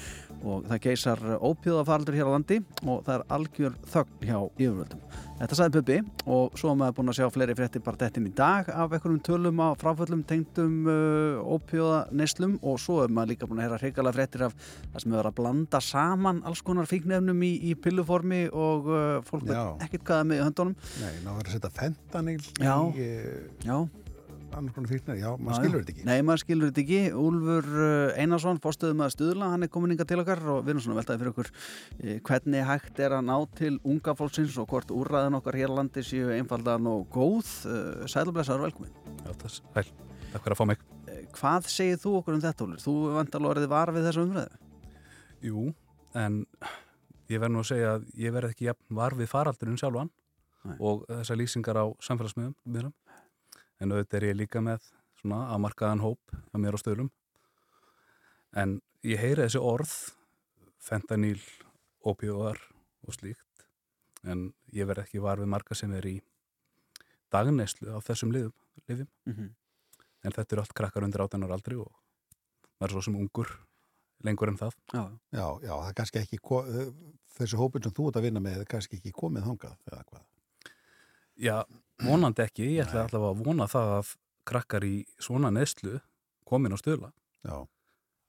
og 0.42 0.66
það 0.68 0.82
geysar 0.84 1.22
ópíðafaraldur 1.40 2.16
hér 2.18 2.28
á 2.28 2.34
landi 2.34 2.58
og 2.84 3.06
það 3.06 3.14
er 3.16 3.24
algjör 3.38 3.78
þögn 3.92 4.26
hjá 4.28 4.38
yfirvöldum. 4.60 5.06
Þetta 5.36 5.56
sagði 5.58 5.80
Puppi 5.80 5.96
og 6.32 6.54
svo 6.56 6.70
er 6.72 6.78
maður 6.80 6.94
búin 6.96 7.12
að 7.12 7.18
sjá 7.18 7.26
fleiri 7.32 7.56
fréttir 7.58 7.82
bara 7.84 8.00
dettin 8.00 8.28
í 8.28 8.32
dag 8.36 8.70
af 8.72 8.94
einhverjum 8.96 9.20
tölum 9.26 9.60
á 9.60 9.68
fráföllum 9.76 10.22
tengdum 10.28 10.78
uh, 10.88 11.42
ópíðaneslum 11.56 12.56
og 12.62 12.78
svo 12.80 13.02
er 13.04 13.12
maður 13.12 13.34
líka 13.34 13.48
búin 13.50 13.60
að 13.60 13.66
heyra 13.66 13.80
hreikalega 13.82 14.16
fréttir 14.16 14.46
af 14.46 14.56
það 14.94 15.04
sem 15.04 15.18
er 15.18 15.28
að 15.28 15.36
blanda 15.40 15.82
saman 15.84 16.40
alls 16.48 16.64
konar 16.64 16.88
fíknefnum 16.88 17.44
í, 17.44 17.52
í 17.68 17.76
pilluformi 17.76 18.46
og 18.48 18.88
uh, 18.88 19.04
fólk 19.28 19.44
Já. 19.50 19.60
veit 19.76 19.86
ekkert 19.90 20.08
hvað 20.08 20.22
er 20.22 20.30
með 20.32 20.42
höndunum. 20.46 20.74
Nei, 21.02 21.12
ná 21.26 21.30
er 21.34 21.44
að 21.44 21.54
setja 21.58 21.72
fentanil 21.82 22.40
Já. 22.56 22.76
í 22.96 23.08
uh, 23.12 23.38
Já. 23.66 23.78
Annars 24.56 24.74
konar 24.74 24.88
fíknar, 24.90 25.16
já, 25.20 25.26
Já, 25.26 25.36
maður 25.42 25.58
skilur 25.62 25.82
þetta 25.82 25.92
ekki. 25.92 26.04
Nei, 26.08 26.20
maður 26.24 26.40
skilur 26.42 26.70
þetta 26.70 26.82
ekki. 26.82 27.00
Úlfur 27.20 27.66
uh, 27.76 28.20
Einarsson, 28.22 28.60
fórstöðum 28.64 29.02
að 29.04 29.12
stuðla, 29.14 29.50
hann 29.52 29.66
er 29.66 29.70
komin 29.72 29.92
inga 29.94 30.06
til 30.08 30.18
okkar 30.22 30.42
og 30.54 30.62
við 30.64 30.72
erum 30.72 30.82
svona 30.84 30.98
veltaði 31.00 31.20
fyrir 31.22 31.32
okkur 31.34 31.50
eh, 31.52 32.16
hvernig 32.26 32.64
hægt 32.70 33.00
er 33.04 33.16
að 33.18 33.26
ná 33.28 33.34
til 33.58 33.72
unga 33.84 34.14
fólksins 34.18 34.56
og 34.62 34.68
hvort 34.72 34.92
úrræðin 34.96 35.36
okkar 35.40 35.58
hér 35.60 35.74
á 35.74 35.78
landi 35.80 36.04
séu 36.06 36.32
einfaldan 36.34 36.88
og 36.90 37.04
góð. 37.12 37.52
Sælublesaður, 38.10 38.66
velkomin. 38.70 38.96
Já, 39.26 39.32
þess, 39.44 39.60
vel, 39.76 39.86
takk 40.32 40.46
fyrir 40.46 40.56
að 40.56 40.62
fá 40.62 40.66
mig. 40.72 40.84
Eh, 41.06 41.22
Hvað 41.36 41.70
segir 41.76 42.00
þú 42.02 42.16
okkur 42.22 42.38
um 42.38 42.44
þetta, 42.46 42.66
Úlfur? 42.68 42.84
Þú 42.86 42.96
vantar 43.20 43.48
orðið 43.52 43.72
var 43.76 43.92
við 43.96 44.08
þessu 44.10 44.26
umræðu. 44.26 44.60
Jú, 45.46 45.66
en 46.16 46.42
ég 47.30 47.42
verð 47.42 47.52
nú 47.56 47.64
að 47.64 47.70
segja 47.74 47.96
að 47.98 48.06
ég 48.24 48.32
verð 48.34 48.54
ekki 48.54 48.70
jafn 48.70 48.96
var 49.02 49.16
við 49.18 49.28
faraldurinn 49.30 49.76
sjálfan 49.80 50.08
Nei. 50.66 50.76
og 50.80 51.04
þessar 51.10 51.38
lýsingar 51.42 51.78
á 51.78 51.86
samfélagsmiðum. 52.08 52.54
En 53.80 53.92
auðvitað 53.92 54.18
er 54.20 54.28
ég 54.30 54.38
líka 54.40 54.62
með 54.64 54.86
svona 55.20 55.46
aðmarkaðan 55.54 56.04
hóp 56.04 56.36
að 56.52 56.62
mér 56.62 56.76
á 56.76 56.80
stöðlum. 56.80 57.10
En 58.56 58.78
ég 59.04 59.20
heyri 59.20 59.44
þessi 59.44 59.60
orð, 59.60 59.92
fentaníl, 60.80 61.40
opíóar 62.06 62.60
og 63.06 63.16
slíkt. 63.16 63.66
En 64.24 64.48
ég 64.74 64.88
verð 64.88 65.04
ekki 65.04 65.22
var 65.22 65.42
við 65.42 65.52
marga 65.52 65.76
sem 65.76 65.92
er 65.96 66.08
í 66.08 66.16
dagneslu 67.32 67.92
á 67.92 67.98
þessum 68.04 68.32
liðum, 68.34 68.54
lifjum. 68.88 69.08
Mhm. 69.26 69.54
En 70.24 70.32
þetta 70.32 70.56
eru 70.56 70.62
allt 70.64 70.74
krakkar 70.74 71.04
undir 71.06 71.22
18 71.22 71.44
ára 71.44 71.54
aldri 71.54 71.76
og 71.78 71.92
maður 72.80 72.88
er 72.88 72.94
svo 72.94 73.02
sem 73.02 73.16
ungur 73.16 73.50
lengur 74.24 74.48
en 74.48 74.56
það. 74.58 74.74
Já, 74.92 75.04
Já, 75.32 75.46
já, 75.62 75.74
það 75.76 75.88
er 75.88 75.96
kannski 76.00 76.22
ekki, 76.22 76.38
þessi 77.36 77.60
hópin 77.60 77.82
sem 77.84 77.92
þú 77.92 78.08
ert 78.08 78.16
að 78.16 78.26
vinna 78.26 78.40
með 78.40 78.62
er 78.62 78.70
kannski 78.70 78.98
ekki 78.98 79.12
komið 79.12 79.46
hvað? 79.60 80.24
Já, 81.36 81.64
vonandi 82.04 82.44
ekki. 82.44 82.66
Ég 82.76 82.86
ætla 82.86 83.06
allavega 83.06 83.32
að 83.32 83.44
vona 83.46 83.68
það 83.70 83.92
að 83.98 84.12
krakkar 84.46 84.86
í 84.86 84.96
svona 85.22 85.52
neðslu 85.54 86.00
komin 86.46 86.74
á 86.74 86.78
stöðla. 86.78 87.12
Já. 87.46 87.56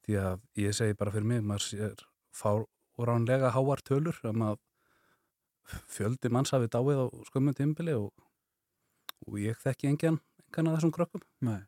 Því 0.08 0.22
að 0.24 0.46
ég 0.64 0.78
segi 0.78 0.96
bara 0.98 1.14
fyrir 1.14 1.28
mig, 1.28 1.44
maður 1.44 1.66
sér 1.66 2.06
fáránlega 2.38 3.52
háar 3.56 3.84
tölur 3.86 4.18
um 4.30 4.46
að 4.48 4.62
fjöldi 5.92 6.32
manns 6.32 6.54
hafi 6.56 6.70
dáið 6.72 7.04
á 7.04 7.08
skömmum 7.28 7.56
tímbili 7.58 7.96
og, 7.98 8.10
og 9.28 9.38
ég 9.42 9.60
þekki 9.60 9.92
engjan, 9.92 10.22
engan 10.48 10.72
að 10.72 10.78
þessum 10.78 10.96
krökkum. 10.96 11.26
Nei. 11.44 11.60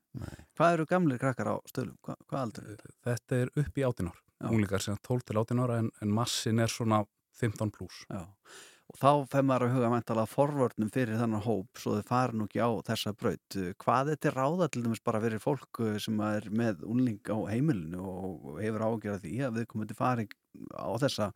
Hvað 0.57 0.77
eru 0.77 0.87
gamlir 0.89 1.21
krakkar 1.21 1.51
á 1.51 1.55
stöðlum? 1.69 1.99
Hva, 2.05 2.15
hvað 2.29 2.45
aldur? 2.45 2.89
Þetta 3.05 3.43
er 3.43 3.53
upp 3.59 3.79
í 3.79 3.85
18 3.85 4.11
ár. 4.11 4.19
Já. 4.39 4.47
Unglingar 4.47 4.83
sem 4.85 4.99
12 5.03 5.27
til 5.27 5.41
18 5.41 5.63
ára 5.65 5.79
en, 5.83 5.91
en 5.99 6.13
massin 6.15 6.63
er 6.63 6.71
svona 6.71 7.03
15 7.41 7.73
pluss. 7.75 8.05
Já. 8.07 8.23
Og 8.89 8.97
þá 8.97 9.09
fer 9.29 9.43
maður 9.45 9.67
að 9.67 9.75
huga 9.75 9.89
mæntalega 9.93 10.31
forvörnum 10.31 10.89
fyrir 10.93 11.19
þannig 11.19 11.43
hóp 11.45 11.81
svo 11.81 11.97
þau 11.99 12.07
fara 12.09 12.33
nú 12.33 12.47
ekki 12.47 12.63
á 12.65 12.69
þessa 12.87 13.13
braut. 13.13 13.57
Hvað 13.83 14.09
er 14.15 14.17
til 14.23 14.33
ráða 14.33 14.69
til 14.69 14.81
dæmis 14.85 15.03
bara 15.05 15.21
fyrir 15.21 15.43
fólk 15.43 15.81
uh, 15.83 15.91
sem 16.01 16.17
er 16.25 16.47
með 16.49 16.81
unling 16.89 17.21
á 17.29 17.37
heimilinu 17.51 18.01
og 18.01 18.57
hefur 18.63 18.87
ágjörð 18.87 19.27
því 19.27 19.35
að 19.45 19.59
við 19.59 19.69
komum 19.69 19.91
til 19.91 19.99
fari 19.99 20.25
á 20.73 20.89
þessa 21.05 21.29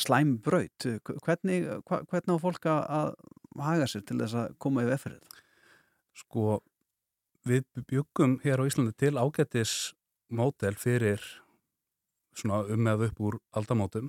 slæmi 0.00 0.40
braut? 0.40 0.88
Hvernig, 1.26 1.68
hvernig 1.84 2.40
á 2.40 2.44
fólk 2.46 2.68
að, 2.72 3.14
haga 3.60 3.92
sér 3.92 4.08
til 4.08 4.22
þess 4.24 4.40
að 4.40 4.58
koma 4.64 4.86
yfir 4.86 4.96
efrið? 4.96 5.40
Sko, 6.22 6.60
við 7.48 7.68
byggum 7.84 8.38
hér 8.46 8.64
á 8.64 8.68
Íslandi 8.68 8.96
til 8.96 9.18
ágættis 9.20 9.92
mótel 10.32 10.76
fyrir 10.80 11.20
svona 12.32 12.64
um 12.72 12.88
eða 12.88 13.10
upp 13.10 13.20
úr 13.20 13.42
aldamótum 13.52 14.08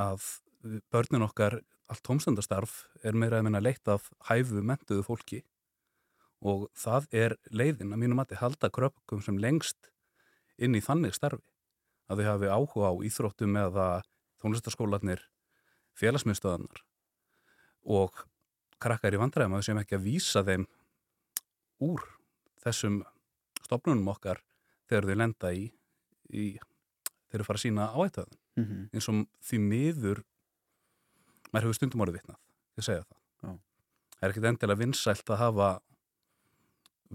að 0.00 0.24
börnin 0.62 1.24
okkar 1.24 1.60
allt 1.90 2.02
tómstundastarf 2.06 2.84
er 3.04 3.16
meira 3.18 3.40
að 3.40 3.48
minna 3.48 3.62
leitt 3.62 3.88
af 3.90 4.10
hæfu 4.28 4.62
mentuðu 4.62 5.04
fólki. 5.06 5.40
Og 6.40 6.68
það 6.78 7.08
er 7.12 7.36
leiðin 7.52 7.92
að 7.92 8.00
mínum 8.00 8.22
að 8.22 8.38
halda 8.40 8.70
kröpkum 8.72 9.20
sem 9.24 9.38
lengst 9.40 9.90
inn 10.60 10.76
í 10.76 10.84
þannig 10.84 11.16
starfi. 11.16 11.44
Að 12.10 12.22
þau 12.22 12.30
hafi 12.30 12.50
áhuga 12.50 12.90
á 12.90 12.94
íþróttum 13.06 13.58
eða 13.60 13.88
tónlistaskólanir 14.40 15.22
félagsmiðstöðanar 16.00 16.82
og 17.84 18.24
krakkar 18.80 19.14
í 19.14 19.20
vandræðum 19.20 19.56
að 19.56 19.62
þau 19.62 19.68
sem 19.68 19.80
ekki 19.82 19.98
að 19.98 20.06
vísa 20.06 20.42
þeim 20.46 20.66
úr 21.84 22.02
þessum 22.64 23.02
stopnunum 23.60 24.08
okkar 24.12 24.40
þegar 24.88 25.08
þau 25.08 25.20
lenda 25.20 25.52
í, 25.52 25.68
í 26.32 26.44
þeir 27.28 27.40
eru 27.40 27.46
fara 27.46 27.60
að 27.60 27.66
sína 27.66 27.90
áættöðun 27.94 28.40
Mm 28.60 28.66
-hmm. 28.66 28.88
eins 28.94 29.08
og 29.08 29.26
því 29.46 29.58
miður 29.58 30.18
maður 31.52 31.66
hefur 31.68 31.78
stundum 31.80 32.04
orðið 32.04 32.20
vitnað 32.20 32.38
ég 32.80 32.86
segja 32.86 33.04
það 33.04 33.18
Já. 33.50 33.52
það 34.16 34.26
er 34.28 34.34
ekkit 34.34 34.48
endilega 34.52 34.80
vinsælt 34.84 35.30
að 35.34 35.40
hafa 35.44 35.68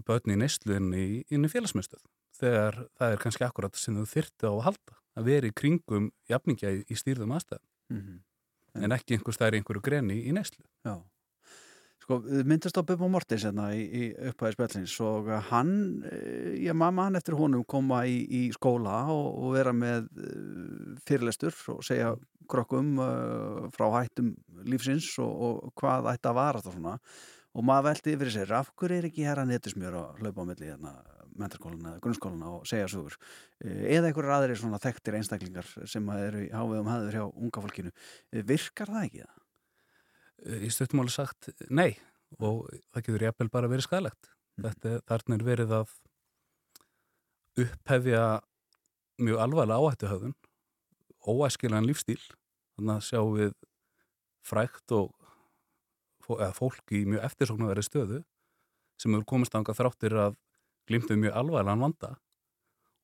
börn 0.06 0.34
í 0.36 0.38
neyslu 0.42 0.76
inn 0.80 0.92
í, 0.94 1.06
í 1.32 1.40
félagsmyndstöð 1.52 2.04
þegar 2.36 2.82
það 3.00 3.14
er 3.16 3.22
kannski 3.24 3.46
akkurat 3.48 3.78
sem 3.80 3.96
þau 3.96 4.08
þyrti 4.12 4.50
á 4.50 4.52
að 4.52 4.64
halda 4.68 4.98
að 5.16 5.28
vera 5.30 5.48
í 5.48 5.54
kringum 5.56 6.10
jafningja 6.28 6.74
í, 6.76 6.82
í 6.92 6.96
stýrðum 7.00 7.36
aðstæðum 7.38 7.72
Mhm. 7.96 8.16
en 8.82 8.92
ekki 8.92 9.14
einhvers 9.16 9.38
það 9.38 9.48
er 9.48 9.56
einhverju 9.60 9.82
greni 9.86 10.16
í 10.26 10.32
neyslu 10.34 10.64
Já. 10.84 10.96
Sko, 12.06 12.20
myndast 12.46 12.78
á 12.78 12.86
Bubba 12.86 13.08
Mortins 13.10 13.48
hérna 13.48 13.72
í, 13.74 13.82
í 13.82 14.02
upphæði 14.30 14.54
spjallins 14.54 14.96
og 15.02 15.30
hann, 15.48 15.72
eh, 16.06 16.52
já 16.62 16.70
mamma 16.78 17.08
hann 17.08 17.18
eftir 17.18 17.34
honum 17.34 17.64
koma 17.66 18.04
í, 18.06 18.20
í 18.30 18.42
skóla 18.54 19.00
og, 19.10 19.40
og 19.42 19.56
vera 19.56 19.74
með 19.74 20.06
uh, 20.14 20.92
fyrirlestur 21.10 21.58
og 21.74 21.80
segja 21.88 22.12
krokkum 22.46 23.00
uh, 23.02 23.66
frá 23.74 23.88
hættum 23.96 24.36
lífsins 24.70 25.08
og, 25.24 25.32
og 25.48 25.74
hvað 25.82 26.12
ætti 26.12 26.30
að 26.30 26.38
vara 26.38 26.62
það 26.62 26.78
svona. 26.78 26.94
Og 27.58 27.66
maður 27.66 27.88
veldi 27.88 28.14
yfir 28.14 28.32
sér, 28.36 28.54
af 28.54 28.70
hverju 28.78 29.00
er 29.00 29.08
ekki 29.10 29.26
herra 29.26 29.48
netusmjör 29.50 29.98
að 29.98 30.22
hlaupa 30.22 30.46
á 30.46 30.50
milli 30.52 30.70
hérna 30.70 30.94
mentarskólana 31.40 31.96
eða 31.96 32.04
grunnskólana 32.04 32.52
og 32.60 32.68
segja 32.70 32.92
sögur? 32.92 33.18
Eh, 33.64 33.96
eða 33.96 34.12
einhverjur 34.12 34.36
aðrir 34.36 34.62
svona 34.62 34.82
þekktir 34.84 35.18
einstaklingar 35.20 35.74
sem 35.90 36.14
að 36.14 36.28
eru 36.28 36.46
í 36.46 36.54
hávegum 36.54 36.92
hæður 36.92 37.18
hjá 37.18 37.26
unga 37.32 37.66
fólkinu. 37.66 37.96
Eh, 38.30 38.46
virkar 38.46 38.94
það 38.94 39.08
ekki 39.08 39.24
það? 39.24 39.42
Í 40.44 40.70
stuttumáli 40.74 41.10
sagt 41.14 41.50
nei 41.70 41.96
og 42.40 42.66
það 42.92 43.06
getur 43.06 43.26
jafnvel 43.28 43.50
bara 43.54 43.70
verið 43.72 43.88
skadalegt 43.88 44.32
þetta 44.60 44.96
er- 44.98 45.04
þarna 45.08 45.36
er 45.40 45.46
verið 45.48 45.72
að 45.82 45.94
upphefja 47.64 48.24
mjög 49.24 49.40
alvarlega 49.46 49.80
áhættuhöfðun 49.80 50.34
óæskilan 51.26 51.88
lífstíl. 51.88 52.20
Þannig 52.76 52.98
að 53.00 53.06
sjáum 53.08 53.38
við 53.40 53.54
frækt 54.46 54.92
og 54.92 55.14
fólk 56.58 56.92
í 56.94 57.06
mjög 57.08 57.24
eftirsóknarveri 57.30 57.86
stöðu 57.86 58.20
sem 59.02 59.14
hefur 59.16 59.26
komist 59.32 59.56
ánga 59.56 59.74
þráttir 59.78 60.14
að 60.20 60.36
glimt 60.90 61.10
við 61.10 61.22
mjög 61.24 61.38
alvarlegan 61.40 61.82
vanda. 61.86 62.12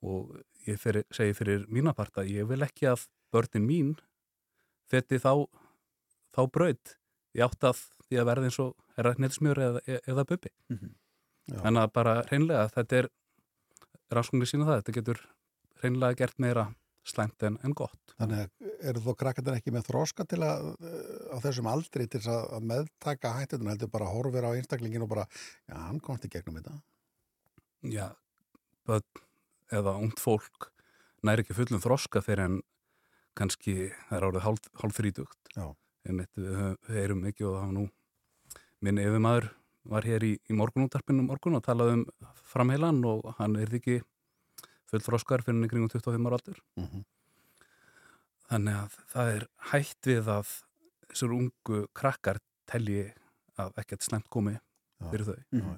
Og 0.04 0.36
ég 0.68 0.80
fyrir, 0.82 1.06
segi 1.14 1.34
fyrir 1.38 1.66
mínaparta, 1.70 2.26
ég 2.26 2.48
vil 2.50 2.62
ekki 2.66 2.90
að 2.92 3.08
börnin 3.34 3.66
mín 3.68 3.92
feti 4.92 5.20
þá, 5.22 5.46
þá 6.36 6.42
braut 6.52 6.96
í 7.38 7.44
átt 7.46 7.68
að 7.70 7.84
því 8.08 8.20
að 8.22 8.28
verða 8.32 8.50
eins 8.50 8.60
og 8.64 9.00
er 9.00 9.10
að 9.12 9.24
netsmjör 9.24 9.64
eða, 9.68 9.84
eða 10.02 10.28
bubbi. 10.28 10.52
Mhm. 10.72 10.94
Já. 11.52 11.58
Þannig 11.66 11.82
að 11.82 11.94
bara 11.96 12.14
hreinlega 12.30 12.68
þetta 12.76 12.98
er 13.00 13.08
rannsóknir 14.14 14.50
sína 14.50 14.68
það, 14.68 14.82
þetta 14.82 14.96
getur 15.00 15.22
hreinlega 15.82 16.20
gert 16.22 16.40
meira 16.40 16.68
slæmt 17.08 17.44
en, 17.48 17.58
en 17.66 17.74
gott. 17.76 18.14
Þannig 18.20 18.44
að 18.44 18.72
eru 18.92 19.02
þó 19.02 19.12
krakkarnir 19.18 19.58
ekki 19.58 19.74
með 19.74 19.88
þroska 19.90 20.26
til 20.30 20.42
að 20.46 20.68
uh, 20.76 21.34
á 21.34 21.38
þessum 21.42 21.70
aldri 21.72 22.06
til 22.12 22.22
að 22.30 22.44
að 22.58 22.68
meðtaka 22.72 23.34
hættuna 23.40 23.74
heldur 23.74 23.92
bara 23.94 24.10
horfir 24.12 24.46
á 24.46 24.54
einstaklingin 24.54 25.06
og 25.06 25.10
bara, 25.12 25.26
já, 25.66 25.76
hann 25.88 26.02
komst 26.04 26.28
í 26.28 26.32
gegnum 26.32 26.60
þetta. 26.60 26.78
Já, 27.90 28.08
börn 28.86 29.24
eða 29.74 29.96
ungt 29.98 30.22
fólk 30.22 30.70
næri 31.26 31.46
ekki 31.46 31.58
fullum 31.58 31.82
þroska 31.82 32.22
fyrir 32.26 32.46
en 32.46 32.60
kannski 33.38 33.92
það 34.10 34.18
er 34.18 34.28
árið 34.28 34.46
hálf, 34.46 34.70
hálf 34.82 34.98
þrítugt. 34.98 35.40
Já. 35.56 35.66
Einmitt, 36.08 36.32
við, 36.38 36.78
heyrum 36.90 37.26
ekki 37.30 37.46
og 37.46 37.58
var 37.60 37.74
nú 37.76 37.88
minn 38.82 39.02
yfirmaður 39.02 39.52
var 39.92 40.06
hér 40.06 40.26
í, 40.26 40.34
í 40.50 40.58
morgunútarpinu 40.58 41.26
morgun 41.26 41.58
og 41.58 41.64
talaði 41.66 42.00
um 42.00 42.06
framheilan 42.52 43.02
og 43.06 43.32
hann 43.38 43.58
er 43.62 43.74
ekki 43.78 44.00
full 44.90 45.02
þroskar 45.06 45.44
fyrir 45.46 45.58
hann 45.58 45.68
í 45.68 45.72
kringum 45.72 45.92
25 45.94 46.28
ára 46.28 46.40
aldur. 46.40 46.62
Mhm. 46.82 47.06
Þannig 48.52 48.80
að 48.82 48.98
það 49.14 49.34
er 49.36 49.48
hætt 49.72 50.10
við 50.10 50.32
að 50.34 50.56
þessar 51.12 51.36
ungu 51.38 51.86
krakkar 51.96 52.42
telji 52.68 53.06
að 53.62 53.78
ekkert 53.80 54.04
slemt 54.04 54.30
komi 54.34 54.58
fyrir 55.10 55.26
þau 55.26 55.38
Mhm. 55.52 55.72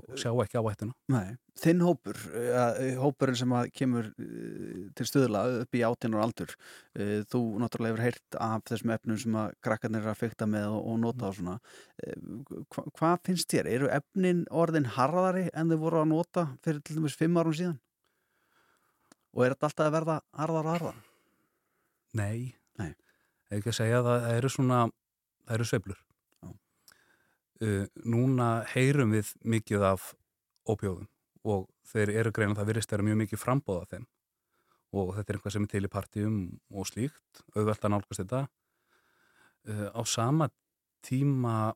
og 0.00 0.16
sjá 0.16 0.30
ekki 0.42 0.56
áhættuna 0.60 0.94
Nei, 1.12 1.36
þinn 1.60 1.82
hópur, 1.84 2.16
uh, 2.30 2.78
hópurinn 3.02 3.36
sem 3.36 3.52
kemur 3.76 4.06
uh, 4.14 4.88
til 4.96 5.06
stöðla 5.08 5.42
upp 5.60 5.74
í 5.76 5.82
áttinar 5.84 6.22
aldur, 6.24 6.54
þú 6.96 7.40
náttúrulega 7.60 7.92
hefur 7.92 8.04
heyrt 8.06 8.38
af 8.40 8.64
þessum 8.70 8.94
efnum 8.96 9.18
sem 9.20 9.36
að 9.42 9.52
krakkarnir 9.66 10.00
eru 10.00 10.12
að 10.14 10.20
fykta 10.22 10.48
með 10.48 10.70
og, 10.78 10.96
nota 11.02 11.28
og 11.28 11.36
svona. 11.36 11.58
Uh, 12.00 12.62
hva, 12.72 12.86
hvað 12.96 13.20
finnst 13.28 13.50
þér? 13.52 13.68
Eru 13.76 13.90
efnin 13.92 14.46
orðin 14.50 14.88
harðari 14.96 15.48
en 15.52 15.68
þau 15.68 15.78
voru 15.84 16.00
að 16.04 16.10
nota 16.14 16.46
fyrir 16.64 16.80
til 16.82 16.96
dæmis 16.96 17.16
fimm 17.20 17.36
árum 17.36 17.52
síðan? 17.56 17.78
Og 19.36 19.44
er 19.46 19.52
þetta 19.54 19.68
alltaf 19.68 19.86
að 19.86 19.94
verða 19.98 20.20
harðar 20.40 20.66
og 20.66 20.72
harðar? 20.74 21.02
Nei, 22.18 22.54
Nei. 22.80 22.94
ekki 23.52 23.70
að 23.70 23.76
segja 23.82 24.00
það, 24.02 24.24
eru 24.38 24.48
svona 24.50 24.78
það 25.46 25.54
eru 25.58 25.68
sveiflur 25.68 26.00
uh, 27.64 27.84
núna 28.04 28.50
heyrum 28.74 29.14
við 29.16 29.34
mikið 29.44 29.84
af 29.92 30.12
ópjóðum 30.68 31.08
og 31.50 31.68
þeir 31.88 32.12
eru 32.20 32.32
greina 32.36 32.56
það 32.58 32.72
virðist 32.72 32.92
vera 32.92 33.06
mjög 33.06 33.20
mikið 33.22 33.40
frambóða 33.40 33.86
þeim. 33.94 34.08
Og 34.90 35.12
þetta 35.16 35.30
er 35.30 35.36
eitthvað 35.38 35.54
sem 35.54 35.66
er 35.66 35.70
til 35.70 35.86
í 35.86 35.90
partíum 35.90 36.38
og 36.74 36.88
slíkt, 36.88 37.42
auðvelt 37.54 37.84
að 37.86 37.92
nálgast 37.94 38.22
þetta. 38.24 38.40
Uh, 39.68 39.88
á 39.94 40.02
sama 40.04 40.50
tíma 41.06 41.72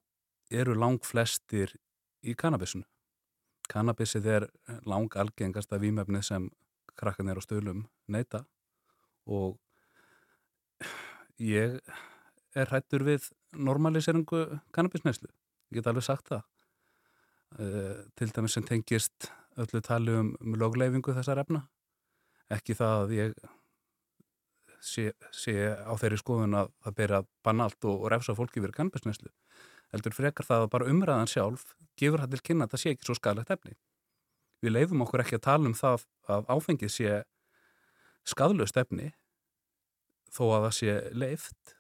eru 0.53 0.75
lang 0.77 1.01
flestir 1.05 1.73
í 2.25 2.35
kannabisinu. 2.37 2.85
Kannabisið 3.71 4.27
er 4.29 4.47
lang 4.85 5.15
algengasta 5.17 5.79
vímefnið 5.81 6.27
sem 6.27 6.51
krakkarnir 6.99 7.41
á 7.41 7.43
stöðlum 7.43 7.87
neyta 8.13 8.45
og 9.25 9.57
ég 11.41 11.81
er 12.55 12.69
hrættur 12.69 13.07
við 13.09 13.31
normaliseringu 13.57 14.61
kannabisneislu 14.75 15.33
ég 15.75 15.81
get 15.81 15.91
alveg 15.91 16.07
sagt 16.07 16.31
það. 16.31 16.47
Uh, 17.55 18.01
til 18.19 18.31
dæmis 18.35 18.57
sem 18.57 18.65
tengist 18.67 19.29
öllu 19.61 19.83
tali 19.85 20.15
um, 20.15 20.33
um 20.41 20.57
lögleifingu 20.59 21.15
þessar 21.15 21.43
efna. 21.45 21.67
Ekki 22.55 22.77
það 22.79 23.05
að 23.05 23.15
ég 23.19 23.37
sé, 24.85 25.11
sé 25.35 25.55
á 25.75 25.93
þeirri 26.01 26.19
skoðun 26.21 26.59
að 26.63 26.73
það 26.85 26.99
beri 26.99 27.19
að 27.21 27.31
banna 27.47 27.69
allt 27.69 27.89
og, 27.89 28.03
og 28.05 28.13
refsa 28.13 28.37
fólki 28.37 28.63
fyrir 28.63 28.77
kannabisneislu 28.77 29.33
heldur 29.95 30.15
frekar 30.15 30.47
það 30.47 30.65
að 30.65 30.73
bara 30.73 30.89
umræðan 30.91 31.31
sjálf 31.31 31.75
gefur 32.01 32.25
það 32.25 32.35
til 32.35 32.45
kynna 32.49 32.67
að 32.67 32.75
það 32.75 32.83
sé 32.83 32.95
ekki 32.95 33.09
svo 33.09 33.17
skadlegt 33.19 33.53
efni. 33.55 33.77
Við 34.65 34.75
leifum 34.75 35.05
okkur 35.05 35.23
ekki 35.23 35.39
að 35.39 35.45
tala 35.47 35.71
um 35.71 35.77
það 35.79 36.07
að 36.35 36.51
áfengið 36.51 36.93
sé 36.95 37.21
skadlust 38.27 38.81
efni 38.81 39.13
þó 40.35 40.45
að 40.49 40.67
það 40.67 40.75
sé 40.79 40.97
leift 41.15 41.77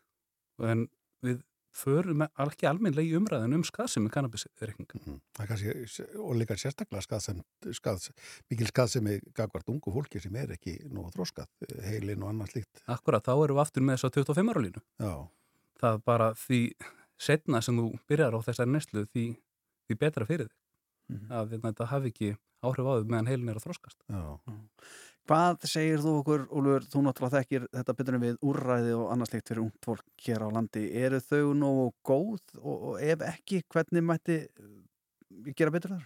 en 0.62 0.86
við 1.24 1.40
förum 1.75 2.25
ekki 2.27 2.68
almennlega 2.68 3.11
í 3.11 3.16
umræðin 3.18 3.57
um 3.57 3.64
skaðsemi 3.66 4.11
kannabisreikninga. 4.14 5.01
Það 5.35 5.45
er 5.45 5.51
kannski, 5.51 6.07
og 6.22 6.35
líka 6.39 6.57
sérstaklega 6.61 7.03
skaðsem, 7.05 7.41
skað, 7.75 8.09
mikil 8.53 8.68
skaðsemi 8.70 9.16
gagvart 9.37 9.70
ungu 9.72 9.95
fólki 9.95 10.22
sem 10.22 10.37
er 10.39 10.55
ekki 10.55 10.77
nú 10.93 11.09
þróskað, 11.14 11.51
heilin 11.87 12.22
og 12.22 12.31
annað 12.33 12.55
slíkt. 12.55 12.85
Akkurat, 12.87 13.25
þá 13.27 13.35
erum 13.35 13.59
við 13.59 13.64
aftur 13.64 13.87
með 13.87 13.99
þess 13.99 14.09
að 14.11 14.18
25 14.20 14.53
ára 14.55 14.64
línu. 14.66 14.85
Já. 15.03 15.14
Það 15.83 15.99
er 15.99 16.05
bara 16.12 16.29
því 16.39 16.61
setna 17.20 17.62
sem 17.64 17.81
þú 17.81 17.89
byrjar 18.11 18.39
á 18.39 18.41
þessari 18.47 18.75
neslu 18.75 19.07
því, 19.11 19.27
því 19.89 19.99
betra 20.01 20.29
fyrir 20.29 20.51
þig. 20.51 20.61
Mhm. 21.14 21.33
Að 21.37 21.59
þetta 21.66 21.91
hafi 21.91 22.12
ekki 22.14 22.31
áhrif 22.64 22.87
á 22.89 22.93
þau 22.97 23.11
meðan 23.11 23.29
heilin 23.29 23.51
er 23.53 23.59
að 23.61 23.66
þróskast. 23.66 23.99
Já. 24.09 24.22
Hvað 25.25 25.62
segir 25.64 26.03
þú 26.05 26.11
okkur, 26.20 26.43
Úlfur, 26.53 26.85
þú 26.93 27.03
náttúrulega 27.07 27.41
þekkir 27.41 27.62
þetta 27.72 27.93
betur 27.97 28.16
en 28.18 28.25
við 28.27 28.43
úrræði 28.45 28.91
og 28.93 29.05
annars 29.14 29.31
líkt 29.33 29.49
fyrir 29.49 29.62
ungt 29.62 29.87
fólk 29.87 30.25
hér 30.27 30.43
á 30.45 30.49
landi. 30.53 30.83
Eru 31.01 31.20
þau 31.25 31.55
nógu 31.57 31.87
góð 32.05 32.43
og, 32.61 32.75
og 32.75 32.99
ef 33.01 33.25
ekki, 33.25 33.62
hvernig 33.72 34.05
mætti 34.05 34.37
uh, 34.45 34.75
gera 35.57 35.72
betur 35.72 35.95
þar? 35.95 36.05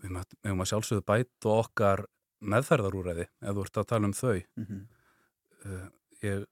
Við 0.00 0.14
mögum 0.16 0.64
að 0.64 0.70
sjálfsögðu 0.70 1.04
bæta 1.12 1.52
okkar 1.52 2.04
meðferðarúræði 2.40 3.26
ef 3.28 3.58
þú 3.58 3.66
ert 3.66 3.80
að 3.82 3.88
tala 3.92 4.08
um 4.08 4.16
þau. 4.16 4.40
Mhm. 4.62 4.80
uh, 5.66 5.86
ég, 6.24 6.46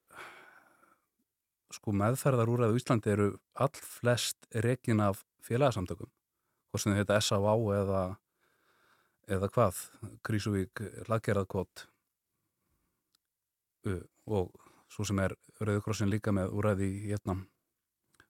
sko 1.73 1.95
meðferðarúræði 1.97 2.77
á 2.77 2.79
Íslandi 2.79 3.15
eru 3.15 3.31
all 3.57 3.73
flest 3.81 4.45
rekin 4.53 5.01
af 5.01 5.25
félagsamtökum. 5.45 6.13
Hvort 6.69 6.85
sem 6.85 6.93
þau 6.93 7.01
heita 7.01 7.17
S.A.V. 7.17 7.73
eða 7.79 8.05
eða 9.31 9.49
hvað, 9.53 9.81
Krísuvík, 10.25 10.81
Laggerðarkot 11.09 11.85
uh, 13.89 14.03
og 14.25 14.53
svo 14.91 15.05
sem 15.07 15.19
er 15.23 15.35
Rauðkrossin 15.59 16.11
líka 16.11 16.33
með 16.35 16.53
úræði 16.55 16.89
í 16.91 17.01
hérna, 17.09 17.39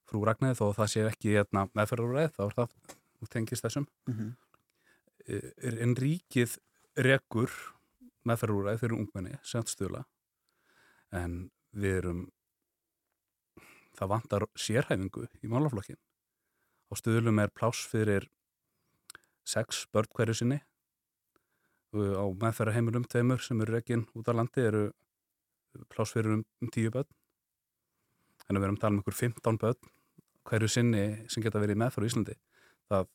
frú 0.07 0.23
Ragnæði 0.27 0.59
þó 0.59 0.65
að 0.69 0.77
það 0.79 0.91
sé 0.93 1.05
ekki 1.09 1.35
hérna, 1.35 1.65
meðferðarúræði, 1.75 2.33
þá 2.37 2.41
er 2.45 2.57
það 2.59 2.75
tengist 3.33 3.65
þessum. 3.65 3.87
Mhm. 4.11 4.33
uh, 5.27 5.49
en 5.85 5.95
ríkið 5.97 6.59
rekur 7.01 7.51
meðferðarúræði 8.25 8.81
fyrir 8.81 8.99
ungmenni 8.99 9.39
semt 9.45 9.71
stula 9.71 10.05
en 11.15 11.49
við 11.75 11.99
erum 11.99 12.21
það 13.95 14.11
vantar 14.11 14.45
sérhæfingu 14.59 15.27
í 15.43 15.51
málaflokkin 15.51 15.99
á 16.89 16.93
stöðlum 16.99 17.41
er 17.43 17.53
pláss 17.53 17.85
fyrir 17.89 18.27
sex 19.45 19.85
börn 19.93 20.11
hverju 20.15 20.37
sinni 20.39 20.61
á 21.93 22.25
meðferða 22.41 22.73
heimilum 22.75 23.05
tveimur 23.07 23.41
sem 23.43 23.61
eru 23.61 23.75
rekin 23.77 24.05
út 24.15 24.27
á 24.27 24.33
landi 24.35 24.61
eru 24.65 24.85
pláss 25.91 26.13
fyrir 26.15 26.31
um, 26.39 26.45
um 26.61 26.69
tíu 26.71 26.91
börn 26.91 27.07
en 28.49 28.57
við 28.57 28.63
erum 28.67 28.77
að 28.77 28.81
tala 28.81 28.95
um 28.95 29.01
ykkur 29.03 29.17
15 29.19 29.59
börn 29.61 29.91
hverju 30.45 30.69
sinni 30.69 31.05
sem 31.31 31.43
geta 31.43 31.59
verið 31.59 31.79
meðferð 31.81 32.05
í 32.07 32.11
Íslandi 32.11 32.35
það 32.91 33.07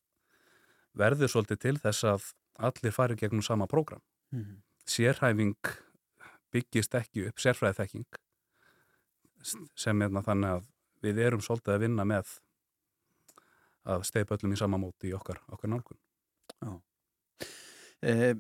verður 1.01 1.31
svolítið 1.31 1.61
til 1.63 1.77
þess 1.79 2.05
að 2.05 2.31
allir 2.71 2.93
fari 2.93 3.17
gegnum 3.17 3.43
sama 3.43 3.67
prógram 3.71 4.03
Mhm. 4.31 4.61
sérhæfing 4.87 5.57
byggist 6.53 6.95
ekki 6.95 7.27
upp 7.29 7.39
sérfræði 7.43 7.75
þekking 7.81 8.05
sem 9.75 10.03
er 10.03 10.09
þannig 10.09 10.51
að 10.55 10.67
við 11.03 11.19
erum 11.25 11.41
svolítið 11.41 11.75
að 11.75 11.81
vinna 11.81 12.05
með 12.05 12.39
að 13.91 14.05
steipa 14.05 14.37
öllum 14.37 14.53
í 14.55 14.59
sama 14.61 14.79
móti 14.79 15.09
í 15.11 15.15
okkar, 15.17 15.41
okkar 15.49 15.71
nálgun. 15.73 15.99
Já. 16.61 16.81
Eh, 18.03 18.35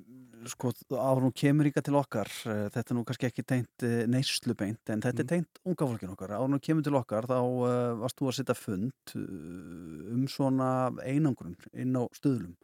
sko, 0.49 0.70
áður 0.95 1.26
nú 1.26 1.30
kemur 1.36 1.68
ykkar 1.68 1.84
til 1.84 1.97
okkar, 1.99 2.30
eh, 2.49 2.68
þetta 2.72 2.93
er 2.93 2.97
nú 2.97 3.05
kannski 3.09 3.28
ekki 3.28 3.45
tengt 3.47 3.84
eh, 3.86 4.07
neyslubeint, 4.11 4.80
en 4.93 5.03
þetta 5.05 5.24
er 5.24 5.28
tengt 5.34 5.61
unga 5.64 5.88
fólkin 5.88 6.14
okkar. 6.14 6.34
Áður 6.36 6.55
nú 6.55 6.61
kemur 6.64 6.86
til 6.86 6.97
okkar, 6.97 7.28
þá 7.28 7.38
eh, 7.41 7.93
varst 8.01 8.20
þú 8.20 8.30
að 8.30 8.38
setja 8.38 8.57
fund 8.57 9.14
um 9.16 10.24
svona 10.30 10.70
einangrun 11.05 11.57
inn 11.72 11.97
á 11.99 12.05
stöðlum 12.16 12.55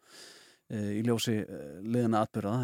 eh, 0.71 0.99
í 0.99 1.05
ljósi 1.07 1.37
eh, 1.43 1.79
liðina 1.85 2.25
atbyrða. 2.25 2.57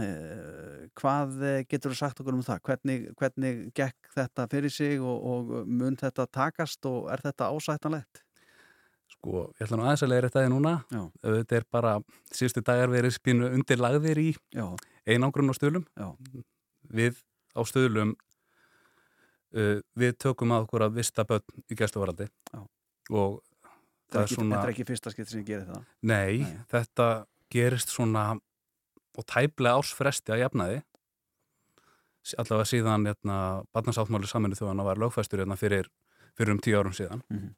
Hvað 0.99 1.39
getur 1.69 1.93
þú 1.93 2.01
sagt 2.01 2.23
okkur 2.23 2.39
um 2.39 2.45
það? 2.47 2.65
Hvernig, 2.71 3.09
hvernig 3.21 3.63
gekk 3.77 4.13
þetta 4.17 4.49
fyrir 4.53 4.73
sig 4.73 5.01
og, 5.01 5.17
og 5.35 5.57
mun 5.69 5.99
þetta 6.01 6.29
takast 6.31 6.89
og 6.89 7.11
er 7.13 7.25
þetta 7.27 7.53
ásættanlegt? 7.53 8.25
Sko, 9.13 9.51
ég 9.59 9.67
ætla 9.67 9.77
nú 9.77 9.85
aðeins 9.85 10.03
að 10.07 10.11
leiða 10.15 10.29
þetta 10.31 10.49
núna. 10.51 10.73
Já. 10.89 11.03
Þetta 11.21 11.59
er 11.59 11.69
bara 11.71 11.93
síðustu 12.33 12.63
dagar 12.65 12.91
verið 12.91 13.13
spínu 13.19 13.51
undir 13.53 13.83
lagðir 13.83 14.19
í 14.23 14.31
Já. 14.57 14.73
Einangrun 15.07 15.51
á 15.51 15.55
stöðlum. 15.57 15.87
Já. 15.99 16.09
Við 16.93 17.19
á 17.57 17.61
stöðlum 17.69 18.15
uh, 19.57 19.81
við 19.99 20.15
tökum 20.23 20.55
að 20.55 20.67
okkur 20.69 20.87
að 20.89 20.99
vista 21.01 21.25
börn 21.29 21.65
í 21.71 21.79
gæstuvaraldi 21.79 22.29
og 23.11 23.41
Þetta 24.13 24.21
er, 24.21 24.29
ekki, 24.29 24.45
þetta 24.45 24.63
er 24.67 24.71
ekki 24.75 24.85
fyrsta 24.85 25.11
skipt 25.15 25.31
sem 25.33 25.45
gerir 25.49 25.63
það. 25.71 25.85
Nei, 26.05 26.43
þetta 26.69 27.05
gerist 27.49 27.89
svona 27.89 28.25
og 29.17 29.25
tæplega 29.25 29.79
ásfresti 29.81 30.35
að 30.35 30.43
jafnaði 30.43 30.83
allavega 32.39 32.69
síðan 32.69 33.07
hérna, 33.09 33.37
barnasáttmáli 33.73 34.29
saminu 34.29 34.55
þjóðan 34.59 34.85
var 34.85 35.01
lögfæstur 35.01 35.41
hérna, 35.43 35.57
fyrir, 35.57 35.89
fyrir 36.37 36.53
um 36.53 36.61
tíu 36.61 36.77
árum 36.79 36.93
síðan 36.93 37.25
Mhm. 37.33 37.49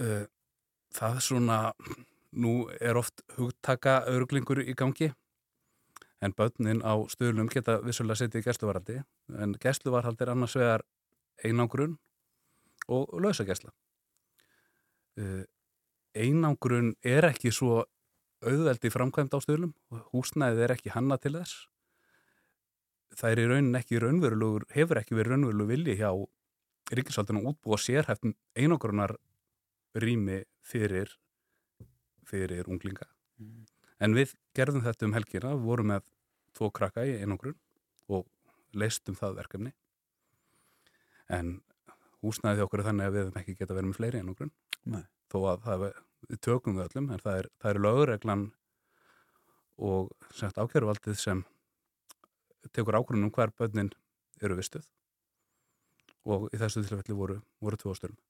uh, 0.00 0.24
það 0.96 1.20
er 1.20 1.24
svona 1.28 1.58
nú 2.36 2.66
er 2.80 2.98
oft 3.00 3.22
hugtaka 3.36 4.02
örglingur 4.12 4.60
í 4.62 4.74
gangi 4.76 5.10
en 6.24 6.34
börnin 6.36 6.82
á 6.84 6.96
stöðlum 7.12 7.48
geta 7.52 7.78
vissulega 7.84 8.22
setið 8.22 8.42
í 8.42 8.46
gæsluvaraldi 8.46 9.00
en 9.42 9.56
gæsluvarhald 9.60 10.20
er 10.20 10.32
annars 10.32 10.56
vegar 10.56 10.84
einangrun 11.44 11.96
og 12.88 13.10
lausagæsla. 13.20 13.72
Uh, 15.16 15.44
einangrun 16.16 16.94
er 17.04 17.28
ekki 17.30 17.52
svo 17.52 17.84
auðveldi 18.44 18.92
framkvæmt 18.92 19.34
á 19.36 19.40
stöðlum 19.40 19.72
og 19.92 20.04
húsnæðið 20.12 20.64
er 20.66 20.76
ekki 20.76 20.94
hanna 20.94 21.18
til 21.20 21.36
þess. 21.38 21.66
Það 23.16 23.32
er 23.32 23.40
í 23.40 23.46
raunin 23.50 23.78
ekki 23.80 24.00
raunverulegur 24.02 24.66
hefur 24.76 25.00
ekki 25.00 25.16
verið 25.16 25.36
raunverulegur 25.36 25.72
vilji 25.72 25.98
hjá 26.00 26.10
ríkisvaldunum 26.96 27.48
útbúa 27.52 27.78
sérhæftum 27.80 28.36
einangrunar 28.54 29.16
rými 29.96 30.42
fyrir 30.62 31.10
fyrir 32.26 32.68
unglinga. 32.70 33.06
En 34.02 34.16
við 34.16 34.34
gerðum 34.56 34.84
þetta 34.84 35.08
um 35.08 35.16
helgina 35.16 35.54
við 35.54 35.68
vorum 35.70 35.92
með 35.92 36.08
tvo 36.56 36.70
krakka 36.74 37.04
í 37.06 37.16
einangrun 37.20 37.56
og 38.12 38.26
leistum 38.76 39.16
það 39.18 39.38
verkefni. 39.40 39.72
En 41.32 41.58
húsnæðið 42.24 42.60
hjá 42.60 42.66
okkur 42.66 42.82
er 42.82 42.88
þannig 42.90 43.08
að 43.08 43.16
við 43.16 43.24
hefum 43.24 43.40
ekki 43.40 43.56
geta 43.58 43.76
verið 43.76 43.90
með 43.90 44.00
fleiri 44.00 44.22
einangrun. 44.22 44.52
Nei. 44.86 45.04
þó 45.26 45.38
að 45.50 45.64
það, 45.64 45.84
við 46.30 46.40
tökum 46.46 46.76
við 46.76 46.84
öllum 46.86 47.08
en 47.10 47.22
það 47.22 47.40
er, 47.40 47.48
er 47.66 47.80
lögreglan 47.82 48.44
og 49.82 50.12
sagt 50.34 50.60
ákjæruvaldið 50.60 51.18
sem 51.18 51.42
tekur 52.70 52.98
ákvörðunum 53.00 53.32
hver 53.34 53.52
börnin 53.58 53.90
eru 54.42 54.58
vistuð. 54.58 54.86
Og 56.26 56.48
í 56.54 56.60
þessu 56.60 56.82
tilfelli 56.82 57.14
voru, 57.18 57.40
voru 57.62 57.78
tvö 57.78 57.94
störnum 57.94 58.22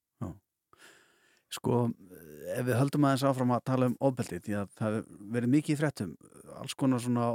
Sko, 1.56 1.86
ef 2.54 2.66
við 2.66 2.78
höldum 2.78 3.06
aðeins 3.08 3.24
áfram 3.26 3.52
að 3.56 3.64
tala 3.70 3.90
um 3.90 3.96
ofbeldi, 4.08 4.40
því 4.44 4.56
að 4.60 4.72
það 4.78 4.96
hefur 4.96 5.20
verið 5.36 5.52
mikið 5.54 5.74
í 5.74 5.78
fréttum, 5.80 6.14
alls 6.56 6.76
konar 6.78 7.02
svona 7.04 7.26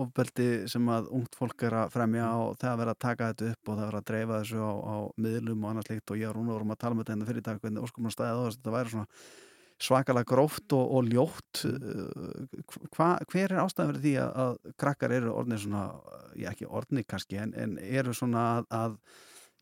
ofbeldi 0.00 0.48
sem 0.70 0.90
að 0.90 1.10
ungt 1.18 1.38
fólk 1.38 1.66
er 1.68 1.78
að 1.84 1.94
fremja 1.94 2.28
og 2.40 2.58
það 2.60 2.70
er 2.72 2.80
verið 2.82 2.94
að 2.94 3.02
taka 3.04 3.30
þetta 3.30 3.50
upp 3.52 3.70
og 3.70 3.78
það 3.78 3.84
er 3.84 3.90
verið 3.90 4.02
að 4.02 4.10
dreifa 4.10 4.40
þessu 4.40 4.60
á, 4.64 4.72
á 4.74 4.96
miðlum 5.26 5.64
og 5.64 5.72
annars 5.72 5.90
líkt 5.90 6.14
og 6.14 6.20
ég 6.20 6.30
og 6.30 6.36
Rúna 6.38 6.54
vorum 6.56 6.74
að 6.74 6.80
tala 6.84 6.96
um 6.96 7.02
þetta 7.02 7.14
hérna 7.14 7.30
fyrir 7.30 7.46
dag, 7.48 7.60
hvernig 7.62 7.88
óskum 7.88 8.08
að 8.08 8.16
stæða 8.16 8.34
á 8.34 8.42
þess 8.44 8.54
að 8.54 8.60
þetta 8.60 8.76
væri 8.78 8.94
svona 8.94 9.08
svakalega 9.84 10.28
gróft 10.30 10.74
og, 10.76 10.96
og 10.96 11.08
ljótt. 11.10 11.64
Uh, 11.66 12.80
hva, 12.94 13.10
hver 13.30 13.52
er 13.52 13.62
ástæðan 13.64 13.92
fyrir 13.92 14.04
því 14.04 14.16
að, 14.22 14.34
að 14.44 14.74
krakkar 14.80 15.14
eru 15.16 15.34
orðnir 15.34 15.62
svona, 15.64 15.84
já 16.38 16.50
ekki 16.52 16.68
orðnir 16.70 17.06
kannski 17.10 17.40
en, 17.42 17.54
en 17.58 17.78
eru 17.82 18.14
svona 18.16 18.44
að, 18.58 18.68
að 18.78 18.98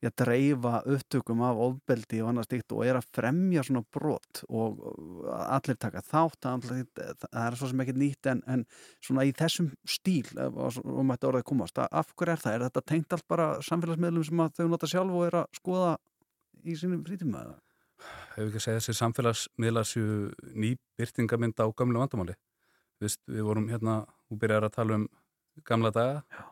já, 0.02 0.10
dreifa 0.18 0.80
upptökum 0.90 1.42
af 1.46 1.60
ofbeldi 1.62 2.20
og 2.24 2.32
annað 2.32 2.48
stíkt 2.48 2.74
og 2.74 2.84
er 2.86 2.98
að 2.98 3.06
fremja 3.14 3.62
svona 3.66 3.84
brot 3.94 4.42
og 4.48 4.80
og 4.82 5.26
allir 5.30 5.78
taka 5.78 6.02
þátt 6.02 6.48
allir, 6.50 6.86
það 6.96 7.40
er 7.46 7.56
svo 7.60 7.68
sem 7.70 7.82
ekki 7.84 7.94
nýtt 8.02 8.30
en, 8.32 8.42
en 8.50 8.64
svona 9.04 9.24
í 9.28 9.32
þessum 9.38 9.70
stíl 9.86 10.26
ef- 10.34 10.80
um 10.84 11.12
þetta 11.14 11.30
orðið 11.30 11.46
komast, 11.52 11.78
af 11.78 12.12
hverju 12.16 12.34
er 12.34 12.42
það? 12.42 12.54
Er 12.58 12.64
þetta 12.68 12.84
tengt 12.92 13.12
allt 13.16 13.28
bara 13.30 13.48
samfélagsmiðlum 13.62 14.26
sem 14.26 14.42
að 14.42 14.56
þau 14.58 14.68
nota 14.72 14.90
sjálf 14.90 15.18
og 15.20 15.26
er 15.28 15.38
að 15.42 15.60
skoða 15.60 15.92
í 16.64 16.74
sínum 16.78 17.04
frítíma? 17.06 17.44
eða? 17.46 17.58
hefur 18.34 18.48
ekki 18.48 18.58
að 18.58 18.64
segja 18.66 18.80
þessi 18.80 18.98
samfélagsmiðla 18.98 19.82
séu 19.86 20.32
ný 20.58 20.72
byrtingamynda 20.98 21.62
á 21.62 21.70
gamlu 21.78 22.00
vandamáli 22.02 22.34
Vist, 23.02 23.18
við 23.30 23.42
vorum 23.46 23.68
hérna, 23.70 24.00
þú 24.30 24.38
byrjar 24.42 24.66
að 24.66 24.74
tala 24.76 24.96
um 24.98 25.06
gamla 25.68 25.90
daga 25.94 26.22
Já. 26.30 26.42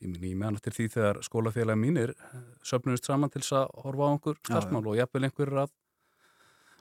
Ég 0.00 0.08
minn 0.08 0.24
ég 0.30 0.38
meðan 0.40 0.56
eftir 0.58 0.76
því 0.76 0.88
þegar 0.94 1.20
skólafélagi 1.26 1.80
mínir 1.80 2.14
söfnuðist 2.66 3.08
saman 3.08 3.30
til 3.32 3.42
þess 3.42 3.58
að 3.60 3.76
horfa 3.84 4.08
á 4.08 4.12
einhver 4.14 4.40
starfsmál 4.46 4.86
og 4.86 4.98
jafnvel 4.98 5.26
einhver 5.28 5.52
að 5.64 5.74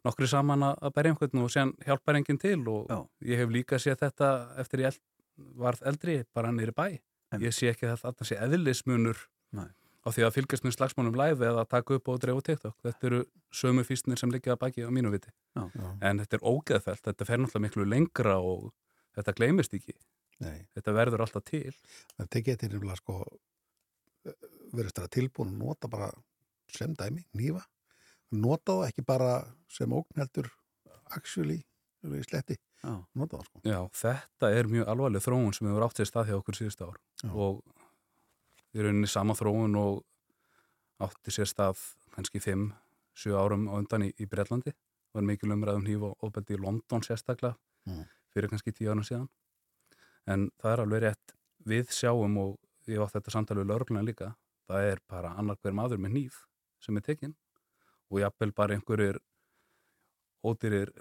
nokkri 0.08 0.30
saman 0.32 0.64
að 0.70 0.94
berja 0.96 1.14
einhvern 1.14 1.44
og 1.44 1.52
séðan 1.52 1.76
hjálpar 1.86 2.20
enginn 2.20 2.40
til 2.40 2.62
og 2.72 2.88
Já. 2.88 3.00
ég 3.34 3.42
hef 3.44 3.52
líka 3.52 3.80
séð 3.82 4.00
þetta 4.06 4.30
eftir 4.64 4.86
ég 4.86 4.94
eld, 4.94 5.02
varð 5.60 5.84
eldri 5.92 6.18
bara 6.34 6.54
nýri 6.56 6.76
bæ 6.76 6.88
ég 7.38 7.54
sé 7.54 7.70
ekki 7.74 7.90
að 7.90 8.06
þetta 8.06 8.28
sé 8.28 8.40
eðlismunur 8.42 9.20
Nei. 9.54 9.68
á 10.02 10.08
því 10.10 10.26
að 10.26 10.36
fylgjast 10.38 10.66
með 10.66 10.78
slagsmálum 10.78 11.18
live 11.20 11.46
eða 11.46 11.66
að 11.66 11.72
taka 11.76 11.98
upp 12.00 12.10
og 12.10 12.22
dreifa 12.24 12.42
á 12.42 12.48
TikTok. 12.48 12.78
Þetta 12.86 13.10
eru 13.10 13.20
sömu 13.54 13.84
fýstnir 13.86 14.18
sem 14.22 14.32
liggja 14.34 14.56
að 14.56 14.62
baki 14.64 14.86
á 14.88 14.90
mínu 14.94 15.12
viti. 15.14 15.32
Já. 15.54 15.68
En 16.02 16.22
þetta 16.24 16.40
er 16.40 16.46
ógeðfælt, 16.46 17.04
þetta 17.06 17.28
fer 17.28 17.42
náttúrulega 17.44 17.66
miklu 17.68 17.86
lengra 17.86 18.38
og 18.42 18.72
þetta 19.18 19.36
gleymist 19.38 19.76
ekki. 19.78 19.94
Nei. 20.40 20.68
Þetta 20.76 20.94
verður 20.96 21.24
alltaf 21.26 21.44
til. 21.50 21.74
Þetta 22.18 22.42
getur 22.46 22.70
nefnilega 22.74 22.96
sko 23.02 23.16
verið 24.76 24.92
stæða 24.94 25.10
tilbúin 25.16 25.54
að 25.54 25.60
nota 25.64 25.90
bara 25.92 26.10
sem 26.70 26.94
dæmi, 26.98 27.24
nýfa 27.38 27.64
nota 28.38 28.76
það 28.78 28.88
ekki 28.92 29.06
bara 29.10 29.30
sem 29.74 29.94
ógn 29.96 30.20
heldur 30.22 30.50
actually 31.16 31.64
í 32.06 32.20
sletti 32.28 32.58
Já. 32.84 32.92
nota 33.18 33.40
það 33.40 33.48
sko 33.48 33.62
Já, 33.66 33.80
þetta 34.04 34.52
er 34.60 34.70
mjög 34.70 34.92
alvarleg 34.94 35.24
þróun 35.26 35.56
sem 35.58 35.68
hefur 35.72 35.88
átt 35.88 35.98
sér 36.02 36.10
stað 36.12 36.30
hjá 36.30 36.36
okkur 36.38 36.60
síðustu 36.60 36.86
ár 36.92 37.00
Já. 37.24 37.32
og 37.34 37.64
við 38.70 38.84
erum 38.84 39.00
inn 39.00 39.08
í 39.08 39.10
sama 39.10 39.34
þróun 39.40 39.80
og 39.82 40.04
átti 41.08 41.34
sér 41.34 41.50
stað 41.50 41.82
kannski 42.14 42.44
5-7 42.44 43.34
árum 43.40 43.66
á 43.72 43.74
undan 43.80 44.06
í, 44.06 44.12
í 44.20 44.28
Breitlandi 44.30 44.76
var 45.16 45.26
mikil 45.26 45.50
umræðum 45.56 45.88
hníf 45.88 46.06
og 46.12 46.28
ofbeldi 46.30 46.60
í 46.60 46.62
London 46.62 47.02
sérstaklega 47.08 47.56
Mm. 47.88 48.04
fyrir 48.36 48.50
kannski 48.52 48.74
10 48.76 48.90
árum 48.92 49.06
síðan 49.08 49.30
en 50.30 50.50
það 50.62 50.74
er 50.74 50.84
alveg 50.86 51.06
rétt 51.06 51.36
við 51.70 51.94
sjáum 51.96 52.38
og 52.42 52.90
ég 52.90 53.02
átt 53.04 53.18
þetta 53.18 53.34
samtali 53.34 53.64
við 53.64 53.72
lögregluna 53.72 54.06
líka 54.06 54.34
það 54.70 54.92
er 54.94 55.02
bara 55.10 55.34
annar 55.42 55.58
hver 55.62 55.76
maður 55.76 56.02
með 56.02 56.16
hníf 56.16 56.44
sem 56.84 56.98
er 56.98 57.06
tekinn 57.06 57.36
og 58.10 58.22
jafnvel 58.24 58.54
bara 58.56 58.78
einhverjir 58.78 59.20
ódýrir 60.46 60.94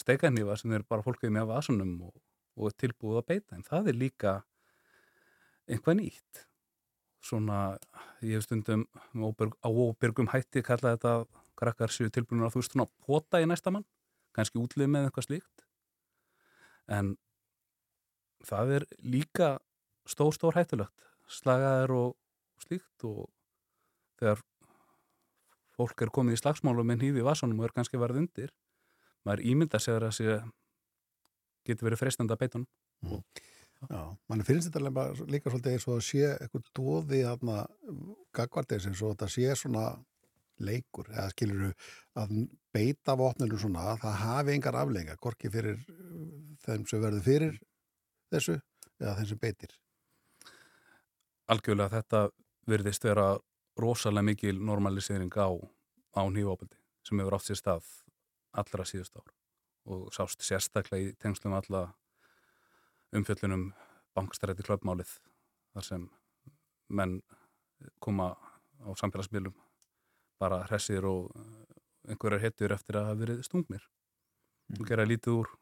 steikarnífa 0.00 0.56
sem 0.60 0.74
er 0.76 0.84
bara 0.88 1.04
fólkið 1.04 1.32
með 1.34 1.48
vasunum 1.50 1.94
og, 2.08 2.14
og 2.56 2.74
tilbúið 2.80 3.20
að 3.20 3.28
beita. 3.30 3.56
En 3.56 3.64
það 3.66 3.90
er 3.90 3.98
líka 4.00 4.34
einhvað 5.66 6.00
nýtt. 6.00 6.44
Svona, 7.26 7.60
ég 8.22 8.38
hef 8.38 8.46
stundum 8.46 8.86
á 8.86 9.68
óbyrgum 9.68 10.30
hætti 10.30 10.62
kalla 10.66 10.94
þetta 10.94 11.14
krakkar 11.58 11.92
séu 11.92 12.12
tilbúinur 12.12 12.46
að 12.46 12.54
þú 12.54 12.62
veist 12.62 12.74
svona 12.76 12.90
pota 13.06 13.40
í 13.42 13.48
næsta 13.48 13.72
mann, 13.72 13.86
kannski 14.36 14.60
útlið 14.60 14.92
með 14.92 15.08
eitthvað 15.08 15.26
slíkt. 15.26 15.64
En 16.92 17.16
það 18.46 18.76
er 18.78 18.86
líka 19.02 19.56
stór, 20.08 20.34
stór 20.36 20.58
hættulegt. 20.58 21.08
Slagaðir 21.26 21.94
og 21.96 22.14
slíkt 22.62 23.06
og 23.08 23.26
þegar 24.20 24.44
fólk 25.76 26.06
er 26.06 26.12
komið 26.14 26.38
í 26.38 26.40
slagsmálum 26.40 26.86
með 26.88 27.02
hnífi 27.02 27.20
í 27.22 27.26
vasanum 27.26 27.60
og 27.60 27.68
er 27.68 27.74
kannski 27.76 28.00
verið 28.00 28.22
undir 28.22 28.54
maður 29.26 29.44
ímynda 29.50 29.80
sér 29.82 30.06
að 30.06 30.16
sé 30.16 30.38
getur 31.66 31.88
verið 31.88 32.02
freistandi 32.04 32.34
að 32.34 32.42
beita 32.44 32.60
hann 32.60 33.20
Já, 33.90 34.02
mann 34.30 34.44
finnst 34.46 34.70
þetta 34.70 34.80
líka, 34.86 35.02
líka 35.28 35.50
svolítið 35.52 35.74
eins 35.76 35.84
og 35.86 35.98
að 35.98 36.04
sé 36.06 36.28
eitthvað 36.30 36.68
dóði 36.78 37.18
þarna 37.26 37.56
gagvartis 38.34 38.86
eins 38.88 39.02
og 39.04 39.12
þetta 39.12 39.28
sé 39.34 39.56
svona 39.60 39.82
leikur, 40.64 41.10
eða 41.12 41.26
skilur 41.34 41.74
að 42.16 42.30
beita 42.72 43.12
vopninu 43.20 43.58
svona, 43.60 43.98
það 44.00 44.16
hafi 44.22 44.54
engar 44.54 44.78
aflega, 44.80 45.18
hvorki 45.20 45.50
fyrir 45.52 45.76
uh, 45.76 46.22
þeim 46.64 46.86
sem 46.88 47.02
verður 47.02 47.26
fyrir 47.26 47.58
þessu 48.36 48.56
eða 49.00 49.26
sem 49.26 49.38
beitir. 49.40 49.74
algjörlega 51.48 52.00
þetta 52.00 52.20
virðist 52.66 53.04
vera 53.04 53.36
rosalega 53.78 54.26
mikil 54.26 54.58
normalisering 54.64 55.32
á, 55.36 55.48
á 56.16 56.22
nýjófaldi 56.26 56.78
sem 57.06 57.20
hefur 57.20 57.36
átt 57.36 57.46
sér 57.46 57.60
stað 57.60 57.90
allra 58.56 58.86
síðust 58.88 59.18
ár 59.20 59.32
og 59.86 60.08
sást 60.14 60.42
sérstaklega 60.42 61.12
í 61.12 61.14
tengslum 61.22 61.54
alla 61.54 61.82
umfjöllunum 63.14 63.68
bankstrætti 64.16 64.64
klöpmálið 64.66 65.12
þar 65.76 65.86
sem 65.86 66.08
menn 66.88 67.20
koma 68.00 68.32
á 68.82 68.90
samfélagsmiðlum 68.98 69.54
bara 70.40 70.64
hressir 70.66 71.04
og 71.06 71.30
einhverjar 72.08 72.42
hetjur 72.46 72.74
eftir 72.74 72.98
að 72.98 73.10
hafa 73.10 73.20
verið 73.22 73.44
stungnir 73.46 73.86
og 74.80 74.88
gera 74.88 75.06
lítið 75.06 75.42
úr 75.42 75.52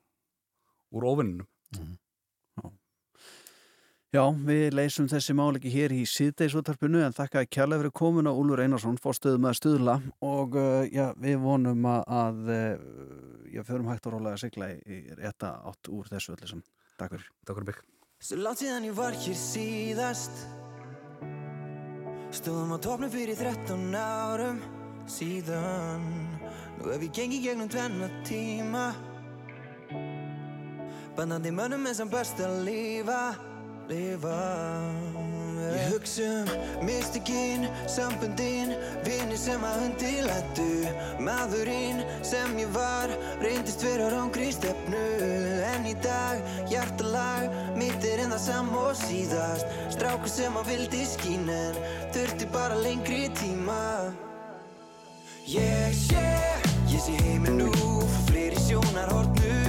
úr 0.95 1.09
ofinnum 1.11 1.99
Já, 4.15 4.29
við 4.47 4.77
leysum 4.79 5.09
þessi 5.11 5.35
mál 5.35 5.57
ekki 5.59 5.73
hér 5.73 5.91
í 5.91 6.05
síðdeisútarpinu 6.07 7.01
en 7.03 7.15
þakka 7.17 7.41
kjærlega 7.51 7.81
fyrir 7.83 7.93
komin 7.99 8.29
á 8.31 8.39
Úlur 8.39 8.61
Einarsson 8.63 8.95
fórstöðum 9.03 9.49
að 9.51 9.57
stuðla 9.59 9.95
og 10.23 10.53
uh, 10.55 10.85
já, 10.87 11.09
við 11.19 11.41
vonum 11.43 11.89
að, 11.91 12.05
að 12.15 12.51
uh, 12.55 12.85
já, 13.51 13.65
förum 13.67 13.89
hægt 13.91 14.05
og 14.07 14.13
rólega 14.15 14.37
að 14.37 14.45
sigla 14.45 14.69
í, 14.71 14.99
rétta 15.19 15.49
átt 15.67 15.91
úr 15.91 16.07
þessu 16.13 16.37
öllu 16.37 16.47
sem. 16.47 16.61
Takk 17.01 17.17
fyrir. 17.17 17.33
Takk 17.43 17.59
fyrir 17.59 17.67
bygg. 17.73 17.81
Svo 18.23 18.39
langt 18.39 18.61
síðan 18.63 18.87
ég 18.87 18.95
var 18.95 19.17
hér 19.19 19.41
síðast 19.41 20.45
Stóðum 22.39 22.75
á 22.75 22.79
topnum 22.87 23.11
fyrir 23.11 23.41
13 23.41 23.97
árum 23.99 24.61
síðan 25.11 26.05
Nú 26.77 26.93
hef 26.93 27.03
ég 27.09 27.19
gengið 27.19 27.49
gegnum 27.49 27.73
tvenna 27.75 28.13
tíma 28.23 28.85
Bandandi 31.19 31.51
mönnum 31.59 31.91
er 31.91 31.99
sem 31.99 32.15
best 32.15 32.39
að 32.47 32.63
lifa 32.71 33.19
Lifa. 33.89 34.41
Ég 35.75 35.93
hugsa 35.93 36.23
um 36.23 36.85
mystikinn, 36.87 37.67
sambundinn 37.89 38.73
Vinni 39.05 39.37
sem 39.37 39.63
að 39.65 39.81
undirlættu 39.89 40.67
Maðurinn 41.25 42.01
sem 42.25 42.55
ég 42.61 42.71
var 42.73 43.13
Reyndist 43.43 43.85
vera 43.85 44.09
rángri 44.13 44.53
stefnu. 44.55 45.03
En 45.73 45.89
í 45.89 45.95
dag, 46.05 46.41
hjartalag 46.71 47.51
Mitt 47.77 48.07
er 48.09 48.25
en 48.25 48.33
það 48.37 48.43
sam 48.47 48.73
og 48.79 48.95
síðast. 49.03 49.69
Strákur 49.93 50.33
sem 50.33 50.57
að 50.61 50.71
vildi 50.73 51.05
skín 51.09 51.51
En 51.53 51.81
þurfti 52.15 52.49
bara 52.55 52.81
lengri 52.81 53.27
tíma. 53.37 54.13
Ég 55.45 55.93
sé, 56.07 56.25
ég 56.89 57.05
sé 57.05 57.19
heiminn 57.27 57.61
nú 57.61 57.73
Frá 57.75 58.25
fleiri 58.31 58.65
sjónarhornum 58.65 59.35
Ég 59.35 59.64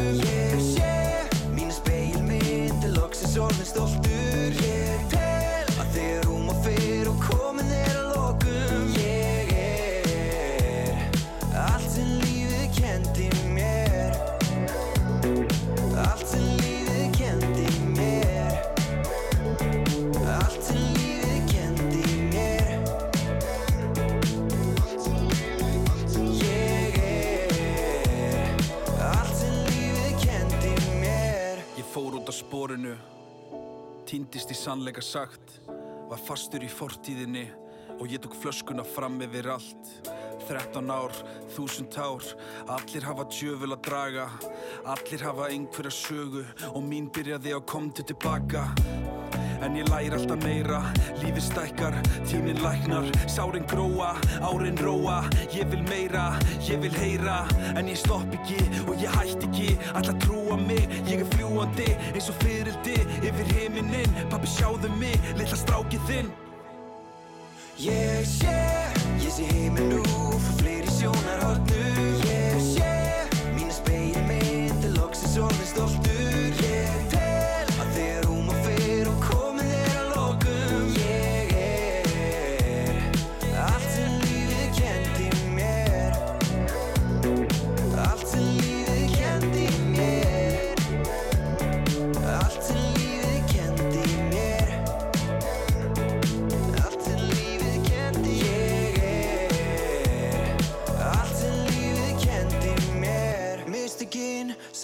sannleika 34.76 35.02
sagt 35.02 35.62
Var 36.10 36.20
fastur 36.20 36.64
í 36.64 36.70
fortíðinni 36.70 37.46
Og 37.96 38.10
ég 38.12 38.20
tók 38.20 38.36
flöskuna 38.36 38.84
fram 38.84 39.22
yfir 39.24 39.48
allt. 39.54 39.92
13 40.50 40.92
ár, 40.92 41.16
þúsund 41.56 41.96
ár 41.96 42.26
Allir 42.76 43.08
hafa 43.08 43.24
djöful 43.32 43.72
að 43.72 43.86
draga 43.88 44.28
Allir 44.84 45.24
hafa 45.24 45.48
einhverja 45.48 45.96
sögu 45.96 46.44
Og 46.74 46.84
mín 46.84 47.08
byrjaði 47.08 47.56
á 47.56 47.60
komdu 47.64 48.04
tilbaka 48.04 48.68
En 49.64 49.76
ég 49.78 49.88
læri 49.90 50.16
alltaf 50.18 50.44
meira. 50.44 50.82
Lífið 51.22 51.46
stækkar, 51.50 51.96
tíminn 52.28 52.62
læknar. 52.64 53.08
Sárin 53.28 53.68
gróa, 53.70 54.16
árin 54.42 54.78
róa. 54.78 55.24
Ég 55.54 55.70
vil 55.72 55.84
meira, 55.90 56.34
ég 56.68 56.82
vil 56.82 56.96
heyra. 57.00 57.46
En 57.76 57.88
ég 57.88 58.00
stopp 58.00 58.34
ekki 58.34 58.60
og 58.88 58.96
ég 59.00 59.12
hætti 59.16 59.48
ekki. 59.50 59.70
Alla 59.96 60.14
trúa 60.20 60.58
mig, 60.58 60.90
ég 61.08 61.22
er 61.24 61.30
fljúandi 61.36 61.92
Eins 62.14 62.30
og 62.30 62.40
fyrildi 62.44 62.96
yfir 63.24 63.54
heiminin 63.56 64.18
Pappi 64.32 64.50
sjáðu 64.50 64.92
mig, 65.00 65.16
litla 65.38 65.58
strákið 65.60 66.10
þinn. 66.10 66.34
Ég 67.76 68.24
sé, 68.30 68.56
ég 69.20 69.32
sé 69.36 69.48
heiminn 69.52 69.90
nú 69.92 70.04
Fyrir 70.06 70.56
fleiri 70.62 70.94
sjónarhornu 70.96 71.82
Ég 72.24 72.56
sé, 72.64 72.96
mína 73.58 73.76
speilmynd 73.76 74.88
Er 74.88 74.96
loksins 74.96 75.36
orðin 75.44 75.72
stoltur 75.74 76.05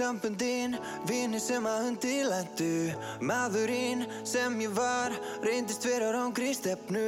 Mistökin, 0.02 0.20
samböndin 0.20 0.78
Vinir 1.06 1.39
sem 1.39 1.66
að 1.66 1.86
undirlendu 1.91 2.93
Maðurinn 3.22 4.06
sem 4.26 4.56
ég 4.62 4.74
var 4.74 5.14
Reyndist 5.43 5.86
vera 5.86 6.12
rángri 6.12 6.54
stefnu. 6.54 7.02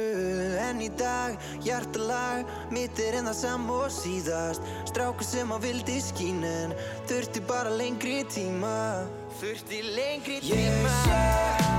En 0.62 0.80
í 0.80 0.88
dag, 0.94 1.34
hjartalag 1.64 2.46
Mitt 2.70 2.98
er 2.98 3.18
enn 3.18 3.26
það 3.26 3.38
sam 3.40 3.70
og 3.70 3.90
síðast. 3.90 4.62
Strákur 4.86 5.26
sem 5.26 5.50
á 5.50 5.58
vildi 5.58 5.98
skín 6.00 6.44
En 6.44 6.74
þurfti 7.08 7.42
bara 7.48 7.70
lengri 7.74 8.22
tíma. 8.30 9.06
Þurfti 9.40 9.82
lengri 9.96 10.38
tíma 10.44 10.60
Ég 10.62 10.86
sé, 11.02 11.24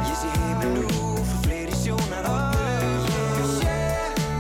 ég 0.10 0.20
sé 0.20 0.34
heiminn 0.36 0.82
nú 0.82 1.16
Fyrir 1.24 1.40
fleiri 1.46 1.80
sjónarhornu 1.86 2.68
Ég 3.08 3.56
sé, 3.56 3.80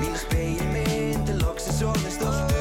mína 0.01 0.19
speilmynd 0.25 1.31
Er 1.31 1.41
loksins 1.45 1.81
orðin 1.87 2.19
stoltur 2.19 2.54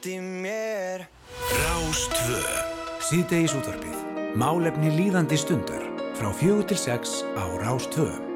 kendi 0.00 0.18
mér. 0.40 1.08
Rástvö 1.52 2.40
Síðdegis 3.00 3.54
útvarpið. 3.54 3.96
Málefni 4.38 4.92
líðandi 4.96 5.36
stundar. 5.36 5.84
Frá 6.16 6.32
fjögur 6.32 6.64
til 6.64 6.78
sex 6.80 7.20
á 7.36 7.44
Rástvö 7.60 8.31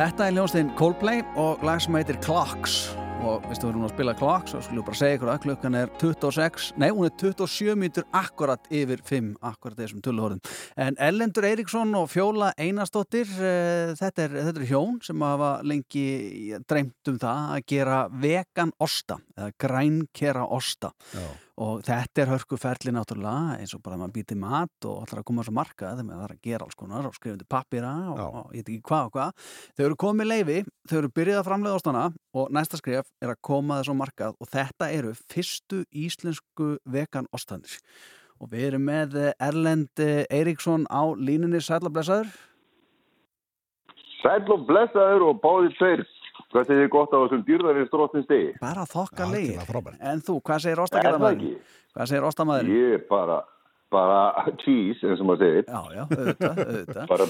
Þetta 0.00 0.30
er 0.30 0.32
hljónsteinn 0.32 0.70
Coldplay 0.78 1.18
og 1.36 1.60
lag 1.66 1.76
sem 1.84 1.92
heitir 1.98 2.16
Clocks. 2.24 2.86
Og 3.20 3.42
við 3.44 3.66
erum 3.68 3.82
að 3.84 3.90
spila 3.92 4.14
Clocks 4.16 4.54
og 4.56 4.62
skulum 4.64 4.86
bara 4.86 4.96
segja 4.96 5.18
ykkur 5.18 5.28
að 5.28 5.42
klukkan 5.42 5.76
er 5.76 5.90
26 6.00 6.70
nei, 6.80 6.86
hún 6.88 7.04
er 7.04 7.12
27 7.20 7.74
mítur 7.76 8.06
akkurat 8.16 8.64
yfir 8.72 9.02
5, 9.04 9.28
akkurat 9.44 9.76
þessum 9.76 10.00
tulluhorðum 10.06 10.40
en 10.80 10.96
Ellendur 11.04 11.44
Eiríksson 11.50 11.92
og 12.00 12.08
Fjóla 12.14 12.48
Einarsdóttir 12.56 13.28
uh, 13.28 13.92
þetta, 14.00 14.24
er, 14.24 14.38
þetta 14.46 14.64
er 14.64 14.70
hjón 14.70 14.96
sem 15.04 15.26
hafa 15.26 15.52
lengi 15.68 16.06
dreymt 16.64 17.12
um 17.12 17.20
það 17.20 17.52
að 17.58 17.68
gera 17.74 18.00
vegan 18.24 18.72
osta 18.80 19.20
eða 19.36 19.52
grænkera 19.66 20.48
osta. 20.48 20.94
Já. 21.12 21.28
Og 21.60 21.82
þetta 21.84 22.22
er 22.22 22.30
hörkuferli 22.32 22.92
náttúrulega 22.94 23.58
eins 23.60 23.74
og 23.76 23.82
bara 23.84 23.98
að 23.98 24.02
maður 24.02 24.14
býti 24.16 24.36
mat 24.40 24.86
og 24.88 25.02
ætlar 25.04 25.20
að 25.20 25.26
koma 25.28 25.44
svo 25.44 25.54
markað 25.56 25.98
þegar 25.98 26.06
maður 26.08 26.22
þarf 26.24 26.36
að 26.36 26.46
gera 26.48 26.66
alls 26.66 26.78
konar 26.80 27.08
og 27.08 27.16
skrifa 27.16 27.36
undir 27.36 27.50
pappira 27.52 27.92
og, 28.14 28.20
og 28.24 28.54
ég 28.56 28.64
veit 28.64 28.70
ekki 28.72 28.88
hvað 28.88 29.08
og 29.08 29.16
hvað. 29.16 29.48
Þau 29.76 29.84
eru 29.86 29.98
komið 30.04 30.30
leifi, 30.30 30.58
þau 30.88 30.96
eru 31.02 31.12
byrjað 31.20 31.42
að 31.42 31.48
framlega 31.50 31.80
ástana 31.80 32.04
og 32.40 32.54
næsta 32.56 32.80
skref 32.80 33.10
er 33.20 33.34
að 33.34 33.42
koma 33.50 33.80
þessu 33.80 33.96
á 33.96 34.00
markað 34.00 34.38
og 34.40 34.52
þetta 34.54 34.90
eru 34.96 35.16
fyrstu 35.20 35.82
íslensku 35.92 36.70
vegan 36.88 37.28
ostanir. 37.36 37.76
Og 38.40 38.48
við 38.54 38.70
erum 38.70 38.86
með 38.88 39.18
eh, 39.20 39.34
Erlend 39.44 40.00
eh, 40.00 40.24
Eiríksson 40.32 40.88
á 40.88 41.12
línunni. 41.12 41.60
Sælablessaður 41.60 42.32
Sæll 44.20 44.48
og 44.52 44.66
blessaður 44.68 45.28
og 45.30 45.38
báðið 45.44 45.76
tveir. 45.78 46.02
Hvað 46.50 46.66
segir 46.66 46.82
þið 46.82 46.90
gott 46.90 47.12
á 47.14 47.18
þessum 47.22 47.42
dýrðarinn 47.46 47.86
stróttins 47.86 48.26
degi? 48.26 48.50
bara 48.58 48.82
þokka 48.90 49.26
leið 49.30 49.60
en 50.10 50.22
þú, 50.26 50.34
hvað 50.42 50.64
segir 50.64 50.82
ekki? 50.82 51.50
Hvað 51.94 52.10
segir 52.10 52.26
ostamæður? 52.26 52.70
Ég 52.74 52.94
er 52.96 53.04
bara, 53.10 53.36
bara 53.94 54.46
cheese, 54.62 54.98
eins 55.06 55.22
og 55.22 55.28
maður 55.28 55.44
segir. 55.44 55.68
Já, 55.70 55.80
já, 55.94 56.02
auðvitað, 56.06 56.60
auðvitað 56.64 57.12
Bara, 57.12 57.28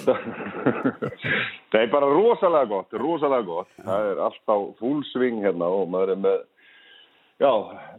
það 1.75 1.83
er 1.83 1.93
bara 1.93 2.11
rosalega 2.15 2.71
gott, 2.73 2.97
rosalega 3.05 3.49
gott. 3.51 3.71
Það 3.85 4.09
er 4.09 4.25
alltaf 4.29 4.65
full 4.81 5.05
swing 5.13 5.45
hérna 5.45 5.69
og 5.69 5.93
maður 5.93 6.15
er 6.17 6.25
með, 6.25 6.41
já, 7.45 7.53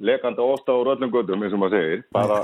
lekandi 0.09 0.45
osta 0.45 0.77
úr 0.81 0.93
öllum 0.95 1.13
göttum, 1.13 1.45
eins 1.45 1.57
og 1.57 1.63
maður 1.65 1.77
segir. 1.77 2.05
Bara 2.17 2.41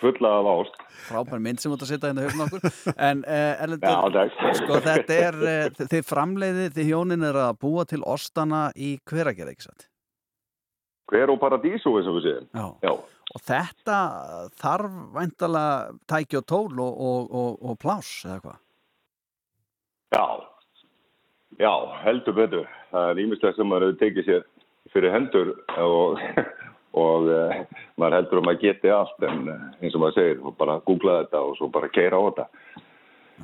fulla 0.00 0.32
af 0.40 0.48
ást. 0.54 0.80
frábær 1.08 1.42
mynd 1.42 1.60
sem 1.62 1.72
út 1.74 1.84
að 1.84 1.92
setja 1.92 2.10
hérna 2.10 2.26
höfum 2.26 2.42
okkur 2.46 2.94
en 3.08 3.22
uh, 3.26 3.62
Erlendur, 3.64 4.16
Já, 4.16 4.50
sko 4.58 4.80
þetta 4.84 5.20
er 5.28 5.38
uh, 5.40 5.84
þið 5.92 6.02
framleiðið, 6.08 6.74
þið 6.76 6.90
hjónin 6.90 7.28
er 7.30 7.38
að 7.44 7.54
búa 7.62 7.86
til 7.88 8.02
ostana 8.08 8.66
í 8.76 8.96
hveragerð, 9.10 9.54
ekki 9.54 9.68
satt? 9.68 9.88
Hver 11.10 11.32
og 11.32 11.40
paradísu, 11.42 11.96
eins 11.98 12.06
og 12.06 12.20
við 12.20 12.28
segjum. 12.28 12.50
Já. 12.54 12.66
Já. 12.86 12.92
Og 13.30 13.42
þetta 13.46 13.96
þarf 14.58 14.94
væntalega 15.14 15.98
tæki 16.10 16.38
og 16.40 16.46
tól 16.50 16.80
og, 16.82 17.00
og, 17.08 17.34
og, 17.40 17.58
og 17.62 17.78
pláss, 17.82 18.24
eða 18.26 18.40
hvað? 18.44 18.60
Já, 20.10 20.24
já, 21.62 21.74
heldur 22.04 22.34
betur. 22.38 22.72
Það 22.90 23.10
er 23.12 23.20
ímislegt 23.22 23.58
sem 23.58 23.70
maður 23.70 23.92
hefur 23.92 24.00
tekið 24.00 24.30
sér 24.30 24.48
fyrir 24.90 25.14
hendur 25.14 25.52
og, 25.78 26.18
og 26.98 27.28
uh, 27.30 27.60
maður 28.00 28.16
heldur 28.18 28.40
að 28.40 28.46
maður 28.48 28.62
geti 28.64 28.92
allt 28.94 29.26
en 29.26 29.44
uh, 29.46 29.66
eins 29.78 29.94
og 29.94 30.02
maður 30.02 30.16
segir, 30.18 30.40
bara 30.58 30.80
googla 30.86 31.20
þetta 31.20 31.42
og 31.46 31.56
svo 31.58 31.70
bara 31.70 31.90
keira 31.94 32.18
á 32.18 32.22
þetta. 32.26 32.46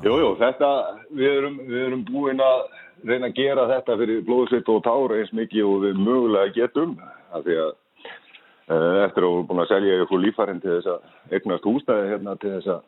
Jú, 0.05 0.17
jú, 0.21 0.31
þetta, 0.41 0.71
við 1.17 1.39
erum, 1.39 1.61
við 1.69 1.85
erum 1.87 2.03
búin 2.09 2.43
að 2.45 2.65
reyna 3.07 3.31
að 3.31 3.39
gera 3.39 3.69
þetta 3.71 3.97
fyrir 4.03 4.25
blóðsveit 4.27 4.73
og 4.73 4.83
tár 4.85 5.15
eins 5.17 5.33
mikið 5.37 5.71
og 5.71 5.85
við 5.87 6.03
mögulega 6.03 6.57
getum, 6.57 6.97
af 7.31 7.47
því 7.47 7.61
að 7.63 7.71
uh, 7.71 8.99
eftir 9.07 9.23
að 9.23 9.31
við 9.31 9.37
erum 9.37 9.49
búin 9.53 9.65
að 9.65 9.73
selja 9.73 10.03
ykkur 10.03 10.23
lífærin 10.25 10.61
til 10.65 10.75
þess 10.75 10.93
að 10.97 11.39
eignast 11.39 11.71
húsnæði 11.71 12.13
hérna 12.13 12.37
til 12.43 12.55
þess 12.59 12.75
að 12.77 12.85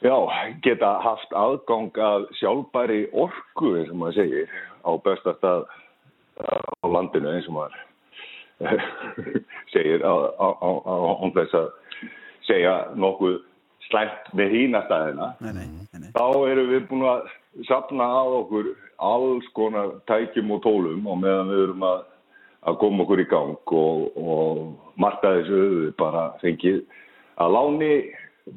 Já, 0.00 0.16
geta 0.64 0.94
haft 1.04 1.34
aðgang 1.36 1.98
að 2.00 2.22
sjálfbæri 2.38 3.02
orku, 3.12 3.74
eins 3.76 3.90
og 3.92 3.98
maður 4.00 4.16
segir, 4.16 4.54
á 4.80 4.90
besta 5.04 5.34
stað 5.36 5.66
uh, 5.68 6.70
á 6.80 6.86
landinu, 6.88 7.34
eins 7.34 7.48
og 7.52 7.58
maður 7.58 7.76
segir 9.72 10.04
á, 10.04 10.14
á, 10.36 10.48
á, 10.60 10.70
á, 10.84 10.94
á 11.20 11.26
þess 11.36 11.56
að 11.56 11.70
segja 12.48 12.74
nokkuð 12.98 13.40
slæmt 13.90 14.30
með 14.36 14.54
hína 14.54 14.84
staðina. 14.86 15.32
Nei, 15.42 15.52
nei, 15.56 16.10
Þá 16.14 16.26
erum 16.50 16.70
við 16.70 16.86
búin 16.90 17.08
að 17.10 17.26
sapna 17.66 18.06
að 18.20 18.36
okkur 18.40 18.70
alls 19.10 19.48
konar 19.56 19.96
tækjum 20.10 20.54
og 20.54 20.62
tólum 20.64 21.08
og 21.08 21.20
meðan 21.22 21.50
við 21.50 21.62
erum 21.64 21.84
að, 21.88 22.00
að 22.68 22.80
koma 22.82 23.04
okkur 23.04 23.24
í 23.24 23.28
gang 23.30 23.74
og, 23.80 24.06
og 24.20 24.62
marta 25.00 25.34
þessu 25.38 25.60
við 25.60 25.92
bara 26.00 26.26
fengið 26.42 26.82
að 27.40 27.54
láni 27.56 27.92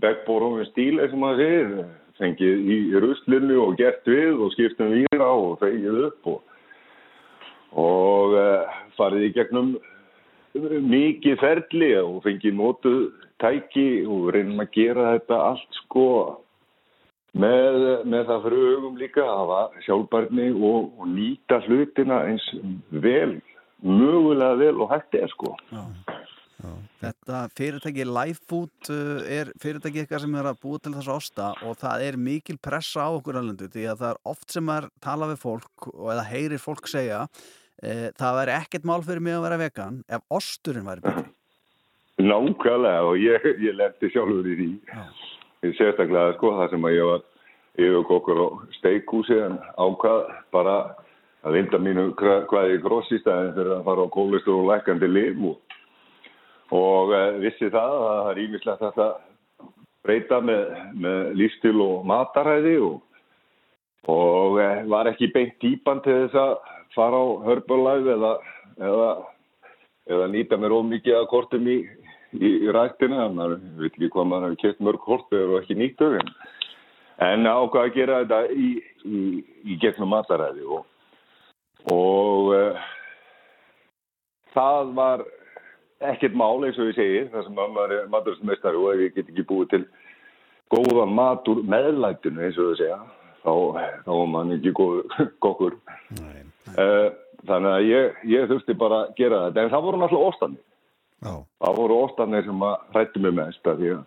backbórum 0.04 0.60
stíl 0.72 1.00
eins 1.00 1.14
og 1.14 1.22
maður 1.22 1.44
segir 1.44 1.86
fengið 2.20 2.68
í 2.70 2.80
ruslinu 3.02 3.62
og 3.64 3.78
gert 3.80 4.06
við 4.08 4.42
og 4.44 4.54
skiptum 4.54 4.94
víra 4.94 5.30
og 5.32 5.58
fegið 5.64 6.02
upp 6.10 6.30
og, 6.30 6.44
og 7.82 8.36
uh, 8.38 8.78
farið 9.00 9.30
í 9.30 9.34
gegnum 9.38 9.74
mikið 10.54 11.40
ferli 11.42 11.92
og 11.98 12.22
fengið 12.26 12.58
nótu 12.58 12.94
tæki 13.42 14.06
og 14.06 14.34
reynum 14.36 14.62
að 14.62 14.74
gera 14.76 15.14
þetta 15.16 15.40
allt 15.50 15.80
sko. 15.84 16.08
Með, 17.34 17.80
með 18.06 18.28
það 18.30 18.44
fyrir 18.44 18.76
augum 18.76 19.00
líka 19.02 19.24
að 19.26 19.40
hafa 19.40 19.86
sjálfbarni 19.88 20.52
og, 20.54 20.92
og 21.02 21.08
nýta 21.10 21.58
hlutina 21.66 22.20
eins 22.30 22.46
vel, 22.92 23.40
mögulega 23.82 24.60
vel 24.60 24.76
og 24.84 24.94
hægt 24.94 25.18
er 25.18 25.34
sko. 25.34 25.56
Þetta 27.02 27.40
fyrirtæki 27.58 28.06
Lifefood 28.06 28.92
uh, 28.94 29.26
er 29.26 29.50
fyrirtæki 29.60 30.04
eitthvað 30.04 30.22
sem 30.24 30.38
er 30.40 30.48
að 30.48 30.62
búa 30.62 30.80
til 30.80 30.94
þess 30.94 31.10
að 31.10 31.18
osta 31.18 31.50
og 31.66 31.74
það 31.82 32.06
er 32.06 32.20
mikil 32.30 32.56
pressa 32.62 33.10
á 33.10 33.12
okkur 33.18 33.42
allendu 33.42 33.68
því 33.74 33.90
að 33.92 34.06
það 34.06 34.14
er 34.14 34.22
oft 34.32 34.54
sem 34.54 34.64
maður 34.70 34.88
tala 35.04 35.28
við 35.34 35.42
fólk 35.42 35.90
og 35.90 36.14
eða 36.14 36.30
heyrir 36.30 36.64
fólk 36.64 36.88
segja 36.88 37.26
uh, 37.26 37.44
það 38.20 38.36
væri 38.40 38.56
ekkert 38.58 38.86
mál 38.88 39.02
fyrir 39.04 39.24
mig 39.26 39.36
að 39.38 39.46
vera 39.48 39.58
vegan 39.64 40.02
ef 40.08 40.22
osturinn 40.32 40.88
væri 40.88 41.04
betri. 41.04 41.26
Nákvæmlega 42.24 43.04
og 43.10 43.18
ég, 43.20 43.46
ég 43.60 43.76
lendi 43.76 44.10
sjálfur 44.14 44.48
í 44.48 44.56
því. 44.60 44.68
Ég 45.66 45.74
sérstaklega 45.80 46.36
sko 46.38 46.52
það 46.60 46.70
sem 46.76 46.86
að 46.90 46.96
ég 46.98 47.08
var 47.10 47.24
yfirkokkur 47.84 48.40
á 48.44 48.48
steikhúsi 48.78 49.38
en 49.42 49.56
ákvað 49.82 50.20
bara 50.54 50.76
að 51.44 51.58
vinda 51.58 51.80
mínu 51.82 52.04
hva- 52.20 52.44
hvað 52.48 52.70
ég 52.76 52.84
grossi 52.86 53.18
í 53.18 53.22
staðin 53.24 53.56
fyrir 53.58 53.74
að 53.80 53.86
fara 53.88 54.06
á 54.06 54.14
kólistur 54.14 54.60
og 54.62 54.68
lækandi 54.70 55.10
lim 55.10 55.48
og, 55.50 55.58
og 56.72 57.12
uh, 57.12 57.32
vissi 57.42 57.68
það 57.74 57.96
að 57.98 58.06
það 58.14 58.30
er 58.34 58.42
ímislegt 58.46 58.86
að 58.88 58.94
það 59.00 59.18
breyta 60.04 60.40
með, 60.44 60.64
með 61.04 61.34
lífstil 61.42 61.76
og 61.84 62.06
mataræði 62.14 62.76
og, 62.86 63.02
og 64.14 64.60
uh, 64.62 64.84
var 64.94 65.10
ekki 65.12 65.32
beint 65.34 65.58
típan 65.64 66.00
til 66.06 66.16
þess 66.28 66.38
að 66.40 66.54
fara 66.96 67.20
á 67.20 67.26
Herbalife 67.48 68.16
eða, 68.16 68.34
eða, 68.90 69.12
eða 70.14 70.32
nýta 70.34 70.60
mér 70.62 70.76
of 70.78 70.88
mikið 70.90 71.20
að 71.20 71.30
kortum 71.32 71.70
í, 71.70 71.78
í, 72.38 72.50
í 72.66 72.74
rættina, 72.74 73.30
maður 73.34 73.62
veit 73.80 73.94
ekki 73.94 74.12
hvað 74.14 74.30
maður 74.32 74.52
hefur 74.52 74.62
keft 74.64 74.84
mörg 74.88 75.06
kortur 75.06 75.54
og 75.54 75.62
ekki 75.62 75.80
nýtt 75.80 76.02
þau 76.02 76.18
en, 77.22 77.46
ákvað 77.48 77.86
að 77.86 77.96
gera 77.98 78.20
þetta 78.24 78.42
í, 78.52 78.70
í, 79.06 79.78
gegnum 79.82 80.12
mataræði 80.14 80.66
og, 80.66 80.86
og 81.94 82.54
uh, 82.58 82.86
það 84.56 84.94
var 84.98 85.26
ekkert 86.14 86.38
mál 86.38 86.64
eins 86.66 86.80
og 86.80 86.92
ég 86.92 86.98
segi, 86.98 87.26
þar 87.32 87.46
sem 87.48 87.60
að 87.60 87.76
maður 87.78 87.98
er 87.98 88.08
maturismeistari 88.12 88.80
og 88.80 88.90
ef 88.94 89.04
ég 89.06 89.18
get 89.18 89.30
ekki 89.32 89.48
búið 89.50 89.70
til 89.74 89.84
góðan 90.74 91.14
mat 91.16 91.48
úr 91.52 91.62
meðlætinu 91.70 92.48
eins 92.48 92.58
og 92.60 92.72
þau 92.72 92.80
segja, 92.82 93.00
þá, 93.44 93.54
þá 94.08 94.12
var 94.12 94.34
mann 94.34 94.58
ekki 94.58 94.74
góður 94.80 95.30
kokkur. 95.44 95.78
Uh, 96.18 96.43
þannig 96.76 97.72
að 97.74 97.88
ég, 97.90 98.22
ég 98.32 98.50
þurfti 98.52 98.76
bara 98.80 99.04
að 99.04 99.14
gera 99.20 99.46
þetta, 99.48 99.64
en 99.64 99.74
það 99.74 99.86
voru 99.88 100.02
náttúrulega 100.02 100.32
óstanir. 100.32 100.64
Já. 101.24 101.34
Það 101.64 101.78
voru 101.80 102.00
óstanir 102.04 102.46
sem 102.48 102.66
að 102.68 102.76
hrættu 102.96 103.24
mig 103.24 103.36
mest, 103.38 103.64
því 103.64 103.94
að 103.96 104.04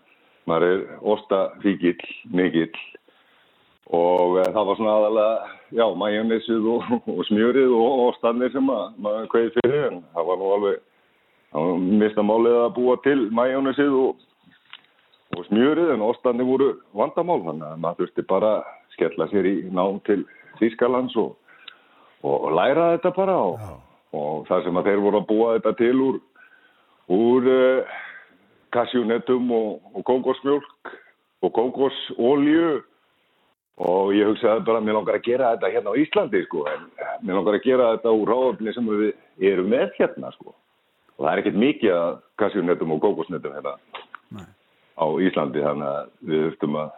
maður 0.47 0.66
er 0.72 0.82
óstafíkill, 1.14 2.12
mikill 2.30 2.84
og 3.94 4.36
uh, 4.40 4.44
það 4.51 4.64
var 4.66 4.78
svona 4.78 4.94
aðalega, 4.98 5.56
já, 5.78 5.84
majónissið 6.02 6.68
og, 6.72 6.93
og 7.12 7.20
smjörið 7.28 7.74
og 7.76 8.05
óstanir 8.09 8.52
sem 8.55 8.70
að 8.72 9.01
maður 9.02 9.28
kveið 9.34 9.51
fyrir, 9.60 9.82
en 9.90 10.01
það 10.14 10.30
var 10.30 10.40
nú 10.40 10.52
alveg, 10.56 10.80
var 11.55 11.84
mista 12.02 12.24
málið 12.26 12.59
að 12.64 12.72
búa 12.78 12.97
til 13.06 13.18
majónissið 13.38 13.94
og, 14.01 14.24
og 15.36 15.47
smjörið, 15.51 15.93
en 15.94 16.06
óstanir 16.06 16.51
voru 16.51 16.72
vandamál, 16.98 17.40
þannig 17.47 17.68
að 17.70 17.82
maður 17.84 18.02
þurfti 18.02 18.26
bara 18.34 18.52
að 18.59 18.72
skella 18.97 19.30
sér 19.30 19.51
í 19.51 19.56
ná 19.70 19.84
til 20.09 20.22
Þýskalands 20.59 21.18
og 21.20 21.34
og 22.24 22.48
læra 22.56 22.88
þetta 22.97 23.12
bara 23.16 23.36
og, 23.51 23.60
og 24.16 24.47
það 24.48 24.64
sem 24.64 24.80
að 24.80 24.90
þeir 24.90 25.05
voru 25.05 25.20
að 25.20 25.28
búa 25.30 25.55
þetta 25.56 25.72
til 25.80 25.94
úr, 26.06 26.20
úr 27.12 27.48
uh, 27.52 27.97
kassjúnetum 28.74 29.51
og, 29.55 29.70
og 29.94 30.06
kóngosmjölk 30.09 30.93
og 31.47 31.55
kóngosólju 31.56 32.68
og 33.86 34.12
ég 34.16 34.30
hugsaði 34.30 34.64
bara 34.64 34.80
að 34.80 34.86
mér 34.88 34.97
langar 34.97 35.18
að 35.18 35.26
gera 35.26 35.52
þetta 35.55 35.72
hérna 35.74 35.93
á 35.93 36.01
Íslandi 36.01 36.43
sko 36.47 36.64
en 36.72 36.86
mér 37.22 37.38
langar 37.38 37.59
að 37.59 37.66
gera 37.66 37.90
þetta 37.97 38.14
úr 38.16 38.32
ráðöfni 38.32 38.72
sem 38.72 38.88
við 38.88 39.51
erum 39.52 39.68
með 39.72 39.90
hérna 39.98 40.30
sko. 40.32 40.55
Og 41.16 41.24
það 41.24 41.32
er 41.32 41.43
ekkert 41.43 41.59
mikið 41.60 41.97
að 41.97 42.14
kassjúnetum 42.40 42.94
og 42.97 43.02
kóngosnetum 43.05 43.56
hérna 43.56 43.74
á 44.97 45.06
Íslandi 45.20 45.64
þannig 45.64 45.90
að 45.93 46.09
við 46.30 46.47
höftum 46.47 46.78
að 46.80 46.94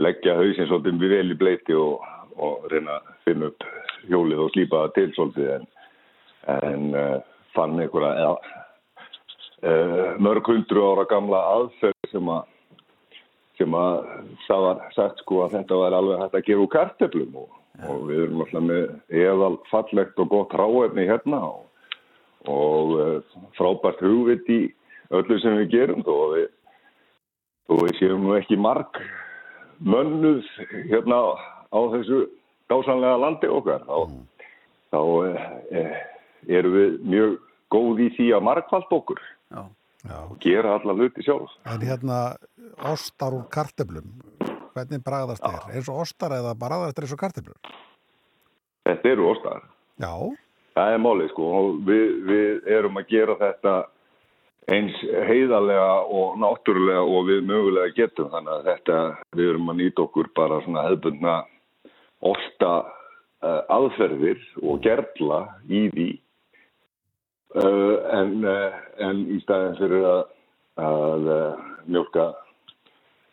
leggja 0.00 0.36
hausinn 0.38 0.68
svolítið 0.70 1.14
vel 1.14 1.30
í 1.30 1.38
bleiti 1.38 1.76
og, 1.78 2.02
og 2.36 2.66
reyna 2.72 2.98
að 2.98 3.10
finna 3.26 3.50
upp 3.50 3.66
hjólið 4.08 4.44
og 4.44 4.54
slípa 4.54 4.84
það 4.84 4.94
til 4.96 5.12
svolítið 5.16 5.52
en, 5.56 5.68
en 6.56 6.86
uh, 6.94 7.18
fann 7.54 7.78
einhverja 7.80 8.12
eða, 8.24 8.56
uh, 9.70 10.10
mörg 10.22 10.50
hundru 10.52 10.86
ára 10.92 11.06
gamla 11.10 11.42
aðferð 11.56 12.12
sem 12.12 12.32
að 12.32 12.48
sem 13.60 13.74
að 13.76 13.96
það 14.46 14.62
var 14.64 14.84
sagt 14.96 15.18
sko 15.20 15.42
að 15.44 15.56
þetta 15.58 15.80
var 15.82 15.96
alveg 15.98 16.22
hægt 16.22 16.36
að 16.38 16.46
gera 16.46 16.62
úr 16.64 16.70
karteplum 16.72 17.34
og, 17.42 17.50
og 17.90 18.06
við 18.08 18.22
erum 18.24 18.44
alltaf 18.44 18.64
með 18.64 19.18
eðal 19.20 19.56
fallegt 19.68 20.22
og 20.22 20.30
gott 20.32 20.54
ráefni 20.56 21.04
hérna 21.10 21.42
og, 21.50 21.66
og 22.48 22.94
uh, 22.96 23.42
frábært 23.58 24.00
hugvit 24.04 24.48
í 24.48 24.60
öllu 25.12 25.40
sem 25.42 25.58
við 25.60 25.74
gerum 25.74 26.04
að 26.06 26.36
við, 26.38 26.48
þó 27.68 27.74
við 27.82 27.98
séum 27.98 28.24
nú 28.24 28.36
ekki 28.38 28.56
marg 28.60 29.02
mönnuð 29.80 30.48
hérna 30.90 31.20
á 31.70 31.78
þessu 31.94 32.20
dásanlega 32.70 33.20
landi 33.24 33.50
okkar 33.50 33.84
þá, 33.86 33.98
þá 34.94 34.98
uh, 35.00 36.00
erum 36.48 36.76
við 36.76 36.96
mjög 37.14 37.36
góð 37.70 38.02
í 38.06 38.08
því 38.16 38.30
að 38.36 38.46
margfald 38.48 38.96
okkur 38.96 39.22
Já. 39.50 39.62
og 40.26 40.36
gera 40.42 40.76
alla 40.78 40.96
hluti 40.96 41.24
sjálf 41.26 41.54
En 41.68 41.84
hérna, 41.84 42.20
ostar 42.90 43.36
úr 43.36 43.46
karteblum, 43.52 44.10
hvernig 44.74 45.04
bragðast 45.06 45.44
þeir? 45.44 45.70
Eins 45.74 45.90
og 45.92 46.02
ostar 46.04 46.36
eða 46.38 46.56
bragðast 46.58 46.98
þeir 46.98 47.08
eins 47.08 47.16
og 47.16 47.22
karteblur? 47.24 47.72
Þetta 48.90 49.10
eru 49.10 49.26
óstaðar. 49.28 49.66
Já. 50.00 50.12
Það 50.74 50.92
er 50.94 51.02
málið 51.04 51.32
sko 51.34 51.48
og 51.58 51.80
við, 51.86 52.04
við 52.26 52.68
erum 52.78 53.00
að 53.00 53.10
gera 53.10 53.36
þetta 53.40 53.74
eins 54.70 54.96
heiðarlega 55.26 55.88
og 56.14 56.36
náttúrulega 56.40 57.02
og 57.02 57.26
við 57.28 57.40
mögulega 57.48 57.94
getum 57.96 58.30
þannig 58.32 58.52
að 58.54 58.68
þetta, 58.70 58.98
við 59.36 59.50
erum 59.52 59.72
að 59.72 59.80
nýta 59.80 60.04
okkur 60.04 60.30
bara 60.36 60.60
svona 60.64 60.84
hefðbundna 60.86 61.34
osta 62.20 62.72
uh, 62.84 63.62
aðferðir 63.72 64.40
og 64.62 64.82
gerla 64.84 65.40
í 65.68 65.86
því. 65.94 66.10
Uh, 67.50 67.96
en, 68.14 68.36
uh, 68.46 68.76
en 69.02 69.24
í 69.34 69.40
staðin 69.42 69.78
fyrir 69.80 70.06
að, 70.06 70.20
að 70.84 71.30
mjölka 71.90 72.28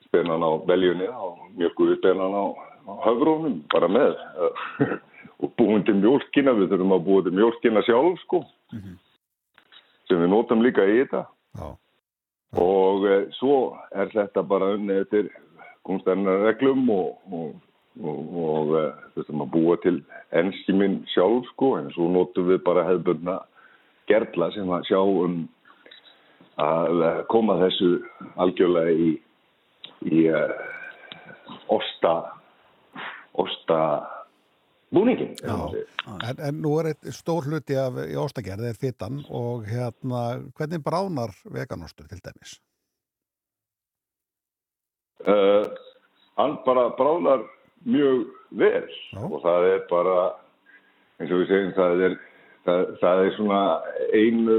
spennan 0.08 0.46
á 0.46 0.52
beljunni 0.66 1.10
og 1.12 1.44
mjölku 1.58 1.92
við 1.92 2.00
spennan 2.00 2.34
á, 2.34 2.46
á 2.90 2.94
höfrónum 3.06 3.60
bara 3.74 3.90
með 3.92 4.16
og 5.44 5.52
búin 5.60 5.86
til 5.86 6.00
mjölkina, 6.00 6.56
við 6.58 6.72
þurfum 6.72 6.96
að 6.96 7.04
búa 7.06 7.26
til 7.26 7.36
mjölkina 7.36 7.84
sjálf 7.86 8.18
sko 8.24 8.42
sem 10.08 10.24
við 10.24 10.32
notum 10.32 10.64
líka 10.64 10.86
í 10.88 11.02
þetta. 11.02 11.28
Já. 11.58 11.68
og 12.64 13.06
svo 13.36 13.56
er 13.92 14.12
þetta 14.14 14.44
bara 14.46 14.70
unni 14.78 15.02
eftir 15.02 15.28
kunstæðinar 15.88 16.44
reglum 16.46 16.84
og, 16.94 17.18
og, 17.32 17.56
og, 18.04 18.34
og 18.44 18.74
e, 18.80 18.84
þessum 19.16 19.44
að 19.46 19.54
búa 19.54 19.78
til 19.84 20.00
enskiminn 20.36 21.00
sjálf 21.14 21.48
sko 21.54 21.76
en 21.80 21.92
svo 21.96 22.10
notum 22.14 22.50
við 22.52 22.64
bara 22.66 22.86
hefðbundna 22.88 23.38
gerla 24.10 24.50
sem 24.56 24.70
að 24.72 24.90
sjá 24.90 25.00
um 25.04 25.46
að 26.58 27.04
eh, 27.06 27.24
koma 27.30 27.58
þessu 27.62 27.90
algjörlega 28.42 28.94
í, 28.98 29.10
í 30.10 30.22
uh, 30.34 30.54
osta 31.74 32.14
osta 33.38 33.80
búningin 34.90 35.36
En, 35.46 36.40
en 36.40 36.62
nú 36.64 36.72
er 36.80 36.94
eitt 36.94 37.10
stór 37.14 37.46
hluti 37.46 37.76
af 37.78 38.00
í 38.08 38.16
ostagerð 38.18 38.72
er 38.72 38.80
fitan 38.80 39.20
og 39.28 39.68
hérna, 39.70 40.40
hvernig 40.58 40.82
bránar 40.82 41.36
veganostur 41.46 42.08
til 42.10 42.24
dæmis? 42.24 42.56
uh, 45.28 45.68
hann 46.38 46.58
bara 46.66 46.90
bráðnar 46.98 47.46
mjög 47.88 48.26
vel. 48.60 48.86
Og 49.24 49.40
það 49.44 49.70
er 49.72 49.86
bara 49.92 50.18
eins 51.18 51.32
og 51.32 51.42
við 51.42 51.52
segjum 51.52 51.74
það 51.78 52.04
er, 52.08 52.18
það, 52.68 52.84
það 53.02 53.24
er 53.24 53.36
svona 53.38 53.62
einu 54.14 54.58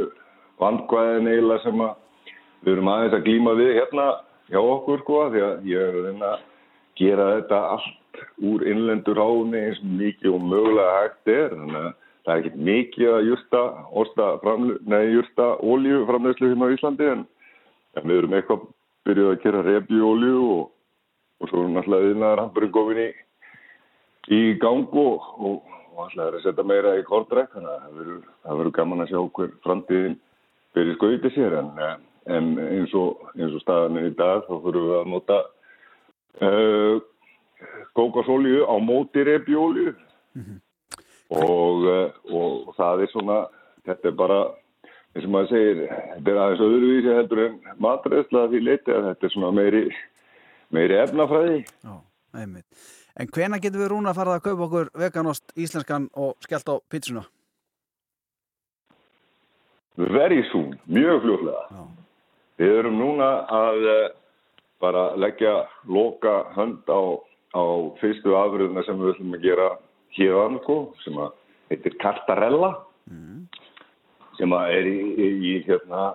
vandkvæðin 0.59 1.30
eiginlega 1.30 1.64
sem 1.64 1.84
að 1.84 1.94
við 2.64 2.72
erum 2.74 2.90
aðeins 2.92 3.16
að 3.18 3.26
glíma 3.28 3.55
við 3.59 3.72
hérna 3.78 4.09
hjá 4.48 4.60
okkur 4.62 5.02
sko 5.05 5.22
því 5.32 5.44
að 5.46 5.68
ég 5.70 5.84
er 5.84 5.98
að 5.98 6.09
reyna 6.09 6.32
að 6.32 6.44
gera 6.98 7.30
þetta 7.36 7.60
allt 7.76 8.22
úr 8.50 8.64
innlendur 8.66 9.20
áni 9.22 9.60
eins 9.68 9.80
mikið 9.84 10.34
og 10.34 10.46
mögulega 10.50 10.96
hægt 11.02 11.32
er. 11.34 11.55
Þannig 11.55 11.82
að 11.84 11.92
það 12.24 12.32
er 12.32 12.40
ekki 12.42 12.64
mikið 12.68 13.12
að 13.14 13.28
jurta, 13.28 13.60
orsta 14.02 14.30
framlu, 14.42 14.78
nei, 14.90 15.05
jurta 15.14 15.52
olíu 15.64 16.02
framleyslu 16.09 16.50
hérna 16.50 16.68
á 16.68 16.74
Íslandi 16.74 17.12
en, 17.12 17.22
en 17.96 18.10
við 18.10 18.20
erum 18.22 18.34
eitthvað 18.36 18.66
byrjuð 19.09 19.30
að 19.32 19.44
gera 19.44 19.62
repjuolíu 19.68 20.42
og, 20.56 20.66
og 21.39 21.51
svo 21.51 21.65
er 21.65 21.73
náttúrulega 21.74 22.12
yðnaðar 22.12 22.43
hamburinn 22.44 22.74
komin 22.74 23.02
í, 23.02 23.09
í 24.35 24.40
gang 24.62 24.94
og, 25.02 25.28
og, 25.39 25.74
alltaf 25.98 26.24
er 26.28 26.39
að 26.39 26.44
setja 26.44 26.66
meira 26.66 26.94
í 26.98 27.05
kortræk 27.06 27.52
þannig 27.55 27.73
að 27.73 27.85
það 27.85 27.98
verður- 28.55 28.77
gaman 28.78 29.05
að 29.05 29.12
sjá 29.12 29.20
hver 29.39 29.52
framtíðin 29.66 30.19
fyrir 30.77 30.94
skauti 30.98 31.32
sér. 31.35 31.56
En, 31.59 31.70
en 32.31 32.51
eins, 32.62 32.94
og, 32.94 33.24
eins 33.35 33.55
og 33.56 33.65
staðan 33.65 33.98
er 33.98 34.10
í 34.10 34.15
dag 34.19 34.44
þá 34.47 34.55
þurfum 34.55 34.89
við 34.90 34.97
að 35.01 35.10
nota 35.15 35.40
uh, 36.47 37.01
kókasolíu 37.98 38.62
á 38.69 38.74
móti 38.78 39.24
repjuolíu 39.27 39.94
og, 41.35 41.86
uh, 41.89 42.09
og 42.31 42.74
það 42.78 43.05
er 43.05 43.12
svona 43.15 43.39
þetta 43.89 44.10
er 44.10 44.19
bara 44.19 44.39
eins 45.16 45.24
og 45.27 45.32
maður 45.32 45.51
segir, 45.52 45.82
þetta 45.89 46.31
er 46.31 46.40
aðeins 46.43 46.65
öðruvísi 46.66 47.16
heldur 47.16 47.43
en 47.47 47.59
matræðsla 47.82 48.44
því 48.52 48.62
leiti 48.65 48.94
að 48.94 49.09
þetta 49.09 49.27
er 49.28 49.35
svona 49.35 49.52
meiri, 49.56 49.82
meiri 50.74 51.00
efnafræði. 51.02 51.64
Einmitt. 52.36 52.66
En 53.18 53.30
hvena 53.34 53.58
getum 53.58 53.82
við 53.82 53.92
rúna 53.92 54.12
að 54.12 54.20
fara 54.20 54.36
að 54.36 54.44
kaupa 54.46 54.66
okkur 54.68 54.90
veganost 54.94 55.56
íslenskan 55.56 56.10
og 56.14 56.36
skellt 56.44 56.70
á 56.70 56.74
pizzuna? 56.90 57.24
very 59.98 60.44
soon, 60.52 60.76
mjög 60.86 61.24
fljóðlega 61.24 61.88
við 62.58 62.74
erum 62.80 62.98
núna 62.98 63.28
að 63.54 63.86
uh, 63.86 63.98
bara 64.82 65.04
leggja 65.18 65.54
loka 65.90 66.34
hönd 66.56 66.86
á, 66.90 67.18
á 67.54 67.62
fyrstu 68.00 68.34
afröðuna 68.38 68.84
sem 68.86 68.98
við 68.98 69.14
ætlum 69.14 69.36
að 69.38 69.46
gera 69.46 69.68
hérðan 70.18 70.58
sko, 70.64 70.78
sem 71.04 71.18
að 71.18 71.34
heitir 71.70 71.98
Cartarella. 72.02 72.72
Sem 74.38 74.54
að 74.54 74.72
er 74.78 74.86
í, 74.86 74.98
í, 75.18 75.28
í 75.50 75.52
hérna 75.66 76.12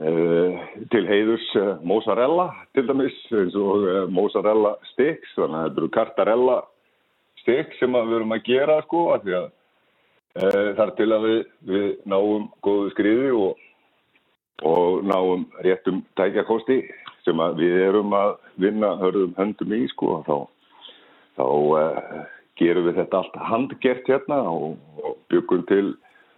til 0.00 1.02
heiðurs 1.04 1.46
uh, 1.60 1.72
mozzarella 1.84 2.46
til 2.74 2.86
dæmis 2.88 3.16
eins 3.36 3.56
og 3.58 3.82
uh, 3.84 4.04
mozzarella 4.08 4.74
sticks 4.94 5.34
þannig 5.36 5.58
að 5.58 5.66
þetta 5.66 5.82
eru 5.82 5.90
Cartarella 5.96 6.56
sticks 7.42 7.80
sem 7.82 7.96
að 7.98 8.08
við 8.08 8.16
erum 8.20 8.32
að 8.36 8.46
gera 8.46 8.78
sko 8.86 9.02
af 9.12 9.26
því 9.26 9.36
að 9.36 9.46
uh, 10.40 10.70
þar 10.78 10.94
til 10.96 11.10
að 11.12 11.26
við, 11.26 11.42
við 11.72 11.86
náum 12.08 12.48
góðu 12.64 12.94
skriði 12.94 13.34
og, 13.36 13.60
og 14.72 15.04
náum 15.04 15.44
réttum 15.66 16.00
tækjakosti 16.16 16.80
sem 17.26 17.44
að 17.44 17.60
við 17.60 17.78
erum 17.90 18.16
að 18.16 18.36
vinna 18.62 18.94
hörðum 19.02 19.36
höndum 19.36 19.76
í 19.76 19.82
sko 19.92 20.22
þá, 20.24 20.36
þá 21.36 21.44
uh, 21.44 22.20
gerum 22.56 22.88
við 22.88 23.02
þetta 23.02 23.20
allt 23.20 23.40
handgert 23.52 24.08
hérna 24.08 24.40
og, 24.48 24.78
og 25.04 25.20
byggum 25.28 25.68
til 25.68 25.90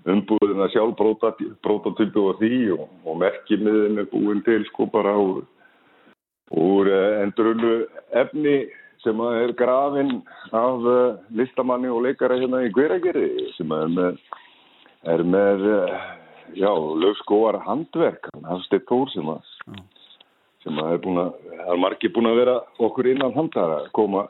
umbúðina 0.08 0.68
sjálf 0.72 0.96
brótatilbu 0.98 2.28
og 2.32 2.38
því 2.40 2.54
og, 2.74 2.86
og 3.06 3.18
merkimiðin 3.22 4.02
er 4.02 4.08
búin 4.10 4.42
til 4.46 4.64
sko 4.70 4.88
bara 4.90 5.14
úr, 5.18 5.42
úr 6.50 6.90
uh, 6.90 7.22
endurunnu 7.22 7.74
efni 8.22 8.56
sem 9.02 9.20
er 9.26 9.54
grafin 9.58 10.20
af 10.54 10.82
uh, 10.86 11.20
listamanni 11.34 11.90
og 11.90 12.04
leikara 12.06 12.38
hérna 12.40 12.64
í 12.66 12.72
Guðragerði 12.74 13.48
sem 13.56 13.72
er 13.78 13.94
með, 13.94 14.20
er 15.14 15.24
með 15.26 15.66
uh, 15.70 15.96
já, 16.58 16.72
lögskóar 17.04 17.62
handverk 17.66 18.30
hans 18.46 18.66
Steit 18.66 18.86
Tór 18.90 19.10
sem 19.14 19.30
að 19.30 19.42
sem 20.62 20.78
að 20.78 20.92
er 20.94 21.00
það 21.02 21.72
er 21.74 21.82
margir 21.82 22.12
búin 22.14 22.30
að 22.30 22.38
vera 22.38 22.60
okkur 22.78 23.08
innan 23.10 23.34
handara 23.34 23.82
að 23.82 23.90
koma 23.98 24.26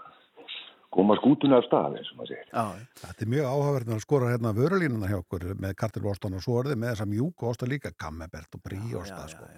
koma 0.93 1.17
skútuna 1.19 1.59
af 1.61 1.67
stað 1.67 1.97
eins 1.99 2.11
og 2.13 2.19
maður 2.21 2.33
segir. 2.35 2.49
Já, 2.53 2.65
Þetta 3.03 3.25
er 3.27 3.31
mjög 3.35 3.47
áhugaverðin 3.53 3.97
að 3.97 4.03
skora 4.05 4.31
hérna 4.33 4.53
vörulínuna 4.57 5.09
hjá 5.11 5.19
okkur 5.23 5.47
með 5.65 5.77
kartelbóstan 5.81 6.37
og 6.37 6.45
svo 6.45 6.59
er 6.61 6.71
þið 6.73 6.81
með 6.83 6.93
þessa 6.93 7.07
mjúku 7.13 7.49
osta 7.49 7.69
líka, 7.71 7.93
kammebert 7.97 8.59
og 8.59 8.63
bríosta 8.67 9.23
sko. 9.33 9.49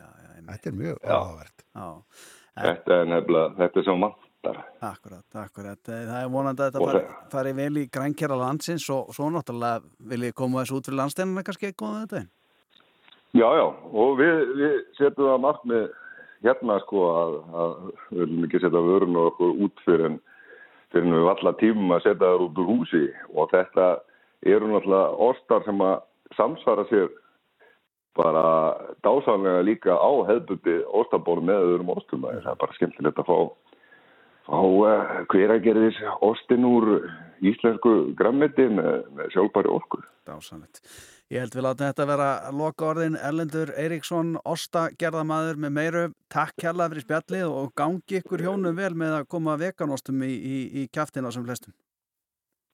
Þetta 0.45 0.71
er 0.71 0.77
mjög 0.79 0.99
Já. 1.03 1.15
áhugavert. 1.19 1.65
Já, 1.75 1.89
Þetta 2.55 3.01
er 3.01 3.09
nefnilega, 3.11 3.49
þetta 3.59 3.81
er 3.81 3.85
sem 3.89 4.05
vantar. 4.05 4.59
akkurat, 4.85 5.25
akkurat. 5.41 5.89
Eh, 5.89 6.05
Það 6.07 6.21
er 6.23 6.29
vonandi 6.31 6.63
að 6.63 6.71
þetta 6.71 6.83
Og 6.85 6.91
fari, 6.93 7.05
fari 7.33 7.53
vel 7.57 7.77
í 7.81 7.85
grænkjara 7.91 8.37
landsins 8.39 8.87
og 8.91 9.09
svo 9.17 9.31
náttúrulega 9.33 9.83
vil 10.11 10.21
ég 10.29 10.35
koma 10.35 10.61
þessu 10.63 10.77
út 10.79 10.87
fyrir 10.87 11.01
landsteinuna 11.01 11.43
kannski 11.43 11.71
að 11.73 11.77
koma 11.77 12.05
þetta. 12.07 12.27
Já, 13.35 13.49
já, 13.59 13.65
og 13.91 14.19
við, 14.21 14.43
við 14.61 14.75
setjum 14.99 15.27
það 15.33 15.41
margt 15.43 15.65
með 15.67 15.89
hérna 16.45 16.77
sko 16.85 17.01
að, 17.11 17.33
að 17.65 17.73
við 18.13 18.21
viljum 18.21 18.45
ekki 18.47 18.61
setja 18.63 18.83
vörun 18.85 19.17
og 19.19 19.31
okkur 19.33 19.57
út 19.67 19.83
fyrir 19.87 20.07
en 20.13 20.21
fyrir 20.95 21.13
við 21.13 21.29
valla 21.29 21.53
tímum 21.61 21.95
að 21.97 22.07
setja 22.07 22.31
þær 22.31 22.47
út 22.47 22.63
úr 22.63 22.71
húsi. 22.71 23.05
Og 23.35 23.51
þetta 23.53 23.91
eru 24.47 24.71
náttúrulega 24.71 25.29
orstar 25.29 25.65
sem 25.67 25.85
að 25.85 25.95
samsvara 26.39 26.87
sér 26.91 27.13
bara 28.15 28.47
dásanlega 29.03 29.65
líka 29.67 29.97
á 29.99 30.11
hefðbundi 30.29 30.79
orstabor 30.95 31.43
með 31.43 31.67
öðrum 31.69 31.95
orstum 31.97 32.27
það 32.29 32.53
er 32.53 32.61
bara 32.61 32.77
skemmtilegt 32.77 33.19
að 33.19 33.31
fá, 33.31 33.39
fá 34.47 34.61
eh, 34.61 34.93
uh, 34.93 35.25
hver 35.33 35.55
að 35.57 35.65
gerðis 35.67 35.99
orstin 36.23 36.69
úr 36.69 36.93
íslensku 37.43 37.97
grammetin 38.19 38.79
með 38.79 39.35
sjálfbæri 39.35 39.75
orku. 39.75 40.05
Dásanlegt 40.29 40.85
Ég 41.33 41.41
held 41.41 41.55
við 41.57 41.65
láta 41.65 41.87
þetta 41.89 42.05
vera 42.05 42.27
loka 42.53 42.85
orðin 42.91 43.15
Erlendur 43.17 43.71
Eiríksson, 43.81 44.35
Ósta 44.45 44.91
gerðamæður 45.01 45.57
með 45.65 45.71
meiru. 45.73 46.03
Takk 46.29 46.53
kærlega 46.61 46.93
fyrir 46.93 47.07
spjallið 47.07 47.45
og 47.49 47.71
gangi 47.81 48.19
ykkur 48.21 48.45
hjónum 48.45 48.77
vel 48.77 48.93
með 49.01 49.15
að 49.23 49.29
koma 49.33 49.55
veganóstum 49.61 50.21
í, 50.27 50.29
í, 50.35 50.59
í 50.83 50.87
kæftina 50.93 51.33
sem 51.33 51.47
flestum. 51.47 51.73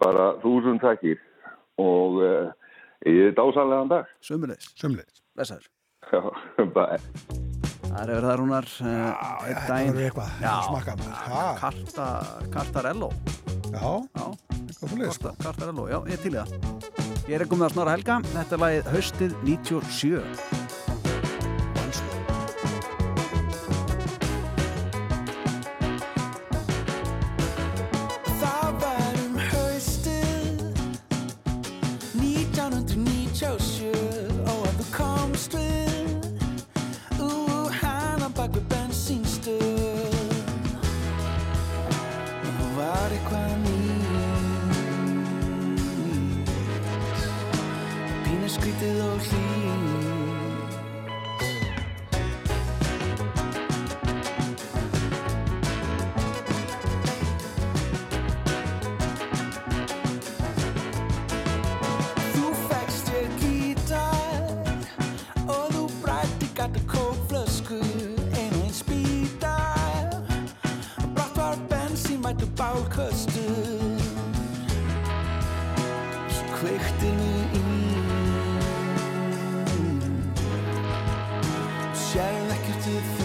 Bara 0.02 0.32
þúsund 0.42 0.82
takkir 0.82 1.20
og 1.78 2.18
uh, 2.24 2.72
ég 3.06 3.30
er 3.30 3.36
dásalega 3.38 3.86
dag. 3.92 4.10
Sumleis. 4.26 4.66
Sumleis. 4.74 5.22
Lesaður. 5.38 5.70
Já, 6.10 6.20
bæ. 6.74 6.98
Það 7.90 8.14
eru 8.16 8.26
það 8.26 8.36
rúnar 8.40 8.66
uh, 8.66 8.88
Já, 8.90 9.30
eh, 9.30 9.46
þetta 9.50 9.78
verður 9.78 10.04
eitthvað 10.08 10.34
Já, 10.44 10.52
smakað 10.68 11.00
Karta, 11.58 12.08
Kartarello 12.54 13.10
Já, 13.70 13.82
já. 13.82 14.26
eitthvað 14.60 14.94
fyrir 14.94 15.14
sko. 15.18 15.34
Kartarello, 15.42 15.86
já, 15.90 15.98
ég 16.14 16.22
til 16.22 16.34
í 16.34 16.38
það 16.38 16.99
Ég 17.28 17.36
er 17.36 17.46
komið 17.50 17.68
að 17.68 17.74
snara 17.76 17.96
helga, 17.98 18.18
þetta 18.32 18.56
er 18.56 18.64
lagið 18.64 18.90
Haustið 18.94 19.38
97 19.44 20.69
Sérlekkert 82.10 82.84
í 82.92 82.98
því? 83.08 83.19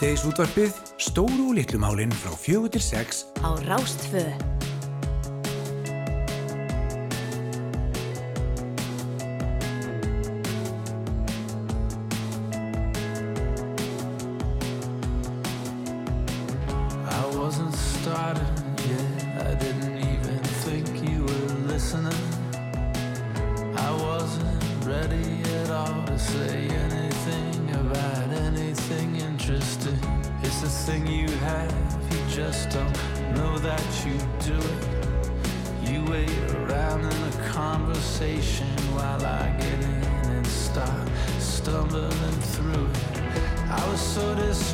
Síðdeis 0.00 0.22
útvarpið 0.24 0.78
Stóru 0.96 1.50
og 1.50 1.58
Littlumálinn 1.58 2.14
frá 2.22 2.32
fjögur 2.32 2.72
til 2.72 2.80
sex 2.80 3.26
á 3.44 3.52
Rástföðu. 3.68 4.49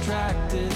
attracted. 0.07 0.76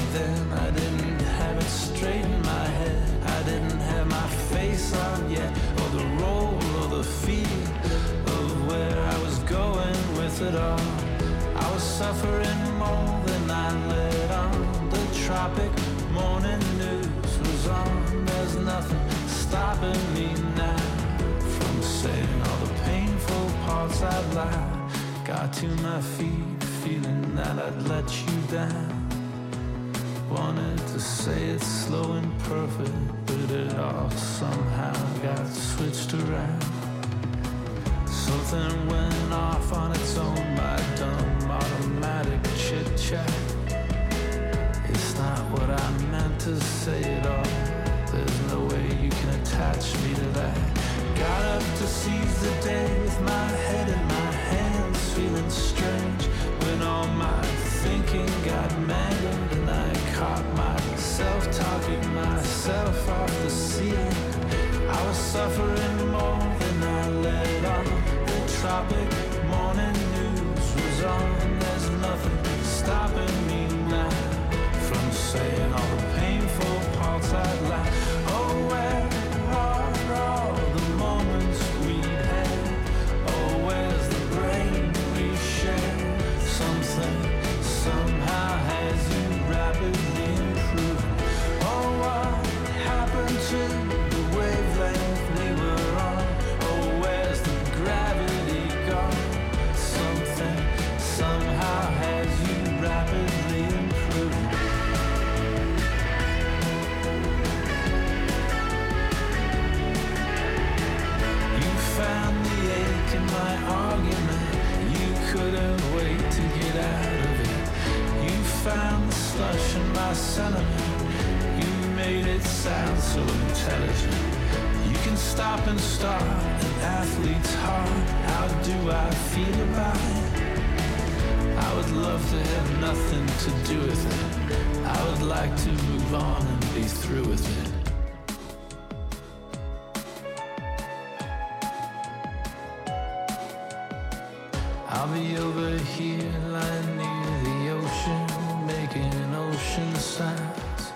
I'll 144.93 145.07
be 145.15 145.37
over 145.37 145.79
here 145.95 146.35
lying 146.49 146.97
near 146.97 147.31
the 147.45 147.71
ocean, 147.79 148.67
making 148.67 149.35
ocean 149.35 149.95
sounds. 149.95 150.93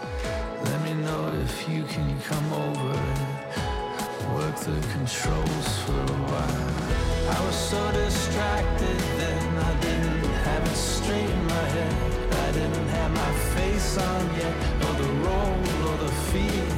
Let 0.65 0.83
me 0.83 0.95
know 0.95 1.33
if 1.45 1.69
you 1.69 1.85
can 1.85 2.21
come 2.23 2.53
over 2.53 2.99
and 2.99 4.35
work 4.35 4.57
the 4.57 4.81
controls 4.95 5.69
for 5.85 5.93
a 5.93 6.19
while. 6.27 7.37
I 7.37 7.47
was 7.47 7.55
so 7.55 7.93
distracted 7.93 8.99
then, 9.17 9.59
I 9.59 9.81
didn't 9.81 10.25
have 10.43 10.65
it 10.67 10.77
straight 10.77 11.31
in 11.31 11.47
my 11.47 11.67
head. 11.77 11.95
I 12.33 12.51
didn't 12.51 12.89
have 12.89 13.13
my 13.13 13.33
face 13.55 13.97
on 13.97 14.27
yet, 14.35 14.57
or 14.87 14.95
the 15.03 15.11
role 15.23 15.61
or 15.89 15.97
the 15.99 16.13
feel 16.33 16.71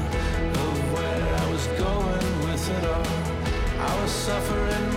of 0.65 0.93
where 0.93 1.29
I 1.43 1.51
was 1.51 1.67
going 1.81 2.29
with 2.45 2.71
it 2.77 2.85
all. 2.85 3.27
I 3.89 4.03
was 4.03 4.11
suffering 4.11 4.96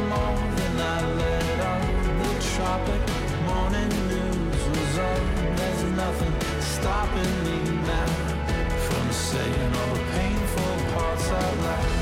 The 2.70 2.76
tropic 2.76 3.02
morning 3.48 3.90
news 4.10 4.64
was 4.70 5.00
on. 5.00 5.56
There's 5.56 5.84
nothing 5.98 6.34
stopping 6.62 7.44
me 7.44 7.82
now 7.82 8.06
from 8.86 9.12
saying 9.12 9.76
all 9.76 9.96
the 9.96 10.04
painful 10.14 10.94
parts 10.94 11.30
out 11.30 11.58
loud. 11.58 11.99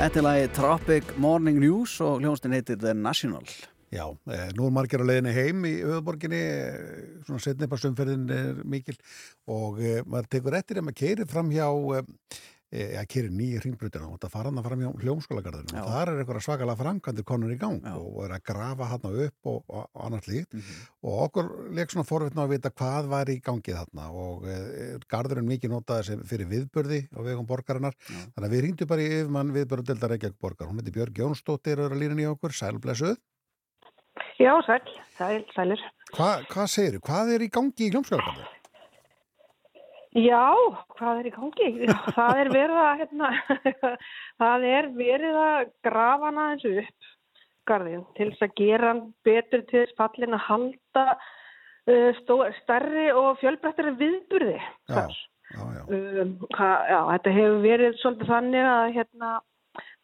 Þetta 0.00 0.16
er 0.16 0.24
lagi 0.24 0.44
Tropic 0.56 1.10
Morning 1.20 1.58
News 1.60 1.98
og 2.00 2.22
hljónstin 2.22 2.54
heitir 2.56 2.78
The 2.80 2.94
National. 2.96 3.44
Já, 3.92 4.06
eh, 4.32 4.46
nú 4.56 4.64
er 4.64 4.72
margir 4.72 5.02
á 5.02 5.04
leiðinni 5.04 5.34
heim 5.36 5.66
í 5.68 5.72
höfuborginni, 5.84 6.38
eh, 6.40 7.20
svona 7.26 7.40
setni 7.44 7.66
upp 7.66 7.74
að 7.76 7.82
sumferðin 7.82 8.24
er 8.32 8.62
mikil 8.64 8.96
og 9.46 9.76
eh, 9.84 10.00
maður 10.08 10.30
tekur 10.32 10.56
eftir 10.56 10.80
að 10.80 10.86
maður 10.86 11.00
keirir 11.02 11.28
fram 11.28 11.50
hjá, 11.52 11.68
eh, 11.98 12.40
að 12.70 13.06
keirir 13.10 13.32
nýja 13.34 13.60
hringbrutina 13.64 14.06
og 14.06 14.20
það 14.22 14.32
fara 14.34 14.50
hann 14.50 14.60
að 14.60 14.66
fram 14.68 14.82
hjá 14.84 14.90
hljómskólagarðinu 15.02 15.74
Já. 15.74 15.80
og 15.82 15.88
þar 15.90 16.10
er 16.12 16.20
eitthvað 16.20 16.44
svakalega 16.46 16.80
framkvæmdur 16.80 17.26
konur 17.26 17.54
í 17.54 17.58
gang 17.58 17.88
og 17.90 18.20
er 18.26 18.34
að 18.36 18.44
grafa 18.50 18.90
hann 18.92 19.08
upp 19.10 19.50
og, 19.50 19.64
og, 19.66 19.88
og 19.90 20.04
annars 20.06 20.28
líkt 20.30 20.54
og 21.02 21.16
okkur 21.26 21.50
leik 21.74 21.90
svona 21.90 22.06
forvitna 22.06 22.44
að 22.44 22.54
vita 22.54 22.70
hvað 22.70 23.10
var 23.10 23.32
í 23.32 23.40
gangi 23.42 23.74
þarna 23.74 24.06
og 24.14 24.46
eh, 24.46 24.94
garðurinn 25.10 25.50
mikið 25.50 25.74
notaði 25.74 26.06
sem 26.12 26.22
fyrir 26.30 26.50
viðburði 26.50 27.02
á 27.10 27.18
vegum 27.26 27.48
borgarinnar. 27.48 27.96
Þannig 28.06 28.46
að 28.46 28.54
við 28.54 28.64
rýndum 28.66 28.90
bara 28.92 29.02
í 29.02 29.10
yfirmann 29.16 29.52
viðburðdeldar 29.56 30.14
Reykjavík 30.14 30.38
borgar, 30.40 30.70
hún 30.70 30.78
heiti 30.78 30.94
Björg 30.94 31.20
Jónsdóttir 31.24 31.82
og 31.82 31.90
er 31.90 31.96
að 31.96 32.04
lína 32.04 32.22
í 32.22 32.30
okkur, 32.30 32.54
sælblessuð 32.54 33.18
Já, 34.40 34.54
sæl, 34.64 34.80
sæl, 35.18 35.44
sælir. 35.54 35.82
Hva, 36.16 36.30
hvað 36.48 36.70
segir 36.72 36.96
þú? 36.96 37.02
Hvað 37.06 37.34
er 37.34 37.44
í 37.44 37.48
gangi 37.52 37.86
í 37.86 37.90
hljómskjáðarkvæði? 37.92 38.48
Já, 40.18 40.42
hvað 40.98 41.20
er 41.20 41.26
í 41.28 41.32
gangi? 41.36 41.66
Það 42.16 42.38
er 42.42 42.48
verið 42.50 42.78
að, 42.82 43.02
hérna, 43.04 43.28
það 44.42 44.64
er 44.66 44.88
verið 44.96 45.36
að 45.38 45.68
grafa 45.86 46.26
hana 46.26 46.46
eins 46.50 46.64
upp 46.66 47.10
garðin 47.70 48.02
til 48.16 48.30
þess 48.32 48.46
að 48.48 48.56
gera 48.58 48.88
hann 48.90 49.02
betur 49.26 49.62
til 49.68 49.84
þess 49.84 49.98
fallin 50.00 50.34
að 50.34 50.46
halda 50.48 51.04
uh, 51.14 52.10
stó, 52.18 52.40
stærri 52.62 53.06
og 53.14 53.38
fjölbrettari 53.42 53.94
viðburði. 54.00 54.56
Já, 54.90 55.04
já, 55.54 55.62
já. 55.76 55.84
Um, 55.94 56.34
hva- 56.56 56.82
já, 56.90 56.98
þetta 57.12 57.36
hefur 57.38 57.62
verið 57.68 57.96
svolítið 58.02 58.32
þannig 58.34 58.68
að, 58.72 58.84
hérna, 58.98 59.32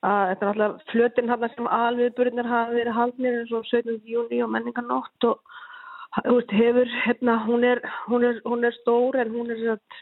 að 0.06 0.22
þetta 0.30 0.46
er 0.46 0.52
alltaf 0.52 0.90
flötin 0.92 1.34
hann 1.34 1.48
sem 1.56 1.72
alviðburðinir 1.80 2.52
hafa 2.54 2.78
verið 2.78 2.98
haldnir 3.00 3.40
eins 3.40 3.54
og 3.58 3.66
17. 3.72 3.98
júni 4.06 4.42
og 4.46 4.54
menningarnótt 4.54 5.30
og, 5.32 5.55
hefur, 6.14 6.88
hérna, 7.04 7.44
hún 7.46 7.64
er, 7.64 7.82
hún 8.06 8.24
er, 8.24 8.40
hún 8.44 8.64
er 8.64 8.74
stór 8.80 9.16
en 9.20 9.32
hún 9.34 9.50
er 9.50 9.62
satt, 9.64 10.00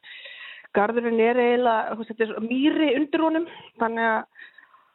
garðurinn 0.75 1.21
er 1.21 1.39
eiginlega, 1.39 1.97
er 2.19 2.31
svo 2.31 2.43
mýri 2.45 2.95
undir 2.99 3.21
honum, 3.23 3.47
þannig 3.81 4.09
að 4.11 4.25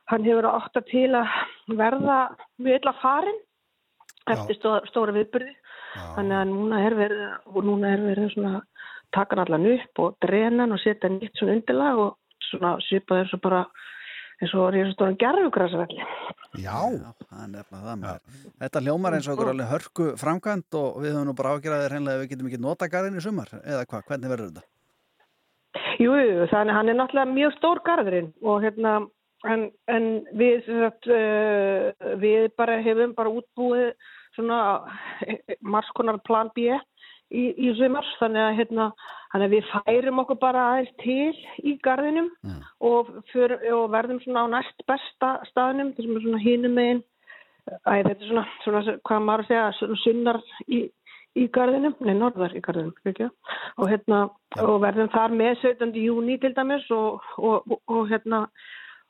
hann 0.10 0.26
hefur 0.26 0.50
átt 0.50 0.80
að 0.80 0.90
til 0.90 1.10
að 1.16 1.28
verða 1.78 2.20
mjög 2.58 2.80
illa 2.80 2.94
farin 3.02 3.42
eftir 4.30 4.58
stóra, 4.58 4.86
stóra 4.90 5.16
viðbyrði. 5.16 5.54
Þannig 6.16 6.38
að 6.38 6.50
núna 6.52 6.82
er 6.86 6.96
verið, 6.98 7.22
og 7.50 7.66
núna 7.66 7.94
er 7.96 8.04
verið 8.06 8.34
svona, 8.36 8.64
taka 9.16 9.36
hann 9.36 9.46
allan 9.46 9.70
upp 9.74 10.02
og 10.04 10.18
drena 10.22 10.66
hann 10.66 10.76
og 10.76 10.82
setja 10.84 11.10
nýtt 11.10 11.40
svona 11.40 11.56
undirlag 11.58 12.02
og 12.04 12.44
svona 12.50 12.76
svipa 12.86 13.24
þessu 13.24 13.40
bara 13.42 13.64
eins 14.40 14.56
og 14.56 14.72
risastóran 14.74 15.18
gerfugrasvelli. 15.20 16.08
Já. 16.60 16.80
Það 17.30 17.44
er 17.44 17.52
nefnilega 17.54 17.86
það 17.86 18.02
maður. 18.02 18.42
Þetta 18.64 18.82
hljómar 18.86 19.16
eins 19.18 19.28
og 19.28 19.36
okkur 19.36 19.52
alveg 19.54 19.72
hörku 19.74 20.10
framkvæmt 20.20 20.78
og 20.80 21.00
við 21.04 21.14
höfum 21.14 21.30
nú 21.30 21.36
bara 21.38 21.54
ágjörðið 21.56 21.88
hreinlega 21.92 22.18
að 22.18 22.24
við 22.24 22.32
getum 22.34 22.50
ekki 22.50 22.62
nota 22.64 22.90
garðin 22.90 23.20
í 23.20 23.24
sumar, 23.24 23.54
eða 23.62 23.86
hvað, 23.86 24.06
hvernig 24.10 24.34
verður 24.34 24.52
þetta? 24.52 24.68
Jú, 26.00 26.12
jú, 26.16 26.46
þannig 26.50 26.78
hann 26.78 26.90
er 26.90 26.98
náttúrulega 26.98 27.36
mjög 27.36 27.56
stór 27.58 27.82
garðurinn 27.86 28.30
og 28.42 28.64
hérna, 28.64 28.94
en, 29.52 29.66
en 29.92 30.08
við, 30.40 30.64
sem 30.66 30.80
sagt, 30.86 31.10
uh, 31.12 32.16
við 32.24 32.48
bara 32.58 32.80
hefum 32.86 33.14
bara 33.18 33.34
útbúið 33.42 33.92
svona 34.38 34.60
margskonar 35.60 36.22
plan 36.26 36.52
B 36.56 36.72
í, 37.30 37.46
í 37.58 37.72
sumar, 37.78 38.08
þannig 38.20 38.44
að 38.44 38.58
hérna, 38.60 38.88
þannig 39.32 39.48
að 39.48 39.56
við 39.56 39.72
færum 39.74 40.22
okkur 40.24 40.40
bara 40.42 40.66
aðeins 40.74 40.94
til 41.04 41.68
í 41.70 41.76
garðinum 41.86 42.30
og, 42.90 43.12
för, 43.34 43.56
og 43.76 43.90
verðum 43.94 44.22
svona 44.24 44.46
á 44.46 44.54
næst 44.58 44.86
besta 44.90 45.32
staðnum, 45.52 45.94
þessum 45.98 46.18
er 46.18 46.26
svona 46.26 46.44
hinum 46.44 46.78
megin, 46.78 47.04
æ, 47.86 47.92
þetta 47.92 48.16
er 48.16 48.30
svona, 48.32 48.46
svona 48.64 48.98
hvað 49.10 49.28
maður 49.28 49.46
að 49.46 49.52
segja, 49.52 49.68
svona 49.78 50.02
sunnar 50.04 50.42
í, 50.68 50.82
í 51.38 51.48
garðinum, 51.54 51.96
nei, 52.02 52.16
norðar 52.18 52.58
í 52.58 52.64
garðinum, 52.66 52.96
ekki? 53.06 53.30
og 53.78 53.90
hérna, 53.94 54.26
og 54.66 54.78
verðum 54.82 55.14
þar 55.14 55.38
með 55.38 55.58
17. 55.64 55.96
júni 56.02 56.40
til 56.42 56.54
dæmis 56.58 56.90
og, 56.92 57.22
og, 57.38 57.62
og, 57.70 57.82
og 57.88 58.08
hérna, 58.10 58.48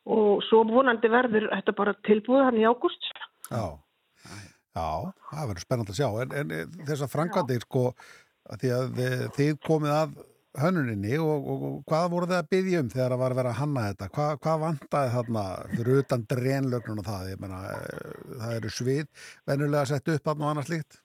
og 0.10 0.42
svo 0.48 0.64
vonandi 0.68 1.12
verður 1.12 1.50
þetta 1.54 1.76
bara 1.78 1.96
tilbúið 2.08 2.48
hann 2.48 2.60
í 2.60 2.68
ágúst. 2.68 3.14
Já, 3.50 3.78
já, 4.80 5.14
það 5.30 5.52
verður 5.52 5.66
spennandi 5.66 5.96
að 5.96 6.00
sjá. 6.00 6.10
En, 6.24 6.36
en 6.42 6.56
eh, 6.56 6.66
þessar 6.88 7.12
framkvæmdir, 7.14 7.66
sko, 7.68 7.86
að 8.50 8.64
því 8.64 8.74
að 8.76 9.02
eh, 9.06 9.24
þið 9.38 9.58
komið 9.68 9.96
að 9.96 10.20
hönnuninni 10.60 11.20
og, 11.22 11.50
og, 11.52 11.66
og 11.68 11.76
hvað 11.90 12.08
voru 12.14 12.30
þið 12.30 12.40
að 12.40 12.50
byggja 12.54 12.80
um 12.84 12.90
þegar 12.94 13.14
það 13.14 13.22
var 13.22 13.36
að 13.36 13.40
vera 13.40 13.52
að 13.52 13.60
hanna 13.60 13.84
þetta? 13.90 14.08
Hva, 14.16 14.30
hvað 14.46 14.64
vantaði 14.64 15.12
þarna 15.16 15.44
fyrir 15.76 16.02
utan 16.04 16.26
drenlögnun 16.34 17.04
og 17.04 17.08
það? 17.10 17.30
Ég 17.34 17.44
meina, 17.44 17.60
eh, 17.76 18.18
það 18.42 18.56
eru 18.56 18.74
svið 18.74 19.30
venjulega 19.52 19.86
sett 19.92 20.12
upp 20.16 20.26
þarna 20.32 20.48
og 20.48 20.54
annars 20.56 20.74
líkt? 20.74 21.00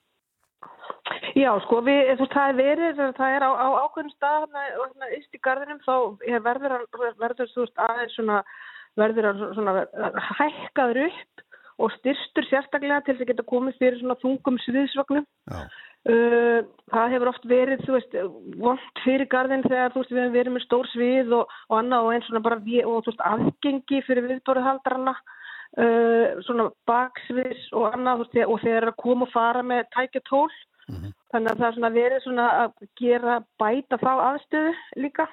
Já, 1.34 1.50
sko, 1.64 1.80
við, 1.82 2.00
þú 2.14 2.24
veist, 2.24 2.36
það 2.36 2.50
er 2.50 2.58
verið, 2.60 3.00
það 3.18 3.36
er 3.36 3.44
á, 3.44 3.50
á 3.58 3.68
ákveðnum 3.84 4.12
stað, 4.14 4.44
hérna, 4.54 5.08
íst 5.16 5.34
í 5.34 5.40
garðinum, 5.42 5.80
þá 5.82 5.94
er 6.30 6.44
verður, 6.44 6.76
verður, 7.18 7.50
þú 7.50 7.64
veist, 7.64 7.80
aðeins 7.82 8.14
svona, 8.14 8.36
verður 9.00 9.28
hann 9.28 9.42
svona 9.56 9.74
hækkaður 10.38 11.00
upp 11.08 11.44
og 11.82 11.90
styrstur 11.98 12.46
sérstaklega 12.48 13.02
til 13.02 13.14
þess 13.14 13.24
að 13.24 13.30
geta 13.32 13.46
komið 13.48 13.80
fyrir 13.80 13.98
svona 14.00 14.16
þungum 14.22 14.60
sviðsvagnum. 14.64 15.26
Uh, 16.04 16.60
það 16.92 17.14
hefur 17.14 17.30
oft 17.30 17.46
verið, 17.48 17.84
þú 17.86 17.94
veist, 17.96 18.16
vond 18.60 18.98
fyrir 19.06 19.28
garðin 19.32 19.64
þegar, 19.64 19.94
þú 19.94 20.02
veist, 20.02 20.12
við 20.12 20.20
hefum 20.20 20.36
verið 20.36 20.54
með 20.54 20.64
stór 20.66 20.90
svið 20.92 21.32
og, 21.38 21.54
og 21.70 21.78
annað 21.78 22.08
og 22.08 22.12
eins 22.12 22.28
svona 22.28 22.44
bara, 22.44 22.60
vé- 22.66 22.84
og 22.84 23.08
veist, 23.08 23.24
aðgengi 23.24 24.02
fyrir 24.04 24.28
viðbóruhaldrarna, 24.28 25.14
uh, 25.80 26.42
svona 26.44 26.68
baksviðs 26.90 27.70
og 27.72 27.88
annað, 27.96 28.26
veist, 28.26 28.38
og 28.44 28.60
þeir 28.66 28.76
eru 28.82 28.92
að 28.92 29.00
koma 29.00 29.26
og 29.28 29.32
fara 29.32 29.64
með 29.64 29.88
tækjatól, 29.96 30.50
þannig 31.32 31.50
að 31.50 31.62
það 31.62 31.66
er 31.70 31.76
svona 31.78 31.92
verið 31.94 32.22
svona 32.26 32.50
að 32.60 32.74
gera, 33.00 33.38
bæta 33.58 33.96
þá 34.02 34.10
aðstöðu 34.12 34.74
líka 35.00 35.24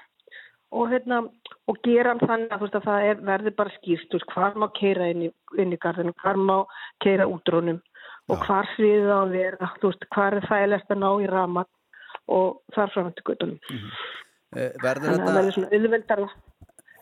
og 0.71 0.89
hérna, 0.91 1.21
og 1.67 1.79
gera 1.85 2.13
hann 2.13 2.21
þannig 2.23 2.53
að, 2.55 2.61
veist, 2.63 2.75
að 2.79 2.85
það 2.87 3.07
er, 3.09 3.21
verður 3.27 3.55
bara 3.59 3.73
skýrt, 3.77 4.07
þú 4.11 4.19
veist, 4.19 4.33
hvar 4.35 4.57
má 4.59 4.67
keira 4.77 5.09
inn 5.11 5.25
í, 5.27 5.31
inn 5.59 5.75
í 5.75 5.79
garðinu, 5.83 6.13
hvar 6.23 6.39
má 6.39 6.57
keira 7.03 7.27
útrónum 7.29 7.81
og 8.31 8.45
hvar 8.45 8.69
sviðið 8.75 9.11
á 9.11 9.19
að 9.19 9.35
vera, 9.35 9.71
veist, 9.83 10.07
hvar 10.15 10.37
er 10.37 10.47
þægilegst 10.47 10.93
að 10.95 11.01
ná 11.03 11.09
í 11.19 11.27
raman 11.31 11.69
og 12.31 12.61
þar 12.75 12.93
fram 12.93 13.11
til 13.17 13.27
guttunum. 13.27 13.59
Eh, 14.55 14.71
Verður 14.83 15.07
að 15.07 15.11
það 15.11 15.19
þetta, 15.19 15.35
verður 15.37 15.55
svona 15.57 15.75
auðveldara. 15.75 16.31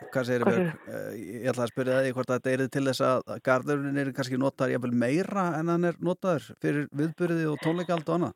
hvað 0.10 0.28
segir 0.30 0.46
Björg, 0.48 0.68
Eh, 0.90 1.16
ég 1.44 1.50
ætla 1.52 1.66
að 1.66 1.72
spyrja 1.74 2.02
þig 2.04 2.14
hvort 2.18 2.32
þetta 2.34 2.52
er 2.52 2.68
til 2.68 2.86
þess 2.88 3.02
að 3.06 3.42
garðurinn 3.46 3.98
er 4.00 4.12
kannski 4.16 4.38
notaður 4.40 4.94
meira 4.94 5.60
en 5.60 5.68
hann 5.68 5.86
er 5.86 5.98
notaður 6.00 6.46
fyrir 6.62 6.88
viðbyrði 6.96 7.46
og 7.52 7.60
tónleikald 7.62 8.08
og 8.10 8.16
annað. 8.16 8.34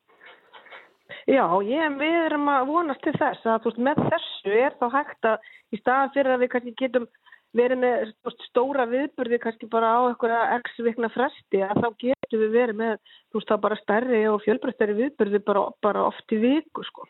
Já, 1.29 1.43
ég, 1.63 1.97
við 1.99 2.15
erum 2.27 2.49
að 2.51 2.69
vonast 2.71 3.03
til 3.05 3.13
þess 3.15 3.45
að 3.47 3.67
veist, 3.67 3.83
með 3.87 4.01
þessu 4.09 4.55
er 4.59 4.73
þá 4.79 4.87
hægt 4.97 5.29
að 5.29 5.51
í 5.71 5.79
staðan 5.79 6.15
fyrir 6.15 6.33
að 6.33 6.41
við 6.43 6.51
kannski 6.53 6.73
getum 6.81 7.05
verið 7.53 7.79
með 7.83 7.95
veist, 8.25 8.47
stóra 8.49 8.85
viðburði 8.89 9.39
kannski 9.43 9.69
bara 9.71 9.91
á 9.93 9.99
einhverja 10.09 10.41
x 10.57 10.81
vikna 10.83 11.11
fresti 11.13 11.61
að 11.63 11.79
þá 11.83 11.87
getum 12.01 12.43
við 12.43 12.57
verið 12.57 12.79
með 12.81 12.97
þú 13.05 13.39
veist, 13.39 13.53
þá 13.53 13.63
bara 13.67 13.79
stærri 13.83 14.23
og 14.31 14.41
fjölbreyttari 14.43 14.97
viðburði 14.99 15.43
bara, 15.45 15.67
bara 15.85 16.07
oft 16.09 16.35
í 16.35 16.41
viku 16.41 16.83
sko. 16.89 17.07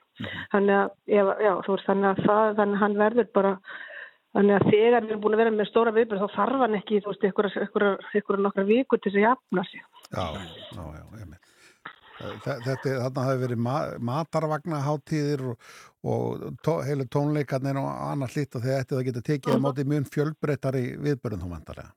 Þannig 0.52 0.77
að, 0.77 0.94
já, 1.10 1.23
þú 1.65 1.77
veist, 1.77 1.90
þannig 1.90 2.11
að 2.11 2.23
það, 2.27 2.53
þannig 2.60 2.77
að 2.77 2.85
hann 2.85 3.02
verður 3.02 3.34
bara 3.40 3.57
Þannig 4.34 4.56
að 4.57 4.64
þegar 4.72 5.03
við 5.06 5.11
erum 5.11 5.19
búin 5.22 5.35
að 5.35 5.41
vera 5.44 5.52
með 5.53 5.68
stóra 5.69 5.91
viðbyrð 5.94 6.23
þá 6.23 6.38
þarf 6.40 6.61
hann 6.64 6.77
ekki, 6.80 7.02
þú 7.06 7.11
veist, 7.11 7.26
einhverja 7.30 8.38
nokkra 8.41 8.64
viku 8.65 8.98
til 8.98 9.11
þess 9.11 9.19
að 9.19 9.26
jafna 9.27 9.65
sig. 9.69 9.84
Já, 10.10 10.23
já, 10.34 10.85
já, 10.98 11.03
einmitt. 11.19 11.38
Þe- 11.38 11.43
Þetta, 12.24 12.76
þarna 12.86 13.26
hafi 13.28 13.41
verið 13.41 13.64
ma 13.66 13.76
matarvagnaháttíðir 14.12 15.44
og, 15.52 15.74
og 16.04 16.45
tó, 16.66 16.78
heilu 16.86 17.08
tónleikarnir 17.12 17.80
og 17.82 17.90
annars 17.90 18.38
lít 18.38 18.56
og 18.56 18.64
þegar 18.66 18.84
þetta 18.84 18.98
það 18.98 19.08
geta 19.10 19.26
tekið 19.30 19.60
á 19.60 19.64
móti 19.66 19.86
mjög 19.90 20.10
fjölbreyttari 20.14 20.84
viðbörðum 21.04 21.44
þá 21.44 21.54
vantarlega. 21.58 21.94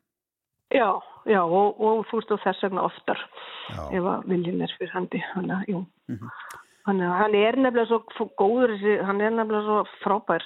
Já, 0.74 0.88
já, 1.30 1.40
og, 1.44 1.78
og 1.78 2.06
þú 2.10 2.20
veist, 2.20 2.32
og 2.34 2.42
þess 2.42 2.64
vegna 2.66 2.86
oftar 2.88 3.20
Já. 3.70 3.82
ef 3.94 4.08
að 4.12 4.24
viljin 4.32 4.64
er 4.66 4.72
fyrir 4.78 4.94
handi. 4.96 5.22
Þannig 5.34 5.54
að, 5.56 5.68
jú. 5.70 5.82
Þannig 6.86 7.08
að 7.10 7.18
hann 7.18 7.34
er 7.34 7.56
nefnilega 7.58 7.98
svo 8.14 8.26
góður, 8.38 8.74
hann 9.08 9.20
er 9.20 9.32
nefnilega 9.34 9.66
svo 9.66 9.78
frábær 10.04 10.44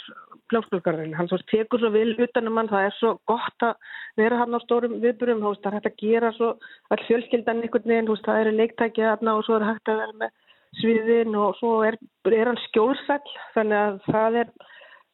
hljómsklökarinn. 0.50 1.14
Hann 1.18 1.28
svo 1.30 1.38
tekur 1.50 1.82
svo 1.82 1.90
vil 1.94 2.14
utanum 2.16 2.58
hann, 2.58 2.70
það 2.70 2.86
er 2.88 2.96
svo 2.96 3.12
gott 3.28 3.66
að 3.66 3.90
vera 4.18 4.38
hann 4.40 4.56
á 4.56 4.60
stórum 4.64 4.96
viðburum, 5.02 5.44
það 5.44 5.68
er 5.70 5.76
hægt 5.78 5.90
að 5.90 6.00
gera 6.00 6.32
svo 6.36 6.50
all 6.90 7.04
fjölskyldan 7.06 7.62
einhvern 7.64 7.92
veginn, 7.92 8.10
það 8.24 8.42
eru 8.44 8.56
leiktækið 8.56 9.08
þarna 9.10 9.36
og 9.36 9.46
svo 9.46 9.58
er 9.58 9.68
hægt 9.68 9.92
að 9.92 10.02
vera 10.02 10.18
með 10.24 10.34
sviðin 10.80 11.38
og 11.44 11.56
svo 11.60 11.72
er, 11.86 11.98
er 12.32 12.50
hann 12.52 12.62
skjólsæll, 12.68 13.38
þannig 13.54 13.80
að 13.84 14.02
það 14.08 14.42
er, 14.42 14.52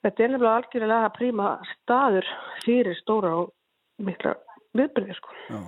þetta 0.06 0.26
er 0.26 0.34
nefnilega 0.34 0.58
algjörlega 0.62 1.14
príma 1.16 1.54
staður 1.72 2.34
fyrir 2.64 3.00
stóra 3.02 3.38
og 3.42 3.54
mikla 4.06 4.36
viðbyrði, 4.76 5.16
sko. 5.18 5.40
Já. 5.50 5.62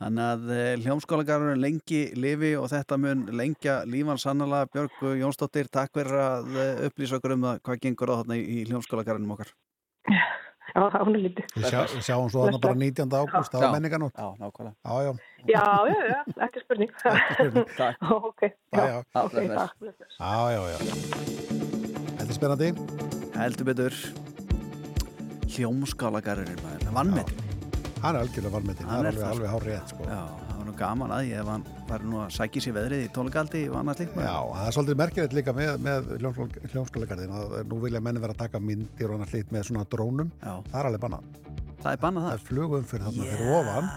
Þannig 0.00 0.24
að 0.24 0.50
eh, 0.56 0.74
hljómskólagarurinn 0.80 1.60
lengi 1.60 1.98
lifi 2.16 2.54
og 2.56 2.70
þetta 2.72 2.96
mun 3.00 3.26
lengja 3.36 3.80
lífan 3.84 4.20
sannlega. 4.20 4.68
Björg 4.72 5.02
Jónsdóttir, 5.20 5.68
takk 5.68 5.92
fyrir 5.96 6.16
að 6.16 6.54
eh, 6.56 6.86
upplýsa 6.88 7.18
okkur 7.18 7.34
um 7.36 7.44
það 7.44 7.58
hvað 7.68 7.82
gengur 7.84 8.12
á 8.12 8.14
þarna 8.22 8.38
í, 8.40 8.46
í 8.48 8.62
hljómskólagarunum 8.70 9.34
okkar. 9.36 9.52
Já, 10.70 10.80
það 10.86 11.02
hún 11.04 11.18
er 11.18 11.22
lítið. 11.26 11.52
Við 11.56 11.66
sjá, 11.66 11.80
sáum 12.06 12.30
svo 12.30 12.46
þarna 12.46 12.60
bara 12.62 12.78
19. 12.78 13.12
ágúst, 13.18 13.52
það 13.52 13.64
var 13.66 13.74
menninganótt. 13.74 14.16
Já, 14.16 14.28
nákvæmlega. 14.40 14.76
Já, 14.86 14.94
já. 15.04 15.12
Já, 15.50 15.64
já, 15.90 15.98
já, 16.14 16.18
ekki 16.46 16.62
spurning. 16.64 16.94
Ekki 17.10 17.36
spurning. 17.36 17.74
Takk. 17.80 18.08
ok, 18.30 18.42
Já, 18.48 18.84
já. 18.86 18.98
ok, 19.24 19.36
takk. 19.52 19.74
Já, 20.16 20.34
já, 20.54 20.62
já. 20.70 20.78
Þetta 22.14 22.30
er 22.30 22.34
spennandi. 22.38 22.72
Heldur 23.36 23.70
betur 23.72 24.00
hljómskólagarurinn, 25.50 26.66
vannmetinn. 26.94 27.49
Hann 28.00 28.16
er 28.16 28.24
algjörlega 28.24 28.52
valmetinn, 28.54 28.86
það 28.88 29.00
er 29.00 29.08
alveg, 29.10 29.24
alveg 29.28 29.50
hár 29.52 29.64
rétt, 29.68 29.90
sko. 29.92 30.04
Já, 30.08 30.20
það 30.48 30.54
var 30.56 30.66
nú 30.70 30.74
gaman 30.78 31.12
að 31.12 31.26
ég 31.28 31.42
ef 31.42 31.50
hann 31.50 31.64
var 31.90 32.06
nú 32.08 32.20
að 32.22 32.30
sækja 32.36 32.62
sér 32.64 32.76
veðrið 32.78 33.02
í 33.04 33.10
tónleikaldi 33.16 33.62
og 33.68 33.76
annað 33.80 34.00
slíkt. 34.00 34.16
Já, 34.16 34.36
það 34.54 34.64
er 34.64 34.76
svolítið 34.76 35.00
merkilegt 35.02 35.36
líka 35.36 35.54
með, 35.58 35.72
með 35.84 36.08
hljómskólagarðin 36.72 37.36
að 37.36 37.54
nú 37.68 37.80
vilja 37.84 38.02
menni 38.06 38.24
vera 38.24 38.36
að 38.36 38.42
taka 38.46 38.62
myndir 38.64 39.10
og 39.10 39.18
annars 39.18 39.36
lít 39.36 39.52
með 39.52 39.68
svona 39.68 39.84
drónum. 39.92 40.32
Já. 40.40 40.54
Það 40.70 40.80
er 40.80 40.90
alveg 40.90 41.04
bannað. 41.04 41.40
Það 41.80 41.92
er 41.92 42.02
bannað 42.06 42.24
það? 42.24 42.30
Það 42.30 42.40
er 42.40 42.46
flugum 42.48 42.90
fyrir 42.90 43.08
þarna 43.08 43.30
fyrir 43.34 43.54
ofan. 43.60 43.94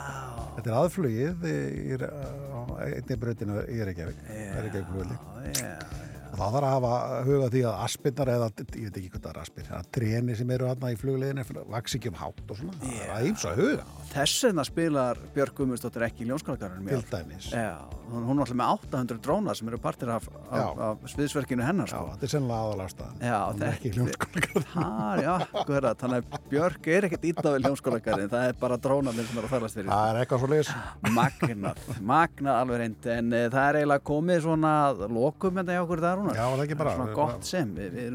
Þetta 0.53 0.69
er 0.69 0.79
aðflugið 0.81 1.47
í, 1.47 1.57
í, 1.79 1.97
á 2.03 2.59
einni 2.89 3.21
breytinu 3.23 3.63
í 3.71 3.83
Reykjavík. 3.87 4.25
Reykjavík 4.67 6.11
Og 6.33 6.39
það 6.39 6.55
þarf 6.55 6.65
að 6.65 6.71
hafa 6.73 7.17
huga 7.27 7.47
því 7.53 7.59
að 7.69 7.81
aspirnar 7.85 8.29
eða, 8.33 8.47
ég 8.57 8.87
veit 8.87 8.95
ekki 8.97 9.11
hvað 9.13 9.21
það 9.21 9.31
er 9.33 9.41
aspir, 9.43 9.67
að 9.77 9.89
tréni 9.93 10.37
sem 10.39 10.53
eru 10.55 10.69
hérna 10.71 10.89
í 10.89 10.97
flugleginni 10.97 11.43
vaks 11.75 11.97
ekki 11.99 12.09
um 12.09 12.17
hátt 12.17 12.41
og 12.47 12.57
svona. 12.57 12.77
Það 12.81 13.27
er 13.29 13.45
að 13.51 13.61
huga. 13.61 13.85
Þess 14.13 14.43
vegna 14.45 14.63
spilar 14.67 15.17
Björk 15.33 15.55
Guðmundsdóttir 15.57 16.03
ekki 16.05 16.21
í 16.21 16.27
ljónskólagarunum 16.29 16.85
Til 16.91 16.99
dæmis. 17.09 17.47
Já, 17.49 17.79
hún 18.11 18.27
hún 18.27 18.37
er 18.37 18.43
alltaf 18.43 18.57
með 18.59 18.73
800 18.75 19.17
dróna 19.25 19.55
sem 19.57 19.71
eru 19.71 19.79
partir 19.81 20.11
af, 20.13 20.27
af, 20.51 20.59
Já. 20.59 20.67
af 20.85 21.07
sviðsverkinu 21.15 21.65
hennar 21.65 21.89
sko. 21.89 22.03
Þetta 22.11 22.27
er 22.27 22.33
sennilega 22.35 22.67
aðalástaðan. 22.67 23.17
Já, 23.25 23.39
Hún 23.47 23.63
er 23.65 23.71
ekki 23.73 23.89
í 23.89 23.95
hljómskólagarðinum. 23.97 24.67
Það, 24.75 25.23
já, 25.25 25.33
akkurat, 25.63 26.03
þannig 26.03 26.21
að 26.21 26.47
Björk 26.53 26.91
er 26.93 27.09
ekkert 27.09 27.27
ítla 27.31 27.55
við 27.55 27.65
ljónskólagarinn, 27.67 28.31
það 28.35 28.47
er 28.51 28.55
bara 28.61 28.79
drónarnir 28.85 29.29
sem 29.31 29.41
eru 29.41 29.49
að 29.49 29.55
þarlast 29.57 29.79
fyrir. 29.81 29.89
Það 29.89 30.13
er 30.13 30.21
eitthvað 30.21 30.43
svo 30.45 30.51
leis. 30.53 30.71
Magnað, 31.17 31.83
magnað 32.13 32.61
alveg 32.61 32.83
reynd, 32.83 33.11
en 33.17 33.33
e, 33.33 33.43
það 33.49 33.69
er 33.71 33.81
eiginlega 33.81 34.07
komið 34.13 34.45
svona 34.45 34.73
lokum 35.09 35.57
hérna 35.57 35.73
hjá 35.79 35.83
okkur 35.87 36.05
það. 36.05 36.25
Já, 36.29 36.43
það 36.45 36.57
er 36.59 36.65
ekki 36.67 36.81
bara- 36.83 36.97
Svona 37.01 37.17
gott 37.17 37.49
sem, 37.49 37.73
við, 37.73 37.89
við 37.97 38.11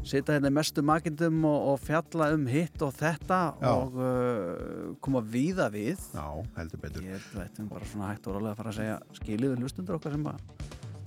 að 0.00 0.08
sitja 0.10 0.36
hérna 0.36 0.50
mestu 0.54 0.82
makindum 0.86 1.44
og, 1.44 1.68
og 1.74 1.80
fjalla 1.84 2.30
um 2.34 2.46
hitt 2.50 2.82
og 2.84 2.92
þetta 2.96 3.40
Já. 3.60 3.70
og 3.74 3.98
uh, 4.00 4.92
koma 5.04 5.20
víða 5.22 5.68
við. 5.72 6.00
Já, 6.16 6.26
heldur 6.56 6.82
betur. 6.82 7.04
Ég 7.04 7.30
veit 7.36 7.60
um 7.60 7.68
bara 7.70 7.88
svona 7.90 8.12
hægt 8.12 8.28
og 8.30 8.38
rálega 8.38 8.54
að 8.54 8.60
fara 8.62 8.72
að 8.74 8.78
segja 8.80 9.00
skilið 9.20 9.54
við 9.54 9.64
hlustundur 9.66 9.98
okkar 10.00 10.16
sem 10.16 10.24
bara 10.24 10.40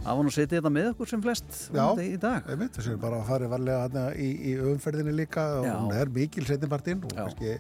af 0.03 0.17
hann 0.19 0.27
og 0.27 0.33
setja 0.35 0.59
þetta 0.59 0.71
með 0.75 0.87
okkur 0.91 1.09
sem 1.13 1.21
flest 1.23 1.53
Já, 1.71 1.77
vonandi 1.77 2.05
í 2.11 2.17
dag. 2.19 2.47
einmitt, 2.51 2.73
þessi 2.75 2.91
er 2.91 2.97
bara 2.99 3.21
að 3.21 3.29
fara 3.29 3.47
varlega 3.53 3.83
hérna 3.85 4.01
í, 4.19 4.29
í 4.51 4.55
umferðinni 4.73 5.13
líka 5.15 5.45
og 5.61 5.67
Já. 5.69 5.75
hún 5.79 5.93
er 5.95 6.11
mikil 6.11 6.43
setnipartinn 6.49 7.05
og 7.07 7.13
kannski 7.15 7.53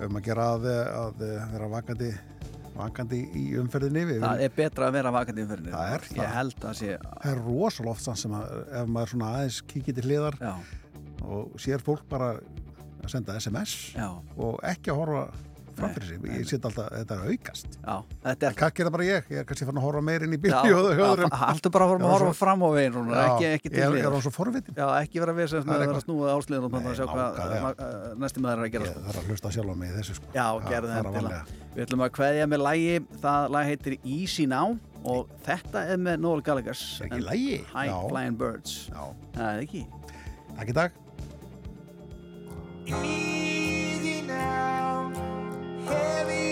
um 0.00 0.16
að 0.16 0.24
gera 0.24 0.46
að, 0.56 0.64
að 1.02 1.24
vera 1.52 1.68
vakandi, 1.74 2.08
vakandi 2.74 3.20
í 3.38 3.44
umferðinni. 3.60 4.04
Við 4.08 4.24
Það 4.24 4.44
er 4.46 4.54
betra 4.56 4.88
að 4.88 4.98
vera 4.98 5.12
vakandi 5.14 5.44
umferðinni. 5.44 5.74
Það 5.74 5.94
er. 5.94 6.06
Ég 6.18 6.34
held 6.34 6.68
að 6.70 6.76
sé... 6.80 6.90
Það 7.06 7.30
er 7.32 7.42
rosalega 7.46 7.94
oft 7.94 8.06
sann 8.06 8.20
sem 8.20 8.36
að 8.38 8.54
ef 8.80 8.92
maður 8.96 9.14
svona 9.14 9.32
aðeins 9.38 9.60
kíkir 9.70 9.98
til 9.98 10.06
hliðar 10.08 10.38
Já. 10.42 10.52
og 11.24 11.58
sér 11.62 11.84
fólk 11.84 12.06
bara 12.10 12.30
að 12.34 13.10
senda 13.12 13.36
SMS 13.40 13.74
Já. 13.94 14.08
og 14.36 14.62
ekki 14.66 14.92
að 14.92 15.02
horfa 15.02 15.24
framfyrir 15.78 16.06
sig. 16.08 16.18
Ég 16.34 16.46
set 16.48 16.64
alltaf, 16.68 16.88
þetta 16.94 17.16
er 17.16 17.22
að 17.24 17.32
aukast. 17.34 17.68
Já, 17.84 17.96
þetta 18.26 18.48
er... 18.48 18.56
Kannski 18.60 18.82
er 18.84 18.88
það 18.88 18.94
bara 18.96 19.06
ég, 19.08 19.28
ég 19.34 19.40
er 19.42 19.48
kannski 19.48 19.68
fann 19.68 19.80
að 19.80 19.86
horfa 19.88 20.02
meir 20.08 20.24
inn 20.26 20.34
í 20.34 20.40
já, 20.40 20.60
haltu 21.44 21.72
bara 21.74 21.84
að 21.88 21.92
horfa- 21.94 22.10
horfa 22.14 22.34
fram 22.38 22.64
á 22.64 22.68
veginn, 22.74 22.94
Rúnar, 22.98 23.20
ekki- 23.34 23.50
ekki 23.58 23.72
til 23.74 23.82
er. 23.84 24.08
Já, 24.78 24.86
ekki 25.04 25.22
vera 25.24 25.34
við 25.38 25.50
sem 25.54 25.64
Það 25.64 25.74
er 25.74 25.84
að 25.84 25.98
að 25.98 26.06
snúa 26.06 26.32
ásliðin 26.38 26.64
og 26.64 26.72
að 26.90 26.98
sjá 26.98 27.06
hvað 27.10 27.38
uh, 27.74 28.14
næsti 28.24 28.44
maður 28.44 28.58
er 28.58 28.68
að 28.68 28.74
gera. 28.74 28.88
Ég 28.88 29.04
þarf 29.08 29.20
að 29.22 29.30
hlusta 29.32 29.52
sjálf 29.54 29.70
á 29.70 29.76
mig 29.82 29.88
í 29.90 29.96
þessu 29.98 30.14
sko. 30.18 30.32
Það- 30.34 30.64
það 30.64 30.88
það 30.94 30.98
er 31.04 31.28
að. 31.34 31.54
Við 31.74 31.84
ætlum 31.88 32.04
að 32.06 32.12
kveðja 32.18 32.48
með 32.54 32.60
lægi, 32.68 32.96
það 33.24 33.48
lag 33.54 33.70
heitir 33.70 33.96
Easy 34.04 34.46
Now 34.46 34.76
og 35.04 35.32
þetta 35.44 35.82
er 35.92 35.98
með 36.00 36.20
Noel 36.24 36.40
Gallagher's 36.46 36.84
Er 37.00 37.08
ekki 37.08 37.18
and 37.18 37.26
lagi? 37.28 37.56
High. 37.74 37.92
Flying 38.08 38.38
Birds. 38.40 38.76
Já. 38.88 39.02
Það 39.34 39.48
er 39.50 39.64
ekki. 39.66 39.82
Takk 40.54 40.70
í 40.70 40.76
dag. 40.78 41.00
Easy 42.86 44.20
heavy 45.86 46.43